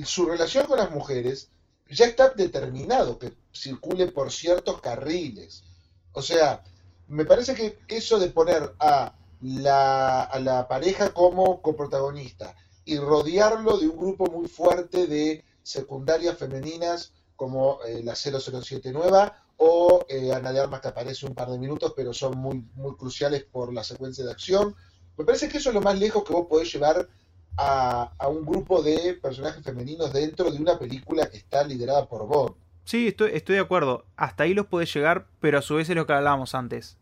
su 0.05 0.27
relación 0.27 0.67
con 0.67 0.79
las 0.79 0.91
mujeres 0.91 1.49
ya 1.89 2.05
está 2.05 2.29
determinado 2.29 3.19
que 3.19 3.33
circule 3.51 4.09
por 4.09 4.31
ciertos 4.31 4.79
carriles. 4.83 5.65
O 6.13 6.21
sea, 6.21 6.63
me 7.09 7.25
parece 7.25 7.55
que 7.55 7.79
eso 7.89 8.19
de 8.19 8.29
poner 8.29 8.75
a 8.79 9.15
la, 9.41 10.23
a 10.23 10.39
la 10.41 10.69
pareja 10.69 11.13
como 11.13 11.63
coprotagonista 11.63 12.55
y 12.85 12.99
rodearlo 12.99 13.79
de 13.79 13.89
un 13.89 13.97
grupo 13.97 14.31
muy 14.31 14.49
fuerte 14.49 15.07
de 15.07 15.45
secundarias 15.63 16.37
femeninas 16.37 17.13
como 17.37 17.79
eh, 17.87 18.03
la 18.03 18.15
007 18.15 18.93
nueva 18.93 19.45
o 19.57 20.05
eh, 20.09 20.33
Ana 20.33 20.53
de 20.53 20.61
Armas 20.61 20.81
que 20.81 20.89
aparece 20.89 21.27
un 21.27 21.35
par 21.35 21.51
de 21.51 21.59
minutos 21.59 21.93
pero 21.97 22.13
son 22.13 22.39
muy, 22.39 22.65
muy 22.75 22.97
cruciales 22.97 23.45
por 23.45 23.73
la 23.73 23.85
secuencia 23.85 24.25
de 24.25 24.31
acción. 24.31 24.75
Me 25.17 25.25
parece 25.25 25.49
que 25.49 25.59
eso 25.59 25.71
es 25.71 25.75
lo 25.75 25.81
más 25.83 25.99
lejos 25.99 26.25
que 26.25 26.33
vos 26.33 26.47
podés 26.49 26.73
llevar 26.73 27.09
a, 27.57 28.13
a 28.19 28.29
un 28.29 28.45
grupo 28.45 28.83
de 28.83 29.19
personajes 29.21 29.63
femeninos 29.63 30.13
dentro 30.13 30.51
de 30.51 30.59
una 30.59 30.79
película 30.79 31.29
que 31.29 31.37
está 31.37 31.63
liderada 31.65 32.09
por 32.09 32.27
Bond. 32.27 32.55
Sí, 32.85 33.09
estoy, 33.09 33.33
estoy 33.35 33.57
de 33.57 33.61
acuerdo. 33.61 34.05
Hasta 34.17 34.45
ahí 34.45 34.55
los 34.55 34.67
podés 34.67 34.93
llegar, 34.93 35.27
pero 35.41 35.59
a 35.59 35.63
su 35.63 35.77
vez 35.77 35.89
es 35.89 35.97
lo 35.97 36.07
que 36.07 36.13
hablábamos 36.13 36.55
antes. 36.55 36.97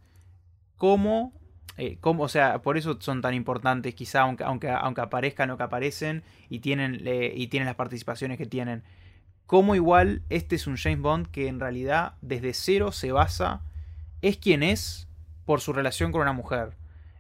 ¿Cómo 0.77 1.33
eh, 1.77 1.99
o 2.03 2.29
sea, 2.29 2.61
por 2.63 2.77
eso 2.77 2.97
son 3.01 3.21
tan 3.21 3.35
importantes, 3.35 3.95
quizá, 3.95 4.23
aunque, 4.23 4.45
aunque, 4.45 4.69
aunque 4.71 5.01
aparezcan 5.01 5.51
o 5.51 5.57
que 5.57 5.63
aparecen 5.63 6.23
y 6.49 6.61
tienen, 6.61 7.03
y 7.05 7.47
tienen 7.49 7.67
las 7.67 7.77
participaciones 7.77 8.39
que 8.39 8.47
tienen. 8.47 8.83
Como 9.47 9.75
igual 9.75 10.23
este 10.29 10.57
es 10.57 10.67
un 10.67 10.77
James 10.77 11.01
Bond 11.01 11.29
que 11.29 11.49
en 11.49 11.61
realidad 11.61 12.15
desde 12.21 12.53
cero 12.53 12.93
se 12.93 13.13
basa, 13.13 13.63
es 14.21 14.37
quien 14.37 14.63
es 14.63 15.09
por 15.45 15.61
su 15.61 15.73
relación 15.73 16.13
con 16.13 16.23
una 16.23 16.33
mujer. 16.33 16.73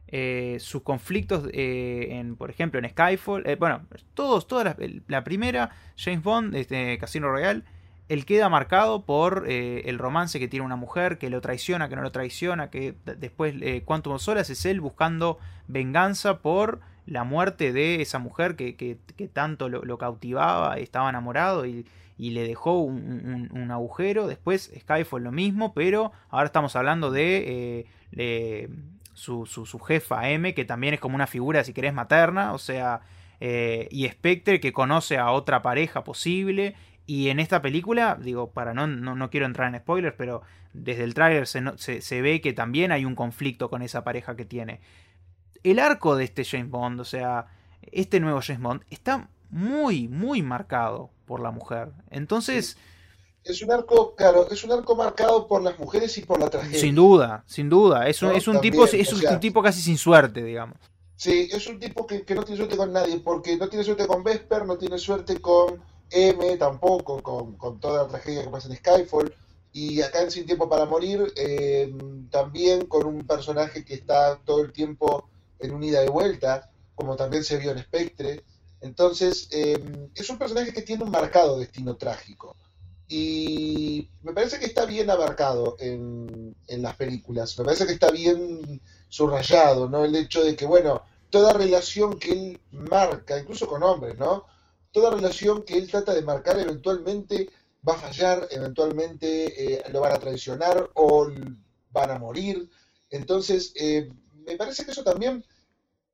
Eh, 0.09 0.57
sus 0.61 0.83
conflictos, 0.83 1.49
eh, 1.53 2.09
en, 2.13 2.37
por 2.37 2.51
ejemplo, 2.51 2.81
en 2.81 2.89
Skyfall, 2.89 3.45
bueno, 3.59 3.83
todos, 4.15 4.47
toda 4.47 4.77
la, 5.07 5.25
primera, 5.25 5.71
James 5.97 6.23
Bond, 6.23 6.55
este, 6.57 6.99
Casino 6.99 7.31
Royale, 7.31 7.63
él 8.09 8.25
queda 8.25 8.49
marcado 8.49 9.03
por 9.03 9.45
eh, 9.49 9.83
el 9.85 9.99
romance 9.99 10.39
que 10.39 10.49
tiene 10.49 10.65
una 10.65 10.77
mujer, 10.77 11.19
que 11.19 11.29
lo 11.29 11.41
traiciona, 11.41 11.89
que 11.89 11.97
no 11.97 12.03
lo 12.03 12.11
traiciona, 12.11 12.71
que 12.71 12.95
después 13.05 13.55
eh, 13.61 13.83
Quantum 13.85 14.15
of 14.15 14.23
Solace 14.23 14.55
es 14.55 14.65
él 14.65 14.81
buscando 14.81 15.39
venganza 15.67 16.39
por 16.39 16.81
la 17.05 17.25
muerte 17.25 17.73
de 17.73 18.01
esa 18.01 18.19
mujer 18.19 18.57
que, 18.57 18.77
que, 18.77 19.29
tanto 19.29 19.69
lo, 19.69 19.99
cautivaba, 19.99 20.79
estaba 20.79 21.09
enamorado 21.09 21.67
y, 21.67 21.87
y 22.19 22.31
le 22.31 22.47
dejó 22.47 22.81
un, 22.81 23.71
agujero. 23.71 24.27
Después 24.27 24.73
Skyfall 24.79 25.25
lo 25.25 25.33
mismo, 25.33 25.73
pero 25.73 26.13
ahora 26.31 26.47
estamos 26.47 26.77
hablando 26.77 27.11
de, 27.11 27.87
eh, 28.13 28.69
su, 29.15 29.47
su, 29.47 29.65
su, 29.65 29.79
jefa 29.79 30.29
M, 30.31 30.55
que 30.55 30.65
también 30.65 30.95
es 30.95 31.01
como 31.01 31.15
una 31.15 31.27
figura, 31.27 31.65
si 31.65 31.73
querés, 31.73 31.95
materna, 31.95 32.53
o 32.53 32.59
sea, 32.59 33.01
y 33.41 34.09
Spectre 34.09 34.61
que 34.61 34.73
conoce 34.73 35.17
a 35.17 35.31
otra 35.31 35.63
pareja 35.63 36.05
posible 36.05 36.75
y 37.09 37.31
en 37.31 37.41
esta 37.41 37.63
película, 37.63 38.19
digo, 38.21 38.51
para 38.51 38.75
no, 38.75 38.87
no, 38.87 39.31
quiero 39.31 39.47
entrar 39.47 39.75
en 39.75 39.81
spoilers, 39.81 40.15
pero 40.19 40.43
desde 40.75 41.05
el 41.05 41.15
tráiler 41.15 41.47
se, 41.47 42.03
se, 42.03 42.21
ve 42.21 42.43
que 42.43 42.53
también 42.53 42.93
hay 42.93 43.07
un 43.07 43.15
conflicto 43.15 43.71
con 43.71 43.81
esa 43.81 44.05
pareja 44.05 44.37
que 44.37 44.45
tiene. 44.45 44.83
El 45.63 45.79
arco 45.79 46.17
de 46.17 46.25
este 46.25 46.45
James 46.45 46.69
Bond, 46.69 47.01
o 47.01 47.07
sea, 47.07 47.47
este 47.93 48.21
nuevo 48.21 48.41
James 48.43 48.61
Bond, 48.61 48.83
está 48.91 49.31
muy, 49.49 50.07
muy 50.07 50.43
marcado 50.43 51.09
por 51.25 51.41
la 51.41 51.51
mujer. 51.51 51.93
Entonces... 52.11 52.77
Es 53.43 53.63
un 53.63 53.73
arco, 53.73 54.15
claro, 54.15 54.47
es 54.51 54.63
un 54.63 54.73
arco 54.73 54.95
marcado 54.95 55.49
por 55.49 55.63
las 55.63 55.79
mujeres 55.79 56.19
y 56.19 56.27
por 56.27 56.39
la 56.39 56.51
tragedia. 56.51 56.79
Sin 56.79 56.95
duda, 56.95 57.43
sin 57.47 57.71
duda. 57.71 58.07
Es 58.07 58.21
un, 58.21 58.33
es 58.33 58.47
un 58.47 58.61
tipo, 58.61 58.85
es 58.85 59.13
un 59.15 59.41
tipo 59.41 59.63
casi 59.63 59.81
sin 59.81 59.97
suerte, 59.97 60.45
digamos. 60.45 60.77
Sí, 61.17 61.49
es 61.51 61.67
un 61.69 61.81
tipo 61.81 62.07
que, 62.07 62.23
que 62.23 62.35
no 62.35 62.43
tiene 62.43 62.59
suerte 62.59 62.77
con 62.77 62.93
nadie, 62.93 63.19
porque 63.21 63.57
no 63.57 63.67
tiene 63.71 63.83
suerte 63.83 64.07
con 64.07 64.23
Vesper, 64.23 64.67
no 64.67 64.77
tiene 64.77 64.99
suerte 64.99 65.41
con 65.41 65.81
M 66.11 66.57
tampoco, 66.57 67.23
con, 67.23 67.81
toda 67.81 68.03
la 68.03 68.09
tragedia 68.09 68.45
que 68.45 68.51
pasa 68.51 68.69
en 68.69 68.77
Skyfall. 68.77 69.35
Y 69.73 70.01
acá 70.01 70.23
en 70.23 70.31
Sin 70.31 70.47
Tiempo 70.47 70.69
para 70.69 70.87
Morir, 70.87 71.33
eh, 71.37 71.95
también 72.31 72.87
con 72.87 73.07
un 73.07 73.27
personaje 73.27 73.85
que 73.85 73.95
está 73.95 74.41
todo 74.45 74.63
el 74.63 74.73
tiempo 74.73 75.29
en 75.61 75.75
un 75.75 75.83
ida 75.83 76.05
y 76.05 76.09
vuelta, 76.09 76.71
como 76.95 77.17
también 77.17 77.45
se 77.45 77.59
vio 77.59 77.73
en 77.73 77.79
Spectre. 77.79 78.45
Entonces, 78.81 79.49
eh, 79.53 80.09
es 80.15 80.31
un 80.31 80.39
personaje 80.39 80.73
que 80.73 80.83
tiene 80.83 81.05
un 81.05 81.11
marcado 81.11 81.59
destino 81.59 81.97
trágico. 81.97 82.57
Y 83.09 84.11
me 84.23 84.33
parece 84.33 84.59
que 84.59 84.67
está 84.67 84.85
bien 84.85 85.11
abarcado 85.11 85.77
en, 85.79 86.55
en 86.67 86.83
las 86.83 86.97
películas. 86.97 87.59
Me 87.59 87.65
parece 87.65 87.87
que 87.87 87.93
está 87.93 88.11
bien 88.11 88.81
subrayado, 89.09 89.89
¿no? 89.89 90.05
El 90.05 90.15
hecho 90.15 90.45
de 90.45 90.55
que, 90.57 90.67
bueno, 90.67 91.03
toda 91.31 91.53
relación 91.53 92.19
que 92.19 92.33
él 92.33 92.61
marca, 92.71 93.39
incluso 93.39 93.67
con 93.67 93.83
hombres, 93.83 94.19
¿no? 94.19 94.45
Toda 94.93 95.11
relación 95.11 95.63
que 95.63 95.77
él 95.77 95.91
trata 95.91 96.15
de 96.15 96.23
marcar 96.23 96.59
eventualmente 96.59 97.49
va 97.87 97.95
a 97.95 97.99
fallar, 97.99 98.49
eventualmente 98.51 99.75
eh, 99.75 99.83
lo 99.93 100.01
van 100.01 100.13
a 100.13 100.19
traicionar 100.19 100.91
o 100.95 101.29
van 101.91 102.11
a 102.11 102.19
morir. 102.19 102.69
Entonces, 103.11 103.73
eh, 103.77 104.11
me 104.47 104.57
parece 104.57 104.85
que 104.85 104.91
eso 104.91 105.05
también 105.05 105.45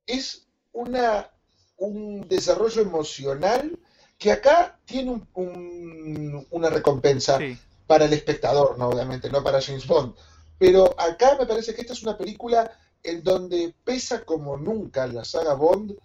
es 0.05 0.47
una, 0.71 1.29
un 1.77 2.27
desarrollo 2.27 2.81
emocional 2.81 3.77
que 4.17 4.31
acá 4.31 4.79
tiene 4.85 5.21
una 5.33 6.69
recompensa 6.69 7.39
para 7.87 8.05
el 8.05 8.13
espectador, 8.13 8.77
¿no? 8.77 8.89
obviamente, 8.89 9.29
no 9.29 9.43
para 9.43 9.61
James 9.61 9.85
Bond. 9.85 10.15
Pero 10.57 10.95
acá 10.99 11.35
me 11.37 11.45
parece 11.45 11.73
que 11.73 11.81
esta 11.81 11.93
es 11.93 12.03
una 12.03 12.17
película 12.17 12.71
en 13.03 13.23
donde 13.23 13.73
pesa 13.83 14.23
como 14.23 14.57
nunca 14.57 15.05
la 15.07 15.25
saga 15.25 15.53
Bond 15.53 15.95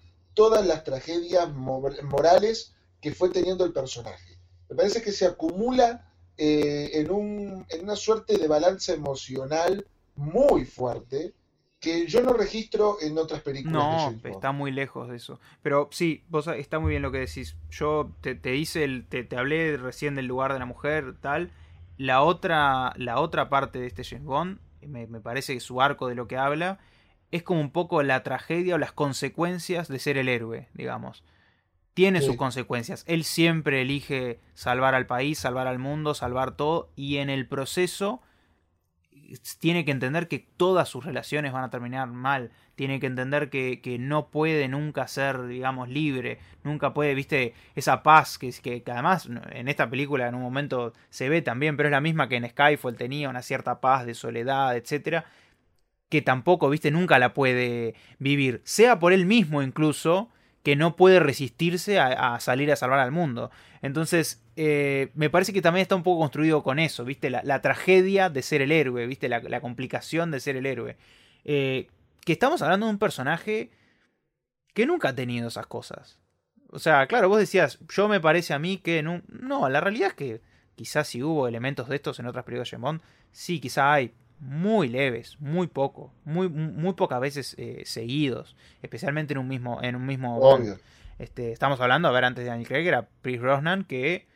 todas 0.40 0.66
las 0.66 0.84
tragedias 0.84 1.52
morales 1.52 2.74
que 2.98 3.12
fue 3.12 3.28
teniendo 3.28 3.62
el 3.62 3.74
personaje. 3.74 4.38
Me 4.70 4.74
parece 4.74 5.02
que 5.02 5.12
se 5.12 5.26
acumula 5.26 6.10
eh, 6.38 6.92
en, 6.94 7.10
un, 7.10 7.66
en 7.68 7.84
una 7.84 7.94
suerte 7.94 8.38
de 8.38 8.48
balance 8.48 8.94
emocional 8.94 9.86
muy 10.16 10.64
fuerte 10.64 11.34
que 11.78 12.06
yo 12.06 12.22
no 12.22 12.32
registro 12.32 12.96
en 13.02 13.18
otras 13.18 13.42
películas. 13.42 13.74
No, 13.74 14.30
está 14.30 14.50
muy 14.52 14.70
lejos 14.70 15.10
de 15.10 15.16
eso. 15.16 15.38
Pero 15.60 15.90
sí, 15.92 16.24
vos 16.30 16.46
está 16.46 16.78
muy 16.78 16.88
bien 16.88 17.02
lo 17.02 17.12
que 17.12 17.18
decís. 17.18 17.56
Yo 17.68 18.10
te, 18.22 18.34
te 18.34 18.56
hice 18.56 18.84
el, 18.84 19.06
te, 19.06 19.24
te, 19.24 19.36
hablé 19.36 19.76
recién 19.76 20.14
del 20.14 20.24
lugar 20.24 20.54
de 20.54 20.58
la 20.58 20.64
mujer, 20.64 21.16
tal. 21.20 21.52
La 21.98 22.22
otra, 22.22 22.94
la 22.96 23.20
otra 23.20 23.50
parte 23.50 23.78
de 23.78 23.86
este 23.86 24.04
James 24.04 24.24
Bond, 24.24 24.58
me, 24.86 25.06
me 25.06 25.20
parece 25.20 25.52
que 25.52 25.60
su 25.60 25.82
arco 25.82 26.08
de 26.08 26.14
lo 26.14 26.26
que 26.26 26.38
habla, 26.38 26.78
es 27.30 27.42
como 27.42 27.60
un 27.60 27.70
poco 27.70 28.02
la 28.02 28.22
tragedia 28.22 28.74
o 28.74 28.78
las 28.78 28.92
consecuencias 28.92 29.88
de 29.88 29.98
ser 29.98 30.18
el 30.18 30.28
héroe, 30.28 30.68
digamos. 30.74 31.22
Tiene 31.94 32.22
sus 32.22 32.36
consecuencias. 32.36 33.04
Él 33.06 33.24
siempre 33.24 33.82
elige 33.82 34.40
salvar 34.54 34.94
al 34.94 35.06
país, 35.06 35.38
salvar 35.38 35.66
al 35.66 35.78
mundo, 35.78 36.14
salvar 36.14 36.56
todo, 36.56 36.90
y 36.96 37.18
en 37.18 37.30
el 37.30 37.46
proceso 37.46 38.22
tiene 39.60 39.84
que 39.84 39.90
entender 39.92 40.26
que 40.26 40.38
todas 40.56 40.88
sus 40.88 41.04
relaciones 41.04 41.52
van 41.52 41.64
a 41.64 41.70
terminar 41.70 42.08
mal. 42.08 42.50
Tiene 42.74 42.98
que 42.98 43.06
entender 43.06 43.50
que, 43.50 43.80
que 43.80 43.98
no 43.98 44.28
puede 44.28 44.66
nunca 44.66 45.06
ser, 45.06 45.46
digamos, 45.46 45.88
libre. 45.88 46.38
Nunca 46.64 46.94
puede, 46.94 47.14
viste, 47.14 47.54
esa 47.74 48.02
paz 48.02 48.38
que, 48.38 48.50
que, 48.62 48.82
que, 48.82 48.90
además 48.90 49.28
en 49.52 49.68
esta 49.68 49.88
película 49.90 50.26
en 50.26 50.34
un 50.34 50.42
momento 50.42 50.92
se 51.10 51.28
ve 51.28 51.42
también, 51.42 51.76
pero 51.76 51.88
es 51.88 51.92
la 51.92 52.00
misma 52.00 52.28
que 52.28 52.36
en 52.36 52.48
Skyfall 52.48 52.96
tenía 52.96 53.28
una 53.28 53.42
cierta 53.42 53.80
paz 53.80 54.06
de 54.06 54.14
soledad, 54.14 54.76
etcétera 54.76 55.26
que 56.10 56.20
tampoco, 56.20 56.68
viste, 56.68 56.90
nunca 56.90 57.18
la 57.18 57.32
puede 57.32 57.94
vivir, 58.18 58.60
sea 58.64 58.98
por 58.98 59.14
él 59.14 59.24
mismo 59.24 59.62
incluso, 59.62 60.28
que 60.62 60.76
no 60.76 60.94
puede 60.94 61.20
resistirse 61.20 61.98
a, 61.98 62.38
salir 62.40 62.70
a 62.70 62.76
salvar 62.76 62.98
al 62.98 63.12
mundo. 63.12 63.50
Entonces, 63.80 64.42
eh, 64.56 65.10
me 65.14 65.30
parece 65.30 65.54
que 65.54 65.62
también 65.62 65.82
está 65.82 65.96
un 65.96 66.02
poco 66.02 66.20
construido 66.20 66.62
con 66.62 66.78
eso, 66.78 67.04
viste, 67.04 67.30
la, 67.30 67.62
tragedia 67.62 68.28
de 68.28 68.42
ser 68.42 68.60
el 68.60 68.72
héroe, 68.72 69.06
viste, 69.06 69.28
la, 69.30 69.60
complicación 69.60 70.30
de 70.30 70.40
ser 70.40 70.56
el 70.56 70.66
héroe. 70.66 70.98
Eh, 71.44 71.88
que 72.26 72.32
estamos 72.32 72.60
hablando 72.60 72.86
de 72.86 72.92
un 72.92 72.98
personaje 72.98 73.70
que 74.74 74.86
nunca 74.86 75.10
ha 75.10 75.14
tenido 75.14 75.48
esas 75.48 75.66
cosas. 75.66 76.18
O 76.72 76.78
sea, 76.78 77.06
claro, 77.06 77.28
vos 77.28 77.38
decías, 77.38 77.78
yo 77.88 78.08
me 78.08 78.20
parece 78.20 78.52
a 78.52 78.58
mí 78.58 78.78
que 78.78 79.02
no, 79.02 79.22
no 79.28 79.68
la 79.68 79.80
realidad 79.80 80.08
es 80.08 80.14
que 80.14 80.40
quizás 80.74 81.08
si 81.08 81.22
hubo 81.22 81.48
elementos 81.48 81.88
de 81.88 81.96
estos 81.96 82.18
en 82.18 82.26
otras 82.26 82.44
películas 82.44 82.70
de 82.70 82.76
James 82.76 83.00
sí, 83.32 83.60
quizá 83.60 83.92
hay, 83.92 84.12
muy 84.40 84.88
leves, 84.88 85.38
muy 85.38 85.66
poco, 85.66 86.12
muy, 86.24 86.48
muy 86.48 86.94
pocas 86.94 87.20
veces 87.20 87.54
eh, 87.58 87.82
seguidos, 87.84 88.56
especialmente 88.82 89.34
en 89.34 89.38
un 89.38 89.48
mismo, 89.48 89.80
en 89.82 89.96
un 89.96 90.06
mismo 90.06 90.58
Este, 91.18 91.52
estamos 91.52 91.80
hablando, 91.80 92.08
a 92.08 92.12
ver, 92.12 92.24
antes 92.24 92.44
de 92.44 92.50
Daniel 92.50 92.66
Craig 92.66 92.86
era 92.86 93.08
Chris 93.22 93.40
Brosnan, 93.40 93.84
que 93.84 94.26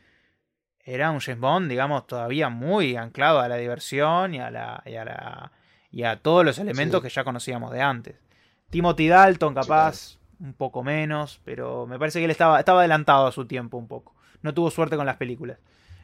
era 0.84 1.10
un 1.10 1.20
James 1.20 1.40
Bond, 1.40 1.70
digamos, 1.70 2.06
todavía 2.06 2.50
muy 2.50 2.96
anclado 2.96 3.40
a 3.40 3.48
la 3.48 3.56
diversión 3.56 4.34
y 4.34 4.40
a 4.40 4.50
la, 4.50 4.82
y 4.84 4.96
a, 4.96 5.04
la, 5.06 5.52
y 5.90 6.02
a 6.02 6.16
todos 6.16 6.44
los 6.44 6.58
elementos 6.58 7.02
que 7.02 7.08
ya 7.08 7.24
conocíamos 7.24 7.72
de 7.72 7.80
antes. 7.80 8.16
Timothy 8.68 9.08
Dalton, 9.08 9.54
capaz, 9.54 10.18
un 10.38 10.52
poco 10.52 10.82
menos, 10.82 11.40
pero 11.44 11.86
me 11.86 11.98
parece 11.98 12.18
que 12.18 12.26
él 12.26 12.30
estaba, 12.30 12.58
estaba 12.58 12.80
adelantado 12.80 13.26
a 13.26 13.32
su 13.32 13.46
tiempo 13.46 13.78
un 13.78 13.88
poco. 13.88 14.14
No 14.42 14.52
tuvo 14.52 14.70
suerte 14.70 14.96
con 14.96 15.06
las 15.06 15.16
películas. 15.16 15.58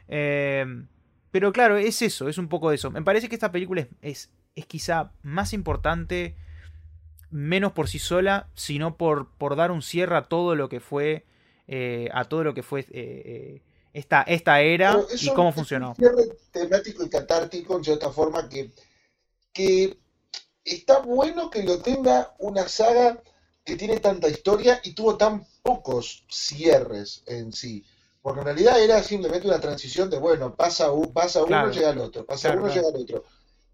Eh, 0.08 0.64
pero 1.30 1.52
claro, 1.52 1.76
es 1.76 2.02
eso, 2.02 2.28
es 2.28 2.38
un 2.38 2.48
poco 2.48 2.72
eso. 2.72 2.90
Me 2.90 3.02
parece 3.02 3.28
que 3.28 3.34
esta 3.34 3.52
película 3.52 3.86
es, 4.02 4.30
es, 4.54 4.66
quizá 4.66 5.12
más 5.22 5.52
importante, 5.52 6.36
menos 7.30 7.72
por 7.72 7.88
sí 7.88 7.98
sola, 7.98 8.48
sino 8.54 8.96
por, 8.96 9.30
por 9.36 9.56
dar 9.56 9.70
un 9.70 9.82
cierre 9.82 10.16
a 10.16 10.28
todo 10.28 10.54
lo 10.54 10.68
que 10.68 10.80
fue, 10.80 11.24
eh, 11.68 12.08
a 12.12 12.24
todo 12.24 12.44
lo 12.44 12.54
que 12.54 12.62
fue 12.62 12.80
eh, 12.80 12.86
eh, 12.92 13.62
esta, 13.92 14.22
esta 14.22 14.60
era 14.60 14.98
y 15.20 15.28
cómo 15.28 15.52
funcionó. 15.52 15.90
Un 15.90 15.96
cierre 15.96 16.28
temático 16.52 17.04
y 17.04 17.08
catártico, 17.08 17.76
en 17.76 17.84
cierta 17.84 18.10
forma, 18.10 18.48
que, 18.48 18.70
que 19.52 19.96
está 20.64 20.98
bueno 21.00 21.50
que 21.50 21.62
lo 21.62 21.78
tenga 21.80 22.34
una 22.38 22.68
saga 22.68 23.22
que 23.64 23.76
tiene 23.76 24.00
tanta 24.00 24.28
historia 24.28 24.80
y 24.82 24.94
tuvo 24.94 25.16
tan 25.16 25.46
pocos 25.62 26.24
cierres 26.28 27.22
en 27.26 27.52
sí. 27.52 27.84
Porque 28.22 28.40
en 28.40 28.46
realidad 28.46 28.82
era 28.82 29.02
simplemente 29.02 29.46
una 29.46 29.60
transición 29.60 30.10
de, 30.10 30.18
bueno, 30.18 30.54
pasa, 30.54 30.88
pasa 31.12 31.42
uno, 31.42 31.70
llega 31.70 31.90
al 31.90 31.98
otro, 31.98 32.26
pasa 32.26 32.52
uno, 32.52 32.68
llega 32.68 32.88
al 32.88 32.96
otro. 32.96 33.24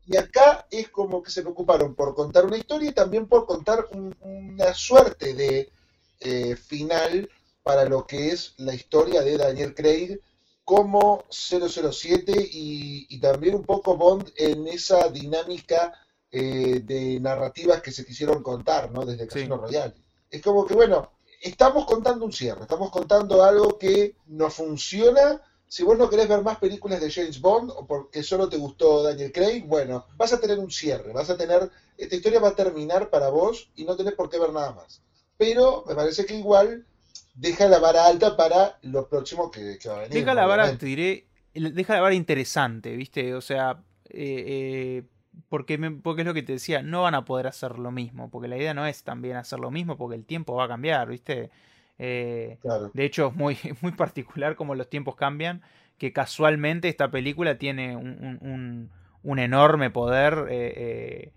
Y 0.07 0.17
acá 0.17 0.67
es 0.71 0.89
como 0.89 1.23
que 1.23 1.33
se 1.33 1.43
preocuparon 1.43 1.95
por 1.97 2.15
contar 2.15 2.45
una 2.45 2.57
historia 2.57 2.91
y 2.91 2.95
también 2.95 3.27
por 3.27 3.45
contar 3.45 3.87
una 4.21 4.73
suerte 4.73 5.35
de 5.35 5.73
eh, 6.21 6.55
final 6.55 7.29
para 7.65 7.85
lo 7.87 8.07
que 8.07 8.29
es 8.29 8.55
la 8.59 8.73
historia 8.73 9.23
de 9.23 9.37
Daniel 9.37 9.75
Craig 9.75 10.21
como 10.63 11.25
007 11.31 12.33
y, 12.53 13.07
y 13.09 13.21
también 13.21 13.57
un 13.57 13.65
poco 13.65 13.97
Bond 13.97 14.33
en 14.37 14.69
esa 14.69 15.09
dinámica 15.09 15.93
eh, 16.31 16.81
de 16.85 17.19
narrativas 17.21 17.81
que 17.81 17.93
se 17.93 18.05
quisieron 18.05 18.43
contar, 18.43 18.91
¿no? 18.91 19.07
Desde 19.07 19.27
Casino 19.27 19.57
Royale. 19.57 19.95
Es 20.29 20.43
como 20.43 20.67
que, 20.67 20.75
bueno, 20.75 21.11
estamos 21.41 21.85
contando 21.87 22.25
un 22.25 22.33
cierre, 22.33 22.63
estamos 22.63 22.91
contando 22.91 23.43
algo 23.43 23.79
que 23.79 24.17
no 24.27 24.51
funciona. 24.51 25.41
Si 25.69 25.83
vos 25.83 25.99
no 25.99 26.09
querés 26.09 26.29
ver 26.29 26.43
más 26.43 26.59
películas 26.59 27.01
de 27.01 27.11
James 27.11 27.41
Bond 27.41 27.71
o 27.71 27.87
porque 27.87 28.23
solo 28.23 28.49
te 28.49 28.57
gustó 28.57 29.03
Daniel 29.03 29.33
Craig, 29.33 29.65
bueno, 29.67 30.07
vas 30.17 30.33
a 30.33 30.41
tener 30.41 30.59
un 30.59 30.71
cierre, 30.71 31.13
vas 31.13 31.29
a 31.29 31.37
tener, 31.37 31.71
esta 31.99 32.15
historia 32.15 32.41
va 32.41 32.49
a 32.49 32.55
terminar 32.55 33.11
para 33.11 33.31
vos 33.31 33.71
y 33.75 33.85
no 33.85 33.97
tenés 33.97 34.15
por 34.15 34.31
qué 34.31 34.39
ver 34.39 34.53
nada 34.53 34.73
más. 34.73 35.03
Pero 35.37 35.85
me 35.89 35.95
parece 35.95 36.25
que 36.25 36.37
igual 36.37 36.87
deja 37.35 37.69
la 37.69 37.79
vara 37.79 38.07
alta 38.07 38.37
para 38.37 38.79
lo 38.83 39.09
próximo 39.09 39.51
que, 39.51 39.79
va 39.87 39.95
a 39.95 40.01
venir. 40.03 40.15
Deja 40.15 40.35
la 40.35 40.47
vara, 40.47 40.77
te 40.77 40.87
diré, 40.87 41.27
deja 41.53 41.95
la 41.95 42.01
vara 42.01 42.15
interesante, 42.15 42.97
¿viste? 42.97 43.35
O 43.35 43.41
sea, 43.41 43.83
eh, 44.09 44.45
eh, 44.47 45.03
porque, 45.49 45.79
porque 46.03 46.23
es 46.23 46.27
lo 46.27 46.35
que 46.35 46.43
te 46.43 46.53
decía, 46.53 46.83
no 46.83 47.03
van 47.03 47.15
a 47.15 47.25
poder 47.25 47.47
hacer 47.47 47.79
lo 47.79 47.91
mismo, 47.91 48.31
porque 48.31 48.49
la 48.49 48.57
idea 48.57 48.75
no 48.75 48.87
es 48.87 49.05
también 49.05 49.37
hacer 49.37 49.59
lo 49.59 49.71
mismo, 49.71 49.97
porque 49.97 50.17
el 50.17 50.25
tiempo 50.25 50.55
va 50.55 50.65
a 50.65 50.69
cambiar, 50.69 51.09
¿viste? 51.09 51.51
Eh, 51.99 52.59
De 52.93 53.05
hecho, 53.05 53.29
es 53.29 53.35
muy, 53.35 53.57
muy 53.81 53.93
particular 53.93 54.57
como 54.57 54.75
los 54.75 54.89
tiempos 54.89 55.17
cambian, 55.17 55.63
que 55.99 56.13
casualmente 56.13 56.89
esta 56.89 57.11
película 57.11 57.59
tiene 57.59 57.97
un, 57.97 58.91
un, 59.23 59.39
enorme 59.39 59.91
poder 59.91 60.47
eh, 60.51 61.33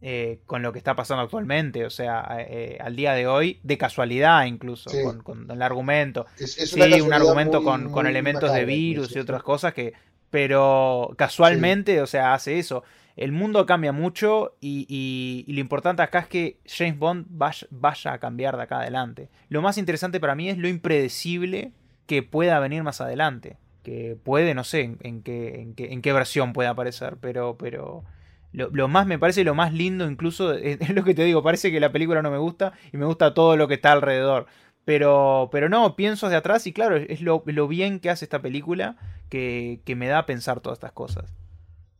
eh, 0.00 0.40
con 0.46 0.62
lo 0.62 0.72
que 0.72 0.78
está 0.78 0.96
pasando 0.96 1.22
actualmente, 1.22 1.84
o 1.84 1.90
sea, 1.90 2.20
al 2.80 2.96
día 2.96 3.12
de 3.12 3.26
hoy, 3.26 3.60
de 3.62 3.78
casualidad 3.78 4.46
incluso, 4.46 4.90
con, 5.22 5.50
el 5.50 5.62
argumento. 5.62 6.26
sí, 6.36 6.82
un 7.00 7.12
argumento 7.12 7.62
con, 7.62 7.92
con, 7.92 8.06
elementos 8.06 8.52
de 8.52 8.64
virus 8.64 9.14
y 9.16 9.18
otras 9.18 9.42
cosas 9.42 9.74
que... 9.74 9.92
Pero 10.30 11.12
casualmente, 11.18 12.00
o 12.00 12.06
sea, 12.06 12.32
hace 12.32 12.58
eso 12.58 12.84
el 13.16 13.32
mundo 13.32 13.66
cambia 13.66 13.92
mucho 13.92 14.56
y, 14.60 15.44
lo 15.48 15.60
importante 15.60 16.02
acá 16.02 16.20
es 16.20 16.26
que 16.28 16.58
James 16.66 16.98
Bond 16.98 17.26
vaya, 17.28 18.12
a 18.12 18.18
cambiar 18.18 18.56
de 18.56 18.62
acá 18.62 18.80
adelante. 18.80 19.28
Lo 19.48 19.62
más 19.62 19.78
interesante 19.78 20.20
para 20.20 20.34
mí 20.34 20.48
es 20.48 20.58
lo 20.58 20.68
impredecible 20.68 21.72
que 22.06 22.22
pueda 22.22 22.58
venir 22.60 22.82
más 22.82 23.00
adelante. 23.00 23.58
Que 23.82 24.16
puede, 24.22 24.54
no 24.54 24.64
sé 24.64 24.96
en, 25.00 25.22
qué, 25.22 25.72
en, 25.76 26.02
qué, 26.02 26.12
versión 26.12 26.52
puede 26.52 26.68
aparecer, 26.68 27.16
pero, 27.20 27.56
pero 27.58 28.04
lo, 28.52 28.88
más 28.88 29.06
me 29.06 29.18
parece 29.18 29.44
lo 29.44 29.54
más 29.54 29.72
lindo 29.72 30.08
incluso 30.08 30.52
es, 30.54 30.88
lo 30.90 31.04
que 31.04 31.14
te 31.14 31.24
digo, 31.24 31.42
parece 31.42 31.72
que 31.72 31.80
la 31.80 31.92
película 31.92 32.22
no 32.22 32.30
me 32.30 32.38
gusta 32.38 32.72
y 32.92 32.96
me 32.96 33.06
gusta 33.06 33.34
todo 33.34 33.56
lo 33.56 33.68
que 33.68 33.74
está 33.74 33.92
alrededor. 33.92 34.46
Pero, 34.84 35.48
pero 35.52 35.68
no, 35.68 35.94
pienso 35.94 36.28
de 36.28 36.36
atrás 36.36 36.66
y 36.66 36.72
claro, 36.72 36.96
es 36.96 37.20
lo, 37.20 37.42
bien 37.68 38.00
que 38.00 38.10
hace 38.10 38.24
esta 38.24 38.42
película 38.42 38.96
que, 39.28 39.80
que 39.84 39.94
me 39.94 40.08
da 40.08 40.18
a 40.18 40.26
pensar 40.26 40.60
todas 40.60 40.76
estas 40.76 40.92
cosas. 40.92 41.32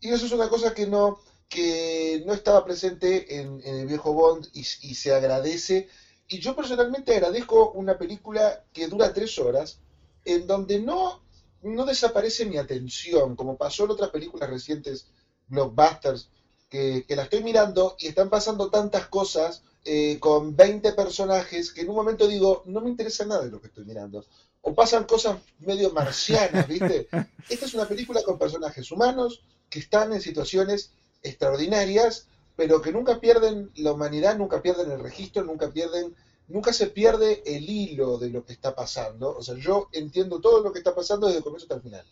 Y 0.02 0.10
eso 0.10 0.26
es 0.26 0.32
una 0.32 0.48
cosa 0.48 0.74
que 0.74 0.86
no, 0.86 1.20
que 1.48 2.22
no 2.26 2.34
estaba 2.34 2.64
presente 2.64 3.40
en, 3.40 3.62
el 3.64 3.86
viejo 3.86 4.12
Bond 4.12 4.48
y, 4.52 4.64
se 4.64 5.14
agradece. 5.14 5.88
Y 6.26 6.40
yo 6.40 6.56
personalmente 6.56 7.14
agradezco 7.14 7.70
una 7.70 7.96
película 7.96 8.64
que 8.72 8.88
dura 8.88 9.14
tres 9.14 9.38
horas, 9.38 9.78
en 10.24 10.48
donde 10.48 10.80
no, 10.80 11.22
no 11.62 11.86
desaparece 11.86 12.46
mi 12.46 12.58
atención, 12.58 13.36
como 13.36 13.56
pasó 13.56 13.84
en 13.84 13.92
otras 13.92 14.10
películas 14.10 14.50
recientes, 14.50 15.06
blockbusters, 15.46 16.28
que, 16.68 17.04
que 17.06 17.14
la 17.14 17.22
estoy 17.22 17.44
mirando 17.44 17.96
y 17.98 18.08
están 18.08 18.28
pasando 18.28 18.70
tantas 18.70 19.06
cosas 19.06 19.62
eh, 19.84 20.18
con 20.20 20.54
20 20.56 20.92
personajes 20.92 21.72
que 21.72 21.82
en 21.82 21.90
un 21.90 21.96
momento 21.96 22.26
digo, 22.26 22.62
no 22.66 22.80
me 22.80 22.90
interesa 22.90 23.24
nada 23.24 23.44
de 23.44 23.50
lo 23.50 23.60
que 23.60 23.68
estoy 23.68 23.84
mirando. 23.84 24.24
O 24.62 24.74
pasan 24.74 25.04
cosas 25.04 25.38
medio 25.60 25.92
marcianas, 25.92 26.66
¿viste? 26.66 27.08
Esta 27.48 27.66
es 27.66 27.74
una 27.74 27.86
película 27.86 28.22
con 28.22 28.38
personajes 28.38 28.90
humanos, 28.90 29.42
que 29.72 29.78
están 29.78 30.12
en 30.12 30.20
situaciones 30.20 30.92
extraordinarias, 31.22 32.26
pero 32.56 32.82
que 32.82 32.92
nunca 32.92 33.20
pierden 33.20 33.70
la 33.76 33.92
humanidad, 33.92 34.36
nunca 34.36 34.60
pierden 34.60 34.90
el 34.90 35.00
registro, 35.00 35.44
nunca 35.44 35.70
pierden, 35.70 36.14
nunca 36.46 36.74
se 36.74 36.88
pierde 36.88 37.42
el 37.46 37.68
hilo 37.68 38.18
de 38.18 38.28
lo 38.28 38.44
que 38.44 38.52
está 38.52 38.74
pasando. 38.74 39.34
O 39.34 39.42
sea, 39.42 39.56
yo 39.56 39.88
entiendo 39.92 40.42
todo 40.42 40.62
lo 40.62 40.72
que 40.72 40.78
está 40.80 40.94
pasando 40.94 41.26
desde 41.26 41.38
el 41.38 41.44
comienzo 41.44 41.64
hasta 41.64 41.76
el 41.76 41.82
final. 41.82 42.04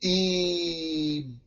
Y, 0.00 1.38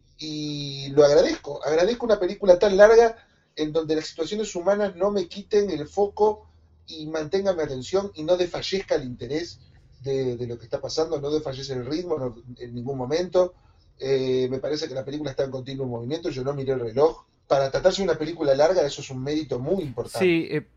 lo 0.90 1.06
agradezco, 1.06 1.64
agradezco 1.64 2.06
una 2.06 2.20
película 2.20 2.58
tan 2.58 2.76
larga 2.76 3.16
en 3.56 3.72
donde 3.72 3.96
las 3.96 4.08
situaciones 4.08 4.56
humanas 4.56 4.96
no 4.96 5.12
me 5.12 5.28
quiten 5.28 5.70
el 5.70 5.88
foco 5.88 6.48
y 6.88 7.06
mantengan 7.06 7.56
mi 7.56 7.64
atención 7.64 8.12
y 8.16 8.24
no 8.24 8.36
desfallezca 8.36 8.96
el 8.96 9.04
interés 9.04 9.60
de, 10.02 10.48
lo 10.48 10.58
que 10.58 10.66
está 10.66 10.82
pasando, 10.82 11.22
no 11.22 11.30
desfallece 11.30 11.74
el 11.74 11.86
ritmo 11.86 12.36
en 12.58 12.74
ningún 12.74 12.98
momento. 12.98 13.54
Eh, 14.00 14.48
me 14.50 14.60
parece 14.60 14.88
que 14.88 14.94
la 14.94 15.06
película 15.06 15.32
está 15.32 15.44
en 15.44 15.52
continuo 15.52 15.86
movimiento, 15.86 16.30
yo 16.30 16.44
no 16.44 16.54
miré 16.54 16.74
el 16.74 16.80
reloj. 16.80 17.26
Para 17.48 17.70
tratarse 17.70 18.02
de 18.02 18.10
una 18.10 18.18
película 18.18 18.56
larga, 18.56 18.86
eso 18.86 19.02
es 19.02 19.10
un 19.10 19.24
mérito 19.24 19.60
muy 19.60 19.84
importante. 19.84 20.20
Sí, 20.20 20.48
eh, 20.50 20.68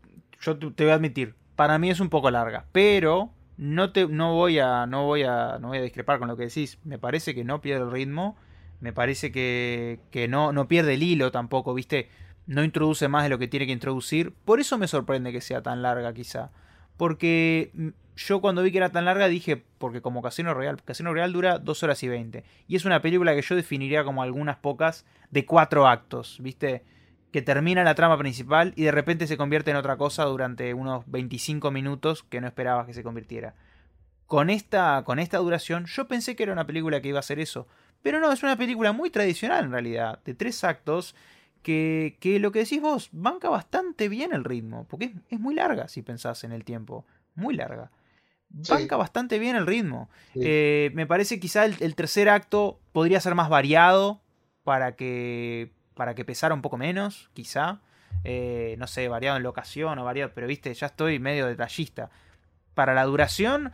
yo 0.41 0.57
te 0.57 0.83
voy 0.83 0.91
a 0.91 0.95
admitir, 0.95 1.35
para 1.55 1.77
mí 1.79 1.89
es 1.89 1.99
un 1.99 2.09
poco 2.09 2.29
larga, 2.31 2.65
pero 2.71 3.31
no 3.57 3.91
te 3.91 4.07
no 4.07 4.35
voy 4.35 4.59
a 4.59 4.85
no 4.85 5.05
voy 5.05 5.23
a 5.23 5.57
no 5.59 5.69
voy 5.69 5.79
a 5.79 5.81
discrepar 5.81 6.19
con 6.19 6.27
lo 6.27 6.37
que 6.37 6.43
decís. 6.43 6.77
Me 6.83 6.97
parece 6.97 7.35
que 7.35 7.43
no 7.43 7.59
pierde 7.59 7.83
el 7.83 7.91
ritmo, 7.91 8.37
me 8.79 8.93
parece 8.93 9.31
que, 9.31 9.99
que 10.11 10.27
no 10.27 10.53
no 10.53 10.67
pierde 10.67 10.93
el 10.93 11.03
hilo 11.03 11.31
tampoco, 11.31 11.73
¿viste? 11.73 12.09
No 12.45 12.63
introduce 12.63 13.07
más 13.09 13.23
de 13.23 13.29
lo 13.29 13.37
que 13.37 13.47
tiene 13.47 13.65
que 13.65 13.73
introducir. 13.73 14.33
Por 14.45 14.59
eso 14.59 14.77
me 14.77 14.87
sorprende 14.87 15.31
que 15.31 15.41
sea 15.41 15.61
tan 15.61 15.81
larga 15.81 16.13
quizá. 16.13 16.51
Porque 16.95 17.71
yo 18.19 18.41
cuando 18.41 18.61
vi 18.61 18.71
que 18.71 18.77
era 18.79 18.89
tan 18.89 19.05
larga 19.05 19.29
dije, 19.29 19.63
porque 19.77 20.01
como 20.01 20.21
Casino 20.21 20.53
Real, 20.53 20.83
Casino 20.83 21.13
Real 21.13 21.31
dura 21.31 21.57
2 21.57 21.83
horas 21.83 22.03
y 22.03 22.09
20. 22.09 22.43
Y 22.67 22.75
es 22.75 22.83
una 22.83 23.01
película 23.01 23.33
que 23.33 23.41
yo 23.41 23.55
definiría 23.55 24.03
como 24.03 24.21
algunas 24.21 24.57
pocas 24.57 25.05
de 25.31 25.45
cuatro 25.45 25.87
actos, 25.87 26.37
¿viste? 26.41 26.83
Que 27.31 27.41
termina 27.41 27.83
la 27.83 27.95
trama 27.95 28.17
principal 28.17 28.73
y 28.75 28.83
de 28.83 28.91
repente 28.91 29.25
se 29.25 29.37
convierte 29.37 29.71
en 29.71 29.77
otra 29.77 29.95
cosa 29.95 30.25
durante 30.25 30.73
unos 30.73 31.09
25 31.09 31.71
minutos 31.71 32.23
que 32.23 32.41
no 32.41 32.47
esperabas 32.47 32.87
que 32.87 32.93
se 32.93 33.03
convirtiera. 33.03 33.55
Con 34.25 34.49
esta, 34.49 35.01
con 35.05 35.17
esta 35.17 35.37
duración 35.37 35.85
yo 35.85 36.09
pensé 36.09 36.35
que 36.35 36.43
era 36.43 36.51
una 36.51 36.67
película 36.67 37.01
que 37.01 37.07
iba 37.07 37.19
a 37.19 37.21
hacer 37.21 37.39
eso. 37.39 37.67
Pero 38.01 38.19
no, 38.19 38.33
es 38.33 38.43
una 38.43 38.57
película 38.57 38.91
muy 38.91 39.09
tradicional 39.11 39.63
en 39.63 39.71
realidad, 39.71 40.19
de 40.25 40.33
tres 40.33 40.65
actos, 40.65 41.15
que, 41.63 42.17
que 42.19 42.39
lo 42.39 42.51
que 42.51 42.59
decís 42.59 42.81
vos, 42.81 43.09
banca 43.13 43.49
bastante 43.49 44.09
bien 44.09 44.33
el 44.33 44.43
ritmo, 44.43 44.85
porque 44.89 45.05
es, 45.05 45.11
es 45.29 45.39
muy 45.39 45.55
larga 45.55 45.87
si 45.87 46.01
pensás 46.01 46.43
en 46.43 46.51
el 46.51 46.65
tiempo, 46.65 47.05
muy 47.35 47.55
larga 47.55 47.91
banca 48.49 48.97
bastante 48.97 49.39
bien 49.39 49.55
el 49.55 49.67
ritmo. 49.67 50.09
Eh, 50.35 50.91
me 50.93 51.05
parece 51.05 51.39
quizá 51.39 51.65
el, 51.65 51.95
tercer 51.95 52.29
acto 52.29 52.79
podría 52.91 53.21
ser 53.21 53.35
más 53.35 53.49
variado 53.49 54.21
para 54.63 54.95
que, 54.95 55.71
para 55.95 56.15
que 56.15 56.25
pesara 56.25 56.53
un 56.53 56.61
poco 56.61 56.77
menos, 56.77 57.29
quizá. 57.33 57.81
Eh, 58.23 58.75
no 58.79 58.87
sé, 58.87 59.07
variado 59.07 59.37
en 59.37 59.43
locación 59.43 59.97
o 59.99 60.03
variado, 60.03 60.31
pero 60.33 60.47
viste, 60.47 60.73
ya 60.73 60.87
estoy 60.87 61.19
medio 61.19 61.47
detallista. 61.47 62.09
Para 62.73 62.93
la 62.93 63.03
duración, 63.03 63.71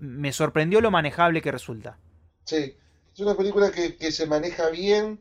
me, 0.00 0.32
sorprendió 0.32 0.80
lo 0.80 0.90
manejable 0.90 1.42
que 1.42 1.52
resulta. 1.52 1.98
Sí, 2.44 2.76
es 3.12 3.20
una 3.20 3.34
película 3.34 3.70
que, 3.70 3.96
que 3.96 4.12
se 4.12 4.26
maneja 4.26 4.68
bien, 4.68 5.20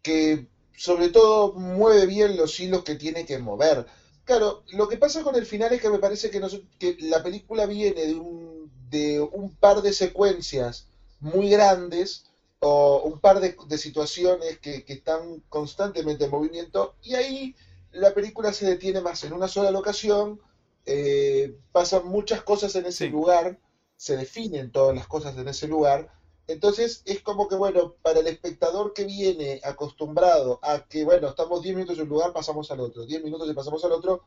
que 0.00 0.46
sobre 0.76 1.08
todo 1.08 1.54
mueve 1.54 2.06
bien 2.06 2.36
los 2.36 2.58
hilos 2.60 2.84
que 2.84 2.94
tiene 2.94 3.26
que 3.26 3.38
mover 3.38 3.86
Claro, 4.24 4.62
lo 4.72 4.88
que 4.88 4.96
pasa 4.96 5.22
con 5.22 5.34
el 5.34 5.46
final 5.46 5.72
es 5.72 5.80
que 5.80 5.90
me 5.90 5.98
parece 5.98 6.30
que, 6.30 6.40
que 6.78 6.96
la 7.00 7.22
película 7.22 7.66
viene 7.66 8.06
de 8.06 8.14
un, 8.14 8.70
de 8.88 9.20
un 9.20 9.54
par 9.56 9.82
de 9.82 9.92
secuencias 9.92 10.86
muy 11.20 11.50
grandes 11.50 12.26
o 12.60 13.02
un 13.02 13.18
par 13.18 13.40
de, 13.40 13.78
situaciones 13.78 14.58
que, 14.58 14.84
están 14.86 15.42
constantemente 15.48 16.24
en 16.24 16.30
movimiento 16.30 16.94
y 17.02 17.14
ahí 17.14 17.56
la 17.90 18.14
película 18.14 18.52
se 18.52 18.66
detiene 18.66 19.00
más 19.00 19.24
en 19.24 19.32
una 19.32 19.48
sola 19.48 19.72
locación, 19.72 20.40
eh, 20.86 21.56
pasan 21.72 22.06
muchas 22.06 22.42
cosas 22.42 22.76
en 22.76 22.86
ese 22.86 23.08
lugar, 23.08 23.58
se 23.96 24.16
definen 24.16 24.70
todas 24.70 24.94
las 24.94 25.08
cosas 25.08 25.36
en 25.36 25.48
ese 25.48 25.66
lugar 25.66 26.12
entonces 26.52 27.02
es 27.06 27.22
como 27.22 27.48
que, 27.48 27.54
bueno, 27.54 27.94
para 28.02 28.20
el 28.20 28.26
espectador 28.26 28.92
que 28.92 29.04
viene 29.04 29.60
acostumbrado 29.64 30.58
a 30.62 30.84
que, 30.86 31.02
bueno, 31.02 31.28
estamos 31.28 31.62
10 31.62 31.74
minutos 31.74 31.96
en 31.96 32.04
un 32.04 32.10
lugar, 32.10 32.32
pasamos 32.32 32.70
al 32.70 32.80
otro, 32.80 33.06
10 33.06 33.22
minutos 33.22 33.48
y 33.48 33.54
pasamos 33.54 33.82
al 33.84 33.92
otro, 33.92 34.22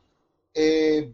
eh, 0.52 1.12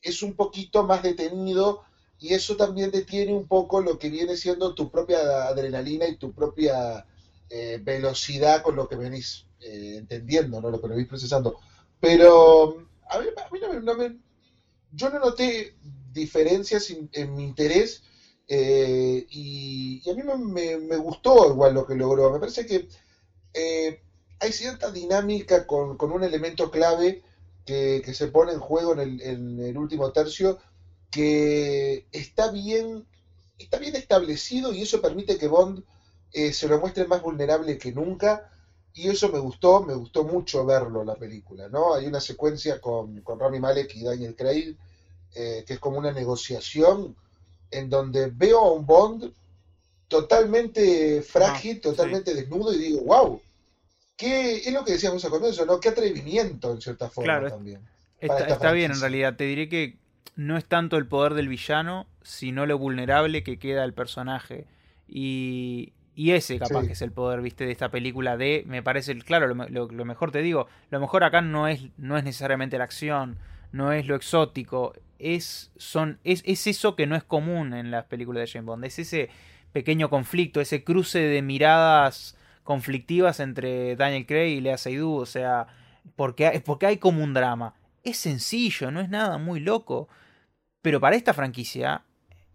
es 0.00 0.22
un 0.22 0.34
poquito 0.34 0.82
más 0.84 1.02
detenido 1.02 1.82
y 2.18 2.32
eso 2.32 2.56
también 2.56 2.90
detiene 2.90 3.34
un 3.34 3.46
poco 3.46 3.80
lo 3.80 3.98
que 3.98 4.08
viene 4.08 4.36
siendo 4.36 4.74
tu 4.74 4.90
propia 4.90 5.46
adrenalina 5.46 6.06
y 6.06 6.16
tu 6.16 6.32
propia 6.32 7.04
eh, 7.50 7.78
velocidad 7.82 8.62
con 8.62 8.76
lo 8.76 8.88
que 8.88 8.96
venís 8.96 9.44
eh, 9.60 9.96
entendiendo, 9.98 10.60
¿no? 10.60 10.70
Lo 10.70 10.80
que 10.80 10.88
venís 10.88 11.06
procesando. 11.06 11.56
Pero 12.00 12.78
a 13.10 13.18
mí, 13.18 13.26
no, 13.82 13.94
me, 13.94 14.16
yo 14.92 15.10
no 15.10 15.18
noté 15.18 15.74
diferencias 16.12 16.90
en 17.12 17.34
mi 17.34 17.44
interés 17.44 18.02
eh, 18.48 19.26
y, 19.30 20.08
a 20.08 20.14
mí 20.14 20.22
me, 20.22 20.96
gustó 20.96 21.50
igual 21.50 21.74
lo 21.74 21.86
que 21.86 21.94
logró. 21.94 22.32
Me 22.32 22.38
parece 22.38 22.66
que 22.66 22.88
eh, 23.54 24.00
hay 24.40 24.52
cierta 24.52 24.90
dinámica 24.90 25.66
con, 25.66 25.96
un 26.00 26.24
elemento 26.24 26.70
clave 26.70 27.22
que, 27.64 28.02
se 28.14 28.28
pone 28.28 28.52
en 28.52 28.60
juego 28.60 28.92
en 28.92 29.20
el, 29.60 29.76
último 29.76 30.12
tercio 30.12 30.58
que 31.10 32.06
está 32.12 32.50
bien, 32.50 33.06
está 33.58 33.78
bien 33.78 33.96
establecido 33.96 34.72
y 34.72 34.82
eso 34.82 35.00
permite 35.00 35.38
que 35.38 35.48
Bond 35.48 35.82
eh, 36.32 36.52
se 36.52 36.68
lo 36.68 36.78
muestre 36.78 37.06
más 37.06 37.22
vulnerable 37.22 37.78
que 37.78 37.92
nunca. 37.92 38.50
Y 38.94 39.08
eso 39.10 39.28
me 39.28 39.38
gustó, 39.38 39.82
me 39.82 39.94
gustó 39.94 40.24
mucho 40.24 40.64
verlo 40.64 41.04
la 41.04 41.16
película, 41.16 41.68
¿no? 41.68 41.92
Hay 41.92 42.06
una 42.06 42.20
secuencia 42.20 42.80
con, 42.80 43.20
con 43.20 43.38
Rami 43.38 43.60
Malek 43.60 43.94
y 43.94 44.04
Daniel 44.04 44.34
Craig, 44.34 44.74
que 45.34 45.66
es 45.68 45.78
como 45.78 45.98
una 45.98 46.12
negociación 46.12 47.14
en 47.70 47.90
donde 47.90 48.30
veo 48.34 48.58
a 48.60 48.72
un 48.72 48.86
Bond 48.86 49.32
totalmente 50.08 51.22
frágil, 51.22 51.80
totalmente 51.80 52.34
desnudo 52.34 52.72
y 52.72 52.78
digo, 52.78 53.00
wow, 53.02 53.40
¿qué 54.16 54.56
es 54.56 54.72
lo 54.72 54.84
que 54.84 54.92
decíamos 54.92 55.24
al 55.24 55.30
comienzo, 55.30 55.66
¿no? 55.66 55.80
Qué 55.80 55.88
atrevimiento 55.90 56.72
en 56.72 56.80
cierta 56.80 57.08
forma 57.08 57.48
también. 57.48 57.80
Está, 58.18 58.72
bien, 58.72 58.92
en 58.92 59.00
realidad. 59.00 59.36
Te 59.36 59.44
diré 59.44 59.68
que 59.68 59.96
no 60.36 60.56
es 60.56 60.64
tanto 60.64 60.96
el 60.96 61.06
poder 61.06 61.34
del 61.34 61.48
villano, 61.48 62.06
sino 62.22 62.66
lo 62.66 62.78
vulnerable 62.78 63.42
que 63.42 63.58
queda 63.58 63.84
el 63.84 63.92
personaje. 63.92 64.66
Y, 65.06 65.92
Y 66.14 66.32
ese 66.32 66.58
capaz 66.58 66.86
que 66.86 66.94
es 66.94 67.02
el 67.02 67.12
poder, 67.12 67.42
viste, 67.42 67.66
de 67.66 67.72
esta 67.72 67.90
película 67.90 68.36
de, 68.36 68.64
me 68.66 68.82
parece, 68.82 69.18
claro, 69.18 69.46
lo, 69.48 70.04
mejor 70.04 70.30
te 70.32 70.40
digo, 70.40 70.66
lo 70.90 70.98
mejor 70.98 71.24
acá 71.24 71.42
no 71.42 71.68
es, 71.68 71.82
no 71.98 72.16
es 72.16 72.24
necesariamente 72.24 72.78
la 72.78 72.84
acción, 72.84 73.38
no 73.70 73.92
es 73.92 74.06
lo 74.06 74.16
exótico, 74.16 74.94
es, 75.18 75.70
son, 75.76 76.18
es, 76.24 76.42
es 76.46 76.66
eso 76.66 76.96
que 76.96 77.06
no 77.06 77.16
es 77.16 77.24
común 77.24 77.74
en 77.74 77.90
las 77.90 78.04
películas 78.06 78.42
de 78.42 78.52
James 78.52 78.66
Bond, 78.66 78.84
es 78.84 78.98
ese 78.98 79.30
pequeño 79.72 80.08
conflicto, 80.10 80.60
ese 80.60 80.84
cruce 80.84 81.18
de 81.18 81.42
miradas 81.42 82.36
conflictivas 82.64 83.40
entre 83.40 83.96
Daniel 83.96 84.26
Craig 84.26 84.56
y 84.56 84.60
Lea 84.60 84.78
Seydoux, 84.78 85.22
o 85.22 85.26
sea, 85.26 85.66
porque, 86.16 86.62
porque 86.64 86.86
hay 86.86 86.96
como 86.98 87.22
un 87.22 87.34
drama. 87.34 87.74
Es 88.02 88.18
sencillo, 88.18 88.90
no 88.90 89.00
es 89.00 89.08
nada 89.08 89.38
muy 89.38 89.60
loco, 89.60 90.08
pero 90.82 91.00
para 91.00 91.16
esta 91.16 91.34
franquicia 91.34 92.02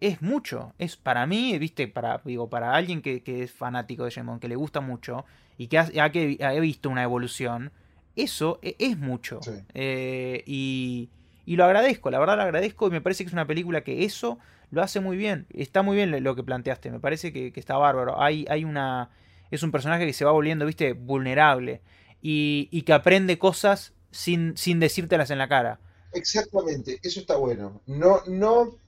es 0.00 0.20
mucho. 0.20 0.74
Es 0.78 0.96
para 0.96 1.26
mí, 1.26 1.58
viste, 1.58 1.88
para, 1.88 2.20
digo, 2.24 2.48
para 2.48 2.74
alguien 2.74 3.02
que, 3.02 3.22
es 3.24 3.52
fanático 3.52 4.04
de 4.04 4.10
James 4.10 4.40
que 4.40 4.48
le 4.48 4.56
gusta 4.56 4.80
mucho 4.80 5.24
y 5.58 5.68
que 5.68 5.78
ha, 5.78 6.10
que 6.10 6.38
ha 6.42 6.52
visto 6.52 6.90
una 6.90 7.02
evolución, 7.02 7.72
eso 8.16 8.58
e, 8.62 8.76
es 8.78 8.98
mucho. 8.98 9.40
Eh, 9.74 10.42
y, 10.46 11.08
y, 11.44 11.56
lo 11.56 11.64
agradezco, 11.64 12.10
la 12.10 12.18
verdad 12.18 12.36
lo 12.36 12.42
agradezco 12.42 12.88
y 12.88 12.90
me 12.90 13.00
parece 13.00 13.24
que 13.24 13.28
es 13.28 13.32
una 13.32 13.46
película 13.46 13.82
que 13.82 14.04
eso 14.04 14.38
lo 14.70 14.82
hace 14.82 15.00
muy 15.00 15.16
bien. 15.16 15.46
Está 15.52 15.82
muy 15.82 15.96
bien 15.96 16.22
lo 16.22 16.34
que 16.34 16.42
planteaste, 16.42 16.90
me 16.90 17.00
parece 17.00 17.32
que, 17.32 17.52
está 17.54 17.76
bárbaro. 17.76 18.20
Hay, 18.20 18.46
hay 18.48 18.64
una... 18.64 19.10
Es 19.50 19.62
un 19.62 19.70
personaje 19.70 20.06
que 20.06 20.14
se 20.14 20.24
va 20.24 20.32
volviendo, 20.32 20.64
viste, 20.64 20.94
vulnerable 20.94 21.82
y, 22.22 22.68
y 22.70 22.82
que 22.82 22.94
aprende 22.94 23.38
cosas 23.38 23.92
sin, 24.10 24.56
sin 24.56 24.80
decírtelas 24.80 25.30
en 25.30 25.36
la 25.36 25.48
cara. 25.48 25.78
Exactamente, 26.14 26.98
eso 27.02 27.20
está 27.20 27.36
bueno. 27.36 27.82
No, 27.86 28.22
no 28.26 28.78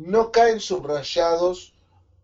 no 0.00 0.32
caen 0.32 0.60
subrayados 0.60 1.74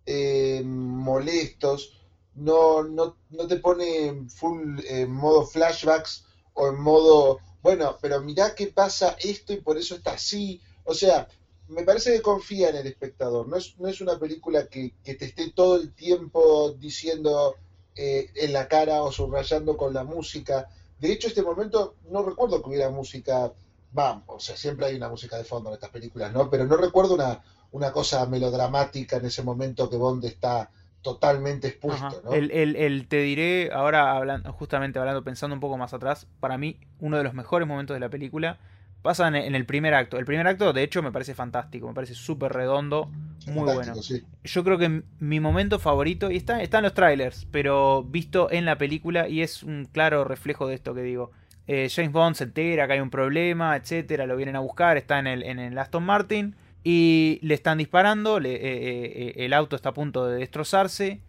eh, 0.06 0.62
molestos, 0.64 2.00
no, 2.34 2.82
no, 2.82 3.16
no, 3.30 3.46
te 3.46 3.56
pone 3.56 4.26
full 4.28 4.78
en 4.88 5.10
modo 5.10 5.46
flashbacks 5.46 6.24
o 6.54 6.68
en 6.68 6.80
modo, 6.80 7.40
bueno, 7.66 7.98
pero 8.00 8.20
mirá 8.20 8.54
qué 8.54 8.68
pasa 8.68 9.16
esto 9.18 9.52
y 9.52 9.56
por 9.56 9.76
eso 9.76 9.96
está 9.96 10.12
así. 10.12 10.60
O 10.84 10.94
sea, 10.94 11.26
me 11.66 11.82
parece 11.82 12.12
que 12.12 12.22
confía 12.22 12.68
en 12.68 12.76
el 12.76 12.86
espectador. 12.86 13.48
No 13.48 13.56
es, 13.56 13.76
no 13.80 13.88
es 13.88 14.00
una 14.00 14.16
película 14.20 14.68
que, 14.68 14.94
te 15.02 15.24
esté 15.24 15.50
todo 15.50 15.74
el 15.74 15.92
tiempo 15.92 16.76
diciendo 16.78 17.56
eh, 17.96 18.30
en 18.36 18.52
la 18.52 18.68
cara 18.68 19.02
o 19.02 19.10
subrayando 19.10 19.76
con 19.76 19.92
la 19.92 20.04
música. 20.04 20.68
De 21.00 21.10
hecho, 21.10 21.26
este 21.26 21.42
momento 21.42 21.96
no 22.08 22.22
recuerdo 22.22 22.62
que 22.62 22.68
hubiera 22.68 22.88
música. 22.88 23.52
Vamos, 23.90 24.22
o 24.28 24.38
sea, 24.38 24.56
siempre 24.56 24.86
hay 24.86 24.94
una 24.94 25.08
música 25.08 25.36
de 25.36 25.42
fondo 25.42 25.70
en 25.70 25.74
estas 25.74 25.90
películas, 25.90 26.32
¿no? 26.32 26.48
Pero 26.48 26.66
no 26.66 26.76
recuerdo 26.76 27.14
una, 27.14 27.42
una 27.72 27.90
cosa 27.90 28.24
melodramática 28.26 29.16
en 29.16 29.26
ese 29.26 29.42
momento 29.42 29.90
que 29.90 29.96
Bond 29.96 30.24
está 30.24 30.70
totalmente 31.06 31.68
expuesto. 31.68 32.20
¿no? 32.24 32.32
El, 32.32 33.06
te 33.06 33.18
diré, 33.18 33.70
ahora 33.72 34.16
hablando, 34.16 34.52
justamente 34.52 34.98
hablando, 34.98 35.22
pensando 35.22 35.54
un 35.54 35.60
poco 35.60 35.78
más 35.78 35.94
atrás, 35.94 36.26
para 36.40 36.58
mí 36.58 36.80
uno 36.98 37.16
de 37.16 37.22
los 37.22 37.32
mejores 37.32 37.68
momentos 37.68 37.94
de 37.94 38.00
la 38.00 38.08
película 38.08 38.58
pasa 39.02 39.28
en, 39.28 39.54
el 39.54 39.66
primer 39.66 39.94
acto. 39.94 40.18
El 40.18 40.24
primer 40.24 40.48
acto, 40.48 40.72
de 40.72 40.82
hecho, 40.82 41.04
me 41.04 41.12
parece 41.12 41.32
fantástico, 41.32 41.86
me 41.86 41.94
parece 41.94 42.14
súper 42.14 42.52
redondo, 42.52 43.08
muy 43.46 43.72
bueno. 43.72 43.94
Yo 44.42 44.64
creo 44.64 44.78
que 44.78 45.04
mi 45.20 45.38
momento 45.38 45.78
favorito, 45.78 46.28
y 46.32 46.36
está, 46.36 46.60
está 46.60 46.78
en 46.78 46.84
los 46.84 46.94
trailers, 46.94 47.46
pero 47.52 48.02
visto 48.02 48.50
en 48.50 48.64
la 48.64 48.76
película, 48.78 49.28
y 49.28 49.42
es 49.42 49.62
un 49.62 49.88
claro 49.92 50.24
reflejo 50.24 50.66
de 50.66 50.74
esto 50.74 50.92
que 50.92 51.02
digo. 51.02 51.30
Eh, 51.68 51.88
James 51.88 52.10
Bond 52.10 52.34
se 52.34 52.44
entera 52.44 52.88
que 52.88 52.94
hay 52.94 53.00
un 53.00 53.10
problema, 53.10 53.76
etcétera, 53.76 54.26
lo 54.26 54.36
vienen 54.36 54.56
a 54.56 54.60
buscar, 54.60 54.96
está 54.96 55.20
en 55.20 55.28
el, 55.28 55.44
en 55.44 55.60
el 55.60 55.78
Aston 55.78 56.02
Martin 56.02 56.56
y 56.88 57.40
le 57.42 57.54
están 57.54 57.78
disparando, 57.78 58.38
eh, 58.38 58.42
eh, 58.44 58.60
eh, 58.62 59.32
el 59.44 59.54
auto 59.54 59.74
está 59.74 59.88
a 59.88 59.94
punto 59.94 60.24
de 60.26 60.38
destrozarse 60.38 61.20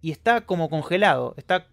y 0.00 0.12
está 0.12 0.42
como 0.42 0.70
congelado. 0.70 1.34
Está, 1.36 1.66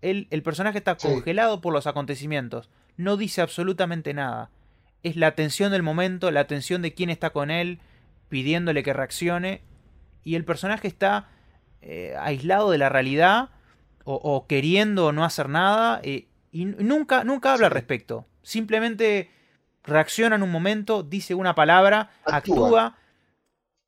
el, 0.00 0.28
el 0.30 0.44
personaje 0.44 0.78
está 0.78 0.96
congelado 0.96 1.60
por 1.60 1.72
los 1.72 1.88
acontecimientos. 1.88 2.70
No 2.96 3.16
dice 3.16 3.40
absolutamente 3.40 4.14
nada. 4.14 4.52
Es 5.02 5.16
la 5.16 5.26
atención 5.26 5.72
del 5.72 5.82
momento, 5.82 6.30
la 6.30 6.38
atención 6.38 6.82
de 6.82 6.94
quién 6.94 7.10
está 7.10 7.30
con 7.30 7.50
él, 7.50 7.80
pidiéndole 8.28 8.84
que 8.84 8.92
reaccione. 8.92 9.62
Y 10.22 10.36
el 10.36 10.44
personaje 10.44 10.86
está 10.86 11.30
aislado 12.20 12.70
de 12.70 12.78
la 12.78 12.90
realidad 12.90 13.50
o, 14.04 14.46
queriendo 14.46 15.10
no 15.10 15.24
hacer 15.24 15.48
nada 15.48 16.00
y 16.04 16.28
nunca, 16.52 17.24
nunca 17.24 17.54
habla 17.54 17.66
al 17.66 17.72
respecto. 17.72 18.24
Simplemente 18.44 19.33
reacciona 19.84 20.36
en 20.36 20.42
un 20.42 20.50
momento, 20.50 21.02
dice 21.02 21.34
una 21.34 21.54
palabra, 21.54 22.10
actúa. 22.24 22.96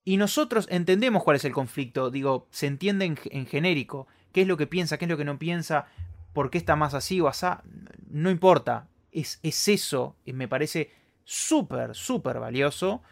y 0.04 0.16
nosotros 0.16 0.66
entendemos 0.70 1.24
cuál 1.24 1.36
es 1.36 1.44
el 1.44 1.52
conflicto, 1.52 2.10
digo, 2.10 2.46
se 2.50 2.66
entiende 2.66 3.04
en, 3.04 3.46
genérico, 3.46 4.06
qué 4.32 4.42
es 4.42 4.46
lo 4.46 4.56
que 4.56 4.66
piensa, 4.66 4.98
qué 4.98 5.06
es 5.06 5.10
lo 5.10 5.16
que 5.16 5.24
no 5.24 5.38
piensa, 5.38 5.86
por 6.32 6.50
qué 6.50 6.58
está 6.58 6.76
más 6.76 6.94
así 6.94 7.20
o 7.20 7.28
así, 7.28 7.46
no 8.10 8.30
importa, 8.30 8.88
es, 9.10 9.40
es 9.42 9.68
eso, 9.68 10.16
me 10.26 10.48
parece 10.48 10.90
súper, 11.24 11.94
súper 11.94 12.38
valioso 12.38 13.02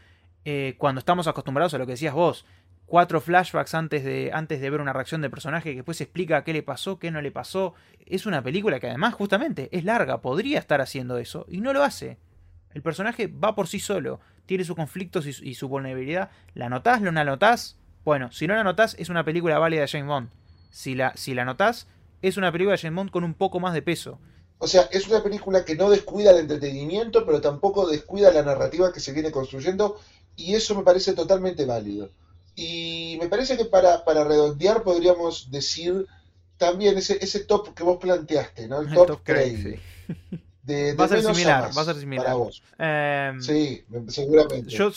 eh, 0.44 0.74
cuando 0.78 0.98
estamos 0.98 1.26
acostumbrados 1.26 1.74
a 1.74 1.78
lo 1.78 1.86
que 1.86 1.92
decías 1.92 2.14
vos, 2.14 2.44
cuatro 2.86 3.20
flashbacks 3.20 3.74
antes 3.74 4.04
de, 4.04 4.30
antes 4.32 4.60
de 4.60 4.70
ver 4.70 4.80
una 4.80 4.92
reacción 4.92 5.22
de 5.22 5.30
personaje 5.30 5.70
que 5.70 5.76
después 5.76 6.00
explica 6.00 6.44
qué 6.44 6.52
le 6.52 6.62
pasó, 6.62 6.98
qué 6.98 7.10
no 7.10 7.22
le 7.22 7.32
pasó. 7.32 7.74
Es 8.06 8.26
una 8.26 8.42
película 8.42 8.78
que 8.78 8.88
además 8.88 9.14
justamente 9.14 9.68
es 9.72 9.84
larga, 9.84 10.20
podría 10.20 10.58
estar 10.58 10.80
haciendo 10.80 11.18
eso 11.18 11.46
y 11.48 11.60
no 11.60 11.72
lo 11.72 11.82
hace. 11.82 12.18
El 12.74 12.82
personaje 12.82 13.28
va 13.28 13.54
por 13.54 13.68
sí 13.68 13.78
solo, 13.78 14.20
tiene 14.46 14.64
sus 14.64 14.76
conflictos 14.76 15.26
y, 15.26 15.54
su 15.54 15.68
vulnerabilidad. 15.68 16.30
¿La 16.54 16.68
notás? 16.68 17.00
¿No 17.00 17.10
la 17.12 17.24
notás? 17.24 17.76
Bueno, 18.04 18.30
si 18.32 18.46
no 18.46 18.54
la 18.54 18.64
notás, 18.64 18.96
es 18.98 19.08
una 19.08 19.24
película 19.24 19.58
válida 19.58 19.82
de 19.82 19.88
James 19.88 20.08
Bond. 20.08 20.30
Si 20.70 20.94
la, 20.94 21.16
si 21.16 21.34
la 21.34 21.44
notás, 21.44 21.86
es 22.20 22.36
una 22.36 22.52
película 22.52 22.72
de 22.72 22.82
James 22.82 22.96
Bond 22.96 23.10
con 23.10 23.24
un 23.24 23.34
poco 23.34 23.60
más 23.60 23.74
de 23.74 23.82
peso. 23.82 24.18
O 24.58 24.66
sea, 24.66 24.88
es 24.90 25.08
una 25.08 25.22
película 25.22 25.64
que 25.64 25.76
no 25.76 25.90
descuida 25.90 26.32
el 26.32 26.38
entretenimiento, 26.38 27.24
pero 27.24 27.40
tampoco 27.40 27.86
descuida 27.88 28.32
la 28.32 28.42
narrativa 28.42 28.92
que 28.92 29.00
se 29.00 29.12
viene 29.12 29.30
construyendo, 29.30 30.00
y 30.36 30.54
eso 30.54 30.74
me 30.74 30.82
parece 30.82 31.12
totalmente 31.12 31.64
válido. 31.64 32.10
Y 32.56 33.18
me 33.20 33.28
parece 33.28 33.56
que 33.56 33.64
para, 33.64 34.04
para 34.04 34.24
redondear 34.24 34.82
podríamos 34.82 35.50
decir 35.50 36.06
también 36.56 36.96
ese, 36.96 37.18
ese 37.22 37.40
top 37.40 37.74
que 37.74 37.82
vos 37.82 37.98
planteaste, 37.98 38.68
¿no? 38.68 38.80
El, 38.80 38.92
top, 38.92 39.20
va 40.66 41.04
a 41.04 41.08
ser 41.08 41.22
similar, 41.22 41.70
va 41.76 41.82
a 41.82 41.84
ser 41.84 41.96
similar. 41.96 42.36
Em, 42.78 43.40
sí, 43.40 43.84
seguramente. 44.08 44.70
Yo 44.70 44.90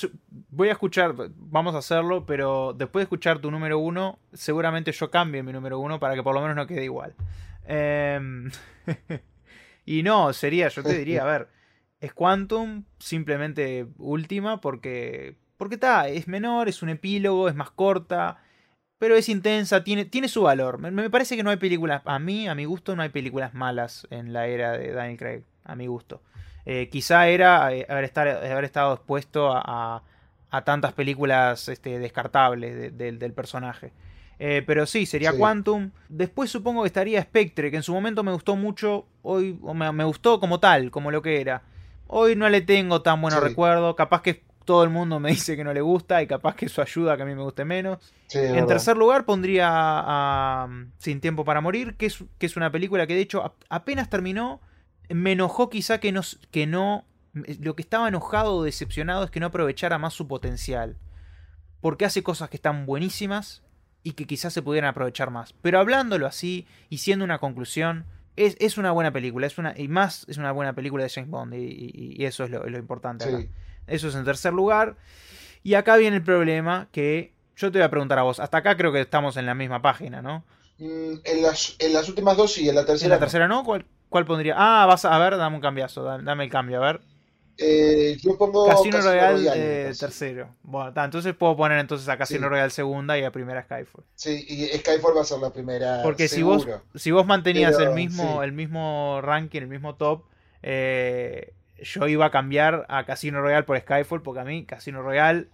voy 0.49 0.69
a 0.69 0.73
escuchar, 0.73 1.13
vamos 1.35 1.75
a 1.75 1.79
hacerlo, 1.79 2.25
pero 2.25 2.73
después 2.73 3.01
de 3.01 3.03
escuchar 3.03 3.39
tu 3.39 3.51
número 3.51 3.79
uno, 3.79 4.19
seguramente 4.33 4.91
yo 4.91 5.11
cambie 5.11 5.43
mi 5.43 5.51
número 5.51 5.79
uno 5.79 5.99
para 5.99 6.15
que 6.15 6.23
por 6.23 6.33
lo 6.33 6.41
menos 6.41 6.55
no 6.55 6.67
quede 6.67 6.83
igual. 6.83 7.13
Em, 7.65 8.49
y 9.85 10.03
no, 10.03 10.31
sería, 10.33 10.69
yo 10.69 10.83
te 10.83 10.97
diría, 10.97 11.23
a 11.23 11.25
ver, 11.25 11.49
es 11.99 12.13
Quantum, 12.13 12.83
simplemente 12.99 13.87
última, 13.97 14.61
porque 14.61 15.35
porque 15.57 15.75
está, 15.75 16.07
es 16.07 16.27
menor, 16.27 16.69
es 16.69 16.83
un 16.83 16.89
epílogo, 16.89 17.49
es 17.49 17.55
más 17.55 17.71
corta 17.71 18.39
pero 18.99 19.15
es 19.15 19.29
intensa, 19.29 19.83
tiene, 19.83 20.05
tiene 20.05 20.27
su 20.27 20.43
valor. 20.43 20.79
Me, 20.79 21.09
parece 21.09 21.35
que 21.35 21.43
no 21.43 21.49
hay 21.49 21.57
películas, 21.57 22.01
a 22.05 22.19
mí, 22.19 22.47
a 22.47 22.55
mi 22.55 22.65
gusto, 22.65 22.95
no 22.95 23.03
hay 23.03 23.09
películas 23.09 23.53
malas 23.53 24.07
en 24.09 24.33
la 24.33 24.47
era 24.47 24.71
de 24.71 24.91
Daniel 24.91 25.17
Craig, 25.17 25.43
a 25.67 25.75
mi 25.75 25.87
gusto. 25.87 26.21
Eh, 26.65 26.89
quizá 26.89 27.27
era 27.27 27.73
eh, 27.73 27.85
haber, 27.87 28.03
estar, 28.03 28.27
haber, 28.27 28.65
estado 28.65 28.93
expuesto 28.93 29.51
a, 29.53 30.03
a, 30.49 30.61
tantas 30.63 30.93
películas 30.93 31.69
este, 31.69 31.99
descartables 31.99 32.97
del 32.97 33.33
personaje. 33.33 33.93
Eh, 34.39 34.63
pero 34.65 34.85
sí, 34.85 35.05
sería 35.05 35.33
Quantum. 35.33 35.91
Después 36.09 36.49
supongo 36.49 36.83
que 36.83 36.87
estaría 36.87 37.21
Spectre, 37.21 37.71
que 37.71 37.77
en 37.77 37.83
su 37.83 37.93
momento 37.93 38.23
me 38.23 38.31
gustó 38.31 38.55
mucho, 38.55 39.05
hoy 39.23 39.59
me, 39.73 39.91
me 39.91 40.03
gustó 40.03 40.39
como 40.39 40.59
tal, 40.59 40.91
como 40.91 41.11
lo 41.11 41.21
que 41.21 41.41
era. 41.41 41.63
Hoy 42.07 42.35
no 42.35 42.49
le 42.49 42.61
tengo 42.61 43.01
tan 43.01 43.21
buenos 43.21 43.41
recuerdo, 43.41 43.95
capaz 43.95 44.21
que 44.21 44.43
todo 44.65 44.83
el 44.83 44.89
mundo 44.89 45.19
me 45.19 45.29
dice 45.31 45.55
que 45.55 45.63
no 45.63 45.73
le 45.73 45.81
gusta 45.81 46.21
y 46.21 46.27
capaz 46.27 46.55
que 46.55 46.65
eso 46.65 46.81
ayuda 46.81 47.13
a 47.13 47.17
que 47.17 47.23
a 47.23 47.25
mí 47.25 47.33
me 47.33 47.41
guste 47.41 47.65
menos. 47.65 48.13
en 48.33 48.67
tercer 48.67 48.97
lugar 48.97 49.25
pondría 49.25 49.69
a, 49.71 50.67
Sin 50.97 51.21
Tiempo 51.21 51.43
para 51.43 51.61
Morir, 51.61 51.95
que 51.95 52.05
es, 52.05 52.23
que 52.37 52.45
es 52.45 52.57
una 52.57 52.71
película 52.71 53.07
que 53.07 53.15
de 53.15 53.21
hecho 53.21 53.55
apenas 53.69 54.09
terminó, 54.09 54.61
me 55.09 55.33
enojó 55.33 55.69
quizá 55.69 55.99
que 55.99 56.11
no, 56.11 56.21
que 56.51 56.67
no... 56.67 57.05
Lo 57.33 57.75
que 57.75 57.83
estaba 57.83 58.07
enojado 58.07 58.55
o 58.55 58.63
decepcionado 58.63 59.23
es 59.23 59.31
que 59.31 59.39
no 59.39 59.47
aprovechara 59.47 59.97
más 59.99 60.13
su 60.13 60.27
potencial. 60.27 60.97
Porque 61.81 62.05
hace 62.05 62.23
cosas 62.23 62.49
que 62.49 62.57
están 62.57 62.85
buenísimas 62.85 63.61
y 64.03 64.13
que 64.13 64.25
quizás 64.25 64.53
se 64.53 64.61
pudieran 64.61 64.89
aprovechar 64.89 65.29
más. 65.29 65.53
Pero 65.61 65.79
hablándolo 65.79 66.25
así 66.25 66.65
y 66.89 66.97
siendo 66.97 67.25
una 67.25 67.37
conclusión, 67.37 68.05
es, 68.35 68.77
una 68.77 68.91
buena 68.91 69.11
película. 69.11 69.47
Es 69.47 69.57
una, 69.57 69.73
y 69.77 69.87
más 69.87 70.25
es 70.27 70.37
una 70.37 70.51
buena 70.51 70.73
película 70.73 71.03
de 71.03 71.09
James 71.09 71.29
Bond. 71.29 71.53
Y, 71.53 72.23
eso 72.23 72.43
es 72.43 72.49
lo, 72.49 72.65
importante. 72.67 73.49
Eso 73.85 74.07
es 74.07 74.15
en 74.15 74.25
tercer 74.25 74.53
lugar. 74.53 74.97
Y 75.63 75.73
acá 75.73 75.97
viene 75.97 76.17
el 76.17 76.23
problema 76.23 76.87
que 76.91 77.33
yo 77.55 77.71
te 77.71 77.79
voy 77.79 77.85
a 77.85 77.89
preguntar 77.89 78.19
a 78.19 78.23
vos. 78.23 78.39
Hasta 78.39 78.59
acá 78.59 78.77
creo 78.77 78.91
que 78.91 79.01
estamos 79.01 79.37
en 79.37 79.45
la 79.45 79.55
misma 79.55 79.81
página, 79.81 80.21
¿no? 80.21 80.43
Mm, 80.77 81.15
en, 81.23 81.41
las, 81.41 81.75
en 81.79 81.93
las 81.93 82.07
últimas 82.07 82.37
dos 82.37 82.53
sí, 82.53 82.69
en 82.69 82.75
la 82.75 82.85
tercera. 82.85 83.05
¿En 83.07 83.11
la 83.11 83.19
tercera 83.19 83.47
no? 83.47 83.63
¿Cuál, 83.63 83.85
cuál 84.09 84.25
pondría? 84.25 84.55
Ah, 84.57 84.85
vas 84.85 85.05
a, 85.05 85.17
ver, 85.19 85.37
dame 85.37 85.55
un 85.55 85.61
cambiazo, 85.61 86.03
dame 86.03 86.43
el 86.43 86.49
cambio, 86.49 86.83
a 86.83 86.93
ver. 86.93 87.01
Eh, 87.59 88.17
yo 88.21 88.37
pongo 88.37 88.67
Casino, 88.67 89.01
Royale, 89.01 89.49
eh, 89.55 89.93
tercero. 89.99 90.55
Bueno, 90.61 90.93
entonces 91.03 91.33
puedo 91.33 91.57
poner 91.57 91.79
entonces 91.79 92.07
a 92.07 92.17
Casino 92.17 92.49
Royale 92.49 92.69
segunda 92.69 93.17
y 93.17 93.23
a 93.23 93.31
primera 93.31 93.63
Skyfall. 93.63 94.03
Sí, 94.15 94.45
y 94.47 94.67
Skyfall 94.77 95.17
va 95.17 95.21
a 95.21 95.25
ser 95.25 95.39
la 95.39 95.51
primera. 95.51 96.01
Porque 96.03 96.27
si 96.27 96.43
vos, 96.43 96.67
si 96.93 97.09
vos 97.09 97.25
mantenías 97.25 97.79
el 97.79 97.91
mismo, 97.91 98.43
el 98.43 98.51
mismo 98.51 99.21
ranking, 99.21 99.61
el 99.61 99.67
mismo 99.67 99.95
top, 99.95 100.23
eh, 100.61 101.53
yo 101.81 102.07
iba 102.07 102.27
a 102.27 102.31
cambiar 102.31 102.85
a 102.89 103.05
Casino 103.05 103.41
Royale 103.41 103.63
por 103.63 103.79
Skyfall, 103.79 104.21
porque 104.21 104.41
a 104.41 104.43
mí 104.43 104.65
Casino 104.65 105.01
Royale 105.01 105.47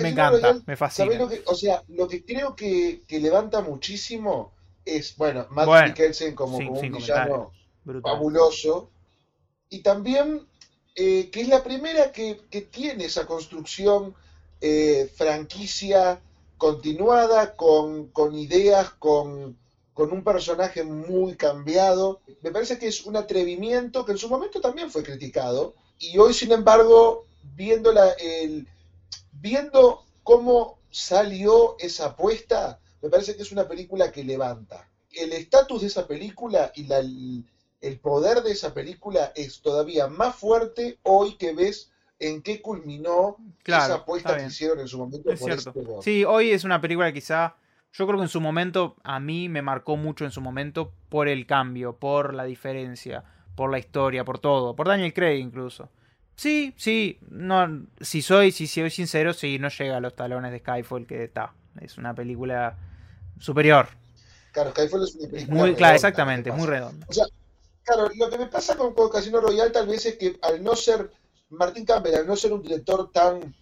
me 0.00 0.08
encanta, 0.08 0.58
me 0.66 0.76
fascina. 0.76 1.14
Lo 1.14 1.28
que, 1.28 1.42
o 1.46 1.54
sea, 1.54 1.84
lo 1.88 2.08
que 2.08 2.24
creo 2.24 2.56
que, 2.56 3.02
levanta 3.08 3.60
muchísimo 3.60 4.52
es, 4.84 5.16
bueno, 5.16 5.46
Matt 5.50 5.86
Mikkelsen 5.86 6.34
como, 6.34 6.56
un 6.56 6.92
villano 6.92 7.52
fabuloso. 8.02 8.90
Y 9.68 9.80
también 9.80 10.46
eh, 10.96 11.28
que 11.30 11.40
es 11.40 11.48
la 11.48 11.64
primera 11.64 12.12
que, 12.12 12.36
tiene 12.70 13.06
esa 13.06 13.26
construcción 13.26 14.14
eh, 14.60 15.10
franquicia 15.14 16.20
continuada, 16.56 17.56
con, 17.56 18.08
con 18.08 18.34
ideas, 18.36 18.90
con, 18.90 19.58
con 19.92 20.12
un 20.12 20.22
personaje 20.22 20.84
muy 20.84 21.36
cambiado. 21.36 22.20
Me 22.42 22.52
parece 22.52 22.78
que 22.78 22.86
es 22.86 23.04
un 23.06 23.16
atrevimiento 23.16 24.04
que 24.04 24.12
en 24.12 24.18
su 24.18 24.28
momento 24.28 24.60
también 24.60 24.88
fue 24.88 25.02
criticado. 25.02 25.74
Y 25.98 26.16
hoy, 26.18 26.32
sin 26.32 26.52
embargo, 26.52 27.26
viendo, 27.56 27.92
el, 28.18 28.68
viendo 29.32 30.04
cómo 30.22 30.78
salió 30.90 31.76
esa 31.80 32.06
apuesta, 32.06 32.78
me 33.02 33.10
parece 33.10 33.34
que 33.34 33.42
es 33.42 33.50
una 33.50 33.66
película 33.66 34.12
que 34.12 34.22
levanta. 34.22 34.88
El 35.10 35.32
estatus 35.32 35.80
de 35.80 35.88
esa 35.88 36.06
película 36.06 36.70
y 36.76 36.84
la, 36.84 37.02
el 37.86 37.98
poder 37.98 38.42
de 38.42 38.52
esa 38.52 38.74
película 38.74 39.32
es 39.36 39.60
todavía 39.60 40.06
más 40.08 40.36
fuerte 40.36 40.98
hoy 41.02 41.36
que 41.36 41.54
ves 41.54 41.90
en 42.18 42.42
qué 42.42 42.62
culminó 42.62 43.36
esa 43.64 43.94
apuesta 43.94 44.36
que 44.36 44.46
hicieron 44.46 44.80
en 44.80 44.88
su 44.88 44.98
momento. 44.98 45.30
Es 45.30 45.40
cierto. 45.40 45.72
Este 45.74 46.02
sí, 46.02 46.24
hoy 46.24 46.50
es 46.50 46.64
una 46.64 46.80
película 46.80 47.12
quizá 47.12 47.56
yo 47.94 48.06
creo 48.06 48.18
que 48.18 48.24
en 48.24 48.28
su 48.28 48.40
momento, 48.40 48.96
a 49.04 49.20
mí 49.20 49.48
me 49.48 49.62
marcó 49.62 49.96
mucho 49.96 50.24
en 50.24 50.32
su 50.32 50.40
momento 50.40 50.92
por 51.08 51.28
el 51.28 51.46
cambio, 51.46 51.94
por 51.94 52.34
la 52.34 52.42
diferencia, 52.42 53.22
por 53.54 53.70
la 53.70 53.78
historia, 53.78 54.24
por 54.24 54.40
todo, 54.40 54.74
por 54.74 54.88
Daniel 54.88 55.14
Craig 55.14 55.38
incluso. 55.38 55.88
Sí, 56.34 56.74
sí, 56.76 57.20
no, 57.30 57.86
si 58.00 58.20
soy, 58.20 58.50
si 58.50 58.66
soy 58.66 58.90
sincero, 58.90 59.32
sí, 59.32 59.60
no 59.60 59.68
llega 59.68 59.98
a 59.98 60.00
los 60.00 60.16
talones 60.16 60.50
de 60.50 60.58
Skyfall 60.58 61.06
que 61.06 61.22
está. 61.22 61.52
Es 61.80 61.96
una 61.96 62.14
película 62.14 62.76
superior. 63.38 63.86
Claro, 64.50 64.72
Skyfall 64.72 65.04
es 65.04 65.14
una 65.14 65.28
película. 65.30 65.56
Muy, 65.56 65.74
claro, 65.76 65.94
exactamente, 65.94 66.50
muy 66.50 66.66
redonda. 66.66 67.06
O 67.08 67.12
sea, 67.12 67.26
claro, 67.84 68.10
lo 68.14 68.30
que 68.30 68.38
me 68.38 68.46
pasa 68.46 68.76
con, 68.76 68.94
Casino 69.10 69.40
Royale 69.40 69.70
tal 69.70 69.86
vez 69.86 70.06
es 70.06 70.16
que 70.16 70.38
al 70.42 70.62
no 70.62 70.74
ser, 70.74 71.10
Martín 71.50 71.84
Campbell, 71.84 72.14
al 72.14 72.26
no 72.26 72.36
ser 72.36 72.52
un 72.52 72.62
director 72.62 73.10
tan 73.12 73.54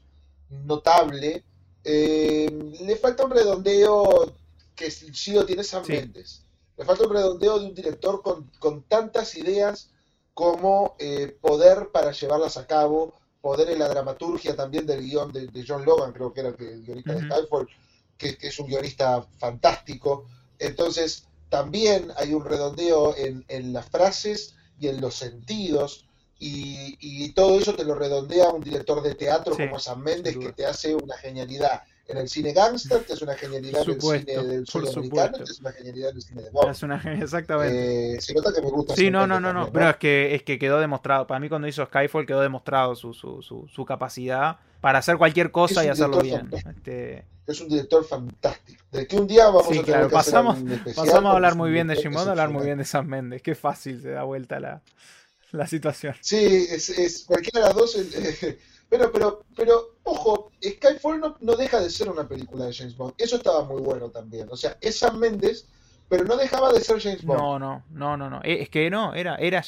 notable, 0.48 1.44
eh, 1.84 2.74
le 2.80 2.96
falta 2.96 3.24
un 3.24 3.32
redondeo 3.32 4.34
que 4.74 4.90
sí 4.90 5.32
lo 5.32 5.44
tiene 5.44 5.64
Sam 5.64 5.84
Mendes. 5.88 6.42
Le 6.76 6.84
falta 6.84 7.04
un 7.04 7.12
redondeo 7.12 7.58
de 7.58 7.66
un 7.66 7.74
director 7.74 8.22
con, 8.22 8.82
tantas 8.84 9.36
ideas 9.36 9.90
como 10.34 10.96
eh, 10.98 11.36
poder 11.40 11.90
para 11.92 12.12
llevarlas 12.12 12.56
a 12.56 12.66
cabo, 12.66 13.12
poder 13.40 13.70
en 13.70 13.80
la 13.80 13.88
dramaturgia 13.88 14.56
también 14.56 14.86
del 14.86 15.02
guion 15.02 15.32
de, 15.32 15.64
John 15.66 15.84
Logan, 15.84 16.12
creo 16.12 16.32
que 16.32 16.40
era 16.40 16.48
el, 16.50 16.82
guionista 16.82 17.14
de 17.14 17.26
Skyfall, 17.26 17.68
que, 18.16 18.38
es 18.40 18.58
un 18.58 18.66
guionista 18.68 19.22
fantástico. 19.38 20.26
Entonces, 20.58 21.26
también 21.52 22.10
hay 22.16 22.32
un 22.32 22.46
redondeo 22.46 23.14
en, 23.14 23.74
las 23.74 23.86
frases 23.90 24.56
y 24.80 24.88
en 24.88 25.02
los 25.02 25.14
sentidos. 25.14 26.06
Y, 26.38 27.28
todo 27.34 27.58
eso 27.58 27.74
te 27.74 27.84
lo 27.84 27.94
redondea 27.94 28.48
un 28.48 28.62
director 28.62 29.02
de 29.02 29.14
teatro 29.14 29.54
como 29.54 29.78
Sam 29.78 30.02
Mendes, 30.02 30.36
que 30.38 30.52
te 30.52 30.64
hace 30.64 30.94
una 30.94 31.14
genialidad 31.18 31.82
en 32.08 32.16
el 32.16 32.28
cine 32.30 32.54
gangster, 32.54 33.04
que 33.04 33.12
es 33.12 33.20
una 33.20 33.34
genialidad 33.34 33.82
en 33.82 33.90
el 33.90 34.00
cine 34.00 34.42
del 34.42 34.66
sudamericano, 34.66 35.38
que 35.38 35.44
es 35.44 35.60
una 35.60 35.72
genialidad 35.72 36.10
en 36.10 36.16
el 36.16 36.22
cine 36.22 36.42
de. 36.42 36.50
Es 36.70 36.82
una 36.82 37.02
exactamente. 37.22 38.14
Eh, 38.14 38.20
se 38.22 38.32
nota 38.32 38.50
que 38.54 38.62
me 38.62 38.70
gusta. 38.70 38.96
Sí, 38.96 39.10
no, 39.10 39.26
no, 39.26 39.38
no, 39.38 39.52
no, 39.52 39.70
pero 39.70 39.90
es 39.90 39.96
que, 39.96 40.34
es 40.34 40.42
que 40.44 40.58
quedó 40.58 40.80
demostrado, 40.80 41.26
para 41.26 41.38
mí 41.38 41.50
cuando 41.50 41.68
hizo 41.68 41.84
Skyfall 41.84 42.26
quedó 42.26 42.40
demostrado 42.40 42.96
su, 42.96 43.12
su, 43.12 43.42
su, 43.42 43.68
su 43.68 43.84
capacidad 43.84 44.56
para 44.82 44.98
hacer 44.98 45.16
cualquier 45.16 45.52
cosa 45.52 45.84
y 45.84 45.88
hacerlo 45.88 46.20
bien. 46.20 46.50
Este... 46.52 47.24
Es 47.46 47.60
un 47.60 47.68
director 47.68 48.04
fantástico. 48.04 48.84
De 48.90 49.06
que 49.06 49.16
un 49.16 49.28
día 49.28 49.46
vamos 49.46 49.66
a 49.66 49.68
tener 49.68 49.84
claro, 49.84 50.08
que 50.08 50.12
pasamos, 50.12 50.58
pasamos 50.84 51.24
a 51.24 51.30
hablar 51.30 51.54
muy 51.54 51.70
bien 51.70 51.86
de 51.86 51.94
Shimon 51.94 52.26
a 52.26 52.32
hablar 52.32 52.50
muy 52.50 52.64
bien 52.64 52.78
de 52.78 52.84
Sam 52.84 53.06
Mendes. 53.06 53.42
Qué 53.42 53.54
fácil 53.54 54.02
se 54.02 54.10
da 54.10 54.24
vuelta 54.24 54.58
la, 54.58 54.82
la 55.52 55.68
situación. 55.68 56.16
Sí, 56.20 56.66
es, 56.68 56.90
es 56.90 57.24
cualquiera 57.24 57.60
de 57.60 57.66
las 57.66 57.76
dos. 57.76 57.96
Eh, 57.96 58.58
pero, 58.88 59.12
pero, 59.12 59.44
pero, 59.56 59.94
ojo, 60.02 60.50
Skyfall 60.60 61.20
no, 61.20 61.36
no, 61.40 61.54
deja 61.54 61.80
de 61.80 61.88
ser 61.88 62.08
una 62.08 62.26
película 62.26 62.66
de 62.66 62.74
James 62.74 62.96
Bond. 62.96 63.14
Eso 63.18 63.36
estaba 63.36 63.64
muy 63.64 63.80
bueno 63.80 64.10
también. 64.10 64.48
O 64.50 64.56
sea, 64.56 64.76
es 64.80 64.98
Sam 64.98 65.16
Mendes, 65.16 65.68
pero 66.08 66.24
no 66.24 66.36
dejaba 66.36 66.72
de 66.72 66.80
ser 66.80 67.00
James 67.00 67.24
Bond. 67.24 67.40
No, 67.40 67.58
no, 67.60 67.84
no, 67.90 68.16
no, 68.16 68.30
no. 68.30 68.40
Es 68.42 68.68
que 68.68 68.90
no, 68.90 69.14
era, 69.14 69.36
era, 69.36 69.64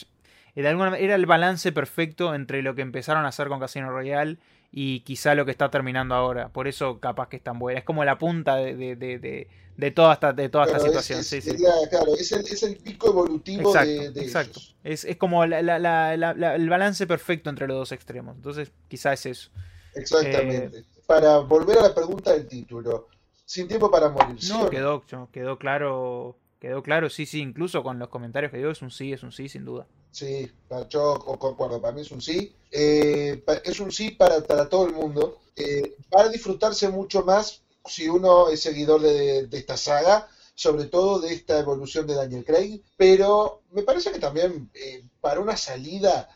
era, 0.57 0.97
era 0.99 1.15
el 1.15 1.27
balance 1.27 1.71
perfecto 1.71 2.35
entre 2.35 2.63
lo 2.63 2.75
que 2.75 2.83
empezaron 2.83 3.25
a 3.25 3.29
hacer 3.29 3.47
con 3.47 3.61
Casino 3.61 3.91
Royale 3.91 4.39
y 4.77 5.01
quizá 5.01 5.37
lo 5.37 5.45
que 5.45 5.53
está 5.53 5.71
terminando 5.71 6.17
ahora. 6.17 6.49
Por 6.49 6.67
eso 6.67 6.99
capaz 6.99 7.29
que 7.29 7.37
es 7.37 7.43
tan 7.45 7.61
buena. 7.61 7.79
Es 7.79 7.85
como 7.85 8.05
la 8.05 8.19
punta 8.19 8.57
de, 8.57 8.75
de, 8.75 8.97
de, 8.97 9.49
de 9.77 9.91
toda 9.93 10.15
esta, 10.15 10.33
de 10.33 10.49
toda 10.49 10.67
esta 10.67 10.81
situación. 10.81 11.21
Es, 11.21 11.29
sí, 11.29 11.41
sí. 11.41 11.57
claro, 11.91 12.17
es 12.19 12.33
el, 12.33 12.41
es 12.41 12.61
el, 12.65 12.77
pico 12.79 13.11
evolutivo 13.11 13.69
exacto, 13.69 14.13
de, 14.13 14.21
Exacto. 14.21 14.61
Es, 14.83 15.05
es, 15.05 15.17
como 15.17 15.47
la, 15.47 15.63
la, 15.63 16.15
el 16.57 16.69
balance 16.69 17.07
perfecto 17.07 17.51
entre 17.51 17.69
los 17.69 17.77
dos 17.77 17.93
extremos. 17.93 18.35
Entonces, 18.35 18.73
quizá 18.89 19.13
es 19.13 19.27
eso. 19.27 19.51
Exactamente. 19.95 20.79
Eh, 20.79 20.85
para 21.07 21.39
volver 21.39 21.79
a 21.79 21.83
la 21.83 21.95
pregunta 21.95 22.33
del 22.33 22.49
título. 22.49 23.07
Sin 23.45 23.69
tiempo 23.69 23.89
para 23.93 24.09
morir. 24.09 24.39
No, 24.49 24.69
quedó, 24.71 25.05
quedó 25.31 25.57
claro. 25.57 26.37
Quedó 26.61 26.83
claro, 26.83 27.11
sí, 27.11 27.27
sí, 27.27 27.41
incluso 27.41 27.83
con 27.83 27.99
los 27.99 28.09
comentarios 28.09 28.51
que 28.51 28.59
dio, 28.59 28.71
es 28.71 28.83
un 28.83 28.91
sí, 28.91 29.13
es 29.13 29.23
un 29.23 29.33
sí, 29.33 29.49
sin 29.49 29.65
duda. 29.65 29.87
Sí, 30.11 30.51
yo 30.89 31.19
concuerdo, 31.19 31.81
para 31.81 31.93
mí 31.93 32.03
es 32.03 32.11
un 32.11 32.23
sí. 32.23 32.55
Eh, 32.71 33.43
es 33.65 33.81
un 33.81 33.91
sí 33.91 34.13
para, 34.13 34.41
para 34.43 34.69
todo 34.69 34.87
el 34.87 34.93
mundo. 34.93 35.41
Eh, 35.57 35.97
va 36.15 36.23
a 36.23 36.29
disfrutarse 36.29 36.89
mucho 36.89 37.25
más 37.25 37.63
si 37.87 38.09
uno 38.09 38.49
es 38.49 38.61
seguidor 38.61 39.01
de, 39.01 39.49
esta 39.53 39.77
saga, 39.77 40.29
sobre 40.55 40.85
todo 40.85 41.21
de 41.21 41.35
esta 41.35 41.59
evolución 41.59 42.07
de 42.07 42.15
Daniel 42.15 42.45
Craig, 42.45 42.81
pero 42.97 43.63
me 43.73 43.83
parece 43.83 44.13
que 44.13 44.19
también 44.19 44.71
eh, 44.75 45.05
para 45.21 45.41
una 45.41 45.57
salida 45.57 46.29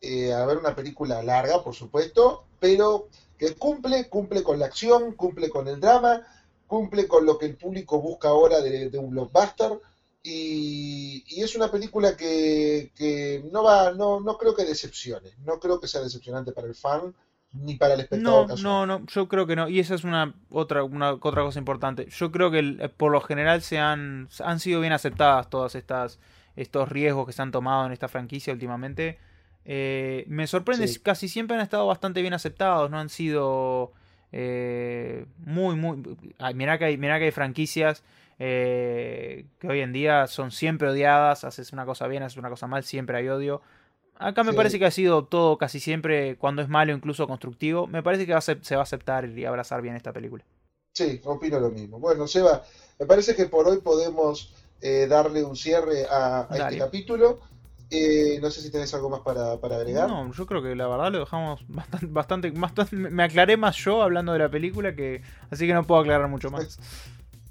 eh, 0.00 0.32
a 0.32 0.44
ver 0.46 0.58
una 0.58 0.74
película 0.74 1.22
larga, 1.22 1.62
por 1.62 1.74
supuesto, 1.74 2.44
pero 2.60 3.08
que 3.38 3.54
cumple, 3.54 4.08
cumple 4.08 4.42
con 4.42 4.58
la 4.58 4.66
acción, 4.66 5.12
cumple 5.12 5.50
con 5.50 5.68
el 5.68 5.80
drama, 5.80 6.26
cumple 6.66 7.06
con 7.06 7.24
lo 7.24 7.38
que 7.38 7.46
el 7.46 7.56
público 7.56 8.00
busca 8.00 8.28
ahora 8.28 8.60
de, 8.60 8.90
de 8.90 8.98
un 8.98 9.10
blockbuster 9.10 9.80
y, 10.28 11.40
es 11.40 11.54
una 11.54 11.70
película 11.70 12.16
que, 12.16 13.48
no 13.52 13.62
va, 13.62 13.92
no, 13.92 14.18
no 14.20 14.36
creo 14.36 14.56
que 14.56 14.64
decepcione, 14.64 15.30
no 15.44 15.60
creo 15.60 15.78
que 15.78 15.86
sea 15.86 16.00
decepcionante 16.00 16.50
para 16.50 16.66
el 16.66 16.74
fan 16.74 17.14
ni 17.52 17.76
para 17.76 17.94
el 17.94 18.00
espectador. 18.00 18.48
No, 18.60 18.86
no, 18.86 18.98
no, 18.98 19.06
yo 19.06 19.28
creo 19.28 19.46
que 19.46 19.54
no. 19.54 19.68
Y 19.68 19.78
esa 19.78 19.94
es 19.94 20.02
una 20.02 20.34
otra, 20.50 20.82
una, 20.82 21.12
otra 21.12 21.42
cosa 21.42 21.58
importante. 21.60 22.08
Yo 22.10 22.32
creo 22.32 22.50
que 22.50 22.58
eh, 22.58 22.88
por 22.88 23.12
lo 23.12 23.20
general 23.20 23.62
se 23.62 23.78
han, 23.78 24.28
han 24.40 24.58
sido 24.58 24.80
bien 24.80 24.92
aceptadas 24.92 25.48
todas 25.48 25.74
estas 25.74 26.18
estos 26.56 26.88
riesgos 26.88 27.26
que 27.26 27.32
se 27.32 27.42
han 27.42 27.52
tomado 27.52 27.86
en 27.86 27.92
esta 27.92 28.08
franquicia 28.08 28.52
últimamente. 28.52 29.18
Eh, 29.64 30.24
me 30.26 30.46
sorprende, 30.46 30.90
casi 31.02 31.28
siempre 31.28 31.56
han 31.56 31.62
estado 31.62 31.86
bastante 31.86 32.20
bien 32.20 32.34
aceptados, 32.34 32.90
no 32.90 32.98
han 32.98 33.10
sido 33.10 33.92
eh, 34.32 35.26
muy, 35.38 35.76
muy... 35.76 36.02
Mirá 36.54 36.78
que 36.78 36.86
hay, 36.86 36.98
mirá 36.98 37.18
que 37.18 37.26
hay 37.26 37.30
franquicias 37.30 38.02
eh, 38.38 39.46
que 39.58 39.68
hoy 39.68 39.80
en 39.80 39.92
día 39.92 40.26
son 40.26 40.50
siempre 40.50 40.88
odiadas, 40.88 41.44
haces 41.44 41.72
una 41.72 41.86
cosa 41.86 42.06
bien, 42.06 42.22
haces 42.22 42.38
una 42.38 42.50
cosa 42.50 42.66
mal, 42.66 42.84
siempre 42.84 43.16
hay 43.16 43.28
odio. 43.28 43.62
Acá 44.18 44.44
me 44.44 44.54
parece 44.54 44.78
que 44.78 44.86
ha 44.86 44.90
sido 44.90 45.24
todo 45.24 45.58
casi 45.58 45.78
siempre, 45.78 46.36
cuando 46.36 46.62
es 46.62 46.68
malo, 46.68 46.92
incluso 46.92 47.26
constructivo, 47.26 47.86
me 47.86 48.02
parece 48.02 48.26
que 48.26 48.40
se 48.40 48.74
va 48.74 48.80
a 48.80 48.84
aceptar 48.84 49.28
y 49.28 49.44
abrazar 49.44 49.82
bien 49.82 49.94
esta 49.94 50.12
película. 50.12 50.44
Sí, 50.94 51.20
opino 51.24 51.60
lo 51.60 51.70
mismo. 51.70 51.98
Bueno, 51.98 52.26
Seba, 52.26 52.64
me 52.98 53.04
parece 53.04 53.36
que 53.36 53.44
por 53.44 53.68
hoy 53.68 53.78
podemos 53.82 54.54
eh, 54.80 55.06
darle 55.06 55.44
un 55.44 55.54
cierre 55.56 56.06
a, 56.10 56.48
este 56.50 56.78
capítulo. 56.78 57.40
Eh, 57.90 58.38
no 58.42 58.50
sé 58.50 58.62
si 58.62 58.70
tenés 58.70 58.92
algo 58.94 59.08
más 59.08 59.20
para, 59.20 59.52
agregar. 59.52 60.08
No, 60.08 60.32
yo 60.32 60.46
creo 60.46 60.62
que 60.62 60.74
la 60.74 60.88
verdad 60.88 61.12
lo 61.12 61.20
dejamos 61.20 61.60
bastante, 61.68 62.50
bastante, 62.50 62.96
Me 62.96 63.22
aclaré 63.22 63.56
más 63.56 63.76
yo 63.76 64.02
hablando 64.02 64.32
de 64.32 64.40
la 64.40 64.50
película 64.50 64.94
que. 64.94 65.22
Así 65.50 65.66
que 65.66 65.74
no 65.74 65.84
puedo 65.84 66.00
aclarar 66.00 66.28
mucho 66.28 66.50
más. 66.50 66.78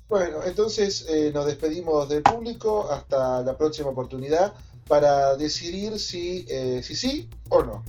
Bueno, 0.07 0.43
entonces 0.45 1.07
eh, 1.09 1.31
nos 1.33 1.45
despedimos 1.45 2.07
del 2.09 2.21
público 2.21 2.91
hasta 2.91 3.41
la 3.41 3.57
próxima 3.57 3.89
oportunidad 3.89 4.53
para 4.87 5.35
decidir 5.35 5.97
si, 5.97 6.45
eh, 6.47 6.81
si 6.83 6.95
sí 6.95 7.29
o 7.49 7.63
no. 7.63 7.83